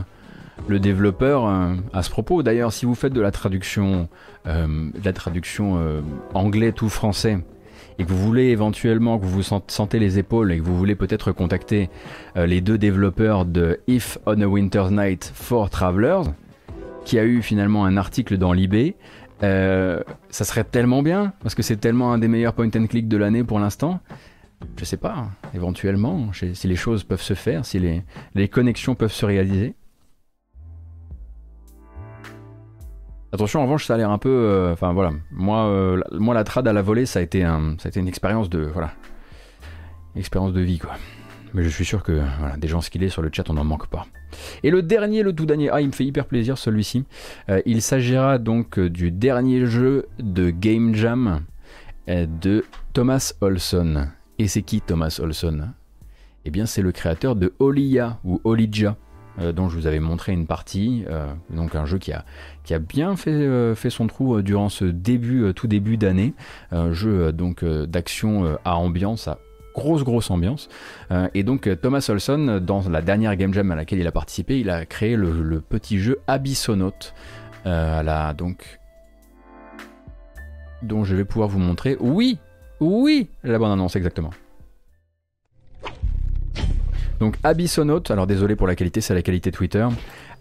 [0.69, 2.43] le développeur euh, à ce propos.
[2.43, 4.09] D'ailleurs, si vous faites de la traduction,
[4.47, 6.01] euh, la traduction euh,
[6.35, 7.39] anglais tout français,
[7.99, 10.95] et que vous voulez éventuellement, que vous vous sentez les épaules et que vous voulez
[10.95, 11.91] peut-être contacter
[12.37, 16.23] les deux développeurs de If on a Winter's Night for Travelers,
[17.05, 18.95] qui a eu finalement un article dans l'IB,
[19.43, 23.19] ça serait tellement bien, parce que c'est tellement un des meilleurs point and click de
[23.19, 24.01] l'année pour l'instant.
[24.79, 28.03] Je sais pas, éventuellement, si les choses peuvent se faire, si les,
[28.35, 29.75] les connexions peuvent se réaliser.
[33.33, 34.29] Attention, en revanche, ça a l'air un peu.
[34.29, 37.77] Euh, enfin voilà, moi, euh, moi la trad à la volée, ça a été, un,
[37.79, 38.93] ça une expérience de voilà,
[40.17, 40.93] expérience de vie quoi.
[41.55, 42.23] Mais je suis sûr que
[42.59, 44.07] des gens skillés sur le chat, on n'en manque pas.
[44.63, 47.05] Et le dernier, le tout dernier, ah, il me fait hyper plaisir celui-ci.
[47.51, 51.41] Euh, il s'agira donc du dernier jeu de Game Jam
[52.09, 52.65] de
[52.95, 54.09] Thomas Olson.
[54.39, 55.69] Et c'est qui Thomas Olson?
[56.45, 58.97] Eh bien, c'est le créateur de Olia ou Olija.
[59.41, 62.25] Euh, dont je vous avais montré une partie, euh, donc un jeu qui a,
[62.79, 66.35] bien fait, euh, fait son trou durant ce début, tout début d'année,
[66.71, 69.39] un jeu donc d'action à ambiance, à
[69.75, 70.69] grosse grosse ambiance.
[71.33, 74.69] et donc Thomas Olson, dans la dernière Game Jam à laquelle il a participé, il
[74.69, 76.93] a créé le, petit jeu Abyssonaut,
[77.65, 78.81] à la, donc,
[80.83, 81.97] dont je vais pouvoir vous montrer.
[82.01, 82.39] Oui,
[82.81, 84.31] oui, la bonne annonce exactement.
[87.23, 89.87] Donc Abyssonaut, alors désolé pour la qualité, c'est la qualité Twitter.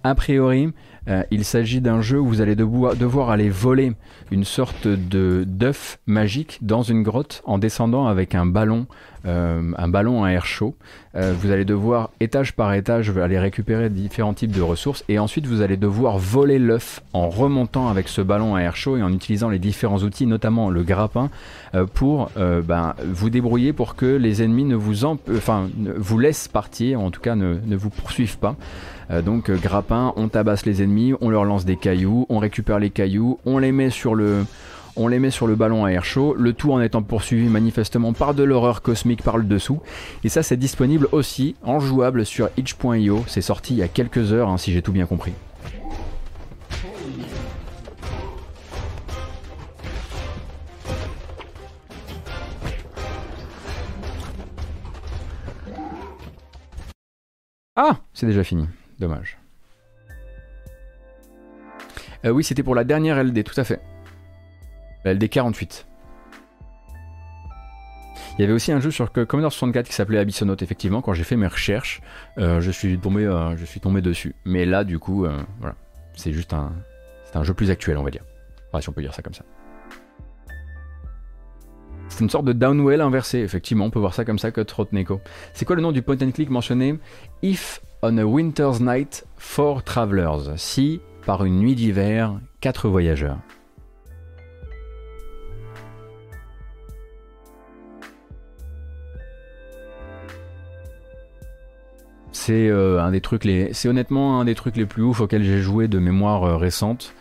[0.03, 0.73] A priori,
[1.07, 3.93] euh, il s'agit d'un jeu où vous allez devoir, aller voler
[4.29, 8.85] une sorte de d'œuf magique dans une grotte en descendant avec un ballon,
[9.25, 10.75] euh, un ballon à air chaud.
[11.15, 15.47] Euh, vous allez devoir étage par étage aller récupérer différents types de ressources et ensuite
[15.47, 19.11] vous allez devoir voler l'œuf en remontant avec ce ballon à air chaud et en
[19.11, 21.29] utilisant les différents outils, notamment le grappin,
[21.93, 27.11] pour ben, vous débrouiller pour que les ennemis ne vous, enfin, vous laissent partir, en
[27.11, 28.55] tout cas ne, ne vous poursuivent pas.
[29.09, 32.79] Euh, donc euh, grappin, on tabasse les ennemis, on leur lance des cailloux, on récupère
[32.79, 34.45] les cailloux, on les met sur le,
[35.55, 39.37] ballon à air chaud, le tout en étant poursuivi manifestement par de l'horreur cosmique par
[39.37, 39.81] le dessous.
[40.23, 43.23] Et ça, c'est disponible aussi en jouable sur itch.io.
[43.27, 45.33] C'est sorti il y a quelques heures, hein, si j'ai tout bien compris.
[57.75, 58.67] Ah, c'est déjà fini.
[59.01, 59.39] Dommage.
[62.23, 63.81] Euh, oui, c'était pour la dernière LD, tout à fait.
[65.03, 65.87] La LD 48.
[68.37, 71.23] Il y avait aussi un jeu sur Commodore 64 qui s'appelait Abyssonaut, effectivement, quand j'ai
[71.23, 72.01] fait mes recherches,
[72.37, 74.35] euh, je, suis tombé, euh, je suis tombé dessus.
[74.45, 75.25] Mais là, du coup,
[75.59, 75.75] voilà,
[76.13, 76.71] c'est juste un,
[77.25, 78.23] c'est un jeu plus actuel, on va dire.
[78.79, 79.43] si on peut dire ça comme ça.
[82.07, 85.21] C'est une sorte de downwell inversé, effectivement, on peut voir ça comme ça, que Trotneko.
[85.53, 86.99] C'est quoi le nom du point and click mentionné?
[87.41, 90.57] If on a Winter's Night, Four Travelers.
[90.57, 93.37] Si, par une nuit d'hiver, quatre voyageurs.
[102.31, 105.59] C'est euh, un des trucs c'est honnêtement un des trucs les plus ouf auxquels j'ai
[105.59, 107.13] joué de mémoire euh, récente.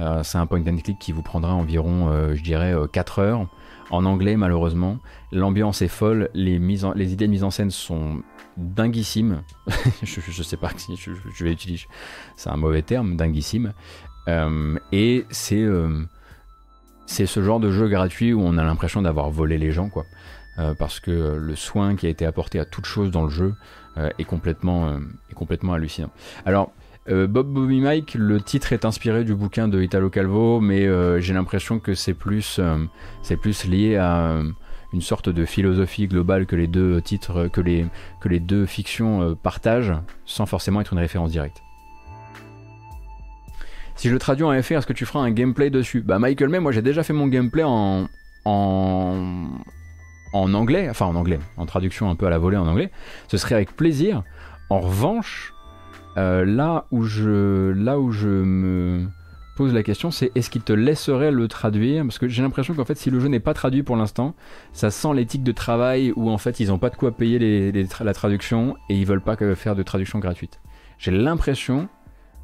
[0.00, 3.48] Euh, c'est un point and click qui vous prendra environ, je dirais, 4 heures.
[3.90, 4.98] En anglais, malheureusement.
[5.30, 8.22] L'ambiance est folle, les, les idées de mise en scène sont
[8.56, 9.42] dinguissime.
[10.02, 11.86] je, sais pas si je, vais utiliser,
[12.36, 13.72] c'est un mauvais terme, dinguissime.
[14.28, 16.04] Euh, et c'est euh,
[17.06, 20.04] c'est ce genre de jeu gratuit où on a l'impression d'avoir volé les gens, quoi.
[20.58, 23.54] Euh, parce que le soin qui a été apporté à toute chose dans le jeu
[24.18, 24.98] est complètement
[25.30, 26.10] est complètement hallucinant.
[26.44, 26.70] Alors
[27.08, 30.86] Bob Bobby Mike, le titre est inspiré du bouquin de Italo Calvo, mais
[31.18, 32.60] j'ai l'impression que c'est plus,
[33.22, 34.42] c'est plus lié à,
[34.96, 37.84] une sorte de philosophie globale que les deux titres, que les,
[38.18, 39.92] que les deux fictions euh, partagent,
[40.24, 41.62] sans forcément être une référence directe.
[43.94, 46.00] Si je le traduis en FR, est-ce que tu feras un gameplay dessus?
[46.00, 48.08] Bah Michael May, moi j'ai déjà fait mon gameplay en,
[48.46, 49.48] en,
[50.32, 52.90] en anglais, enfin en anglais, en traduction un peu à la volée en anglais.
[53.28, 54.22] Ce serait avec plaisir.
[54.70, 55.52] En revanche,
[56.16, 59.06] euh, là où je, là où je me
[59.56, 62.04] pose la question, c'est est-ce qu'il te laisserait le traduire?
[62.04, 64.34] Parce que j'ai l'impression qu'en fait, si le jeu n'est pas traduit pour l'instant,
[64.72, 68.14] ça sent l'éthique de travail où en fait ils n'ont pas de quoi payer la
[68.14, 70.60] traduction et ils veulent pas faire de traduction gratuite.
[70.98, 71.88] J'ai l'impression,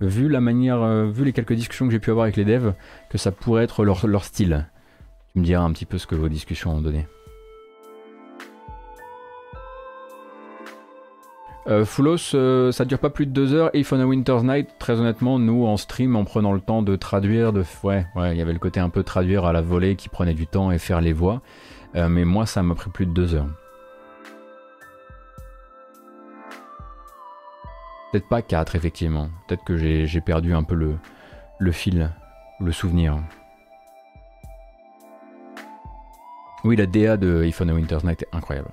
[0.01, 2.73] vu la manière, euh, vu les quelques discussions que j'ai pu avoir avec les devs,
[3.11, 4.67] que ça pourrait être leur style.
[5.33, 7.07] Tu me diras un petit peu ce que vos discussions ont donné.
[11.69, 13.71] Euh, Foulos, euh, ça dure pas plus de deux heures.
[13.73, 16.97] If on a Winter's Night, très honnêtement, nous en stream, en prenant le temps de
[16.97, 20.09] traduire, de ouais, il y avait le côté un peu traduire à la volée qui
[20.09, 21.41] prenait du temps et faire les voix.
[21.95, 23.47] Euh, mais moi, ça m'a pris plus de deux heures.
[28.11, 29.31] Peut-être pas quatre, effectivement.
[29.47, 30.97] Peut-être que j'ai perdu un peu le,
[31.59, 32.11] le fil,
[32.61, 33.19] le souvenir.
[36.65, 38.71] Oui, la DA de If on a Winter's Night est incroyable.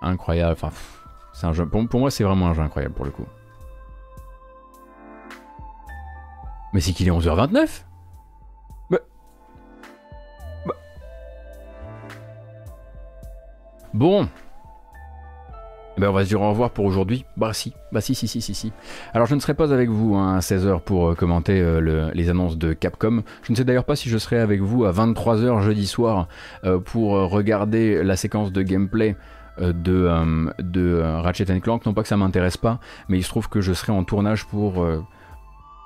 [0.00, 0.52] Incroyable.
[0.52, 0.70] Enfin,
[1.40, 1.64] c'est un jeu.
[1.66, 3.24] Pour, pour moi, c'est vraiment un jeu incroyable pour le coup.
[6.72, 7.82] Mais c'est qu'il est 11h29
[8.90, 8.98] bah.
[10.66, 10.74] Bah.
[13.94, 14.28] Bon.
[15.96, 17.24] Eh ben on va se dire au revoir pour aujourd'hui.
[17.36, 18.72] Bah si, bah si, si, si, si, si.
[19.12, 22.10] Alors je ne serai pas avec vous hein, à 16h pour euh, commenter euh, le-
[22.14, 23.22] les annonces de Capcom.
[23.42, 26.28] Je ne sais d'ailleurs pas si je serai avec vous à 23h jeudi soir
[26.64, 29.16] euh, pour regarder la séquence de gameplay
[29.58, 31.84] de, euh, de euh, Ratchet Clank.
[31.86, 32.78] Non pas que ça m'intéresse pas,
[33.08, 35.02] mais il se trouve que je serai en tournage pour euh,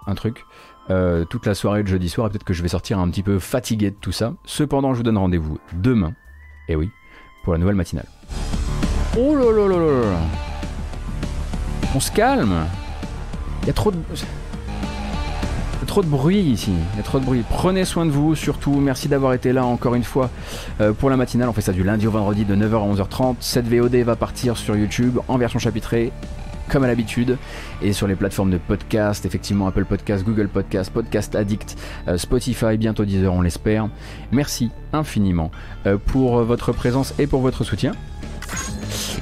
[0.06, 0.44] un truc.
[0.90, 3.22] euh, toute la soirée de jeudi soir, et peut-être que je vais sortir un petit
[3.22, 4.34] peu fatigué de tout ça.
[4.44, 6.12] Cependant, je vous donne rendez-vous demain,
[6.68, 6.90] et oui,
[7.42, 8.06] pour la nouvelle matinale.
[9.16, 9.44] Oh là.
[11.94, 12.66] On se calme
[13.62, 13.98] Il y a trop de...
[15.84, 17.42] trop de bruit ici, il y a trop de bruit.
[17.48, 18.74] Prenez soin de vous, surtout.
[18.74, 20.30] Merci d'avoir été là encore une fois
[20.80, 21.48] euh, pour la matinale.
[21.48, 23.36] On fait ça du lundi au vendredi de 9h à 11h30.
[23.40, 26.12] Cette VOD va partir sur YouTube en version chapitrée,
[26.68, 27.38] comme à l'habitude,
[27.82, 31.76] et sur les plateformes de podcast, effectivement Apple Podcast, Google Podcast, Podcast Addict,
[32.08, 33.88] euh, Spotify, bientôt 10h on l'espère.
[34.32, 35.50] Merci infiniment
[35.86, 37.92] euh, pour votre présence et pour votre soutien.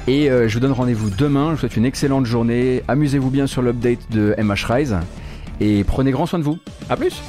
[0.05, 1.47] Et je vous donne rendez-vous demain.
[1.47, 2.83] Je vous souhaite une excellente journée.
[2.89, 4.97] Amusez-vous bien sur l'update de MH Rise.
[5.65, 6.59] Et prenez grand soin de vous.
[6.89, 7.21] A plus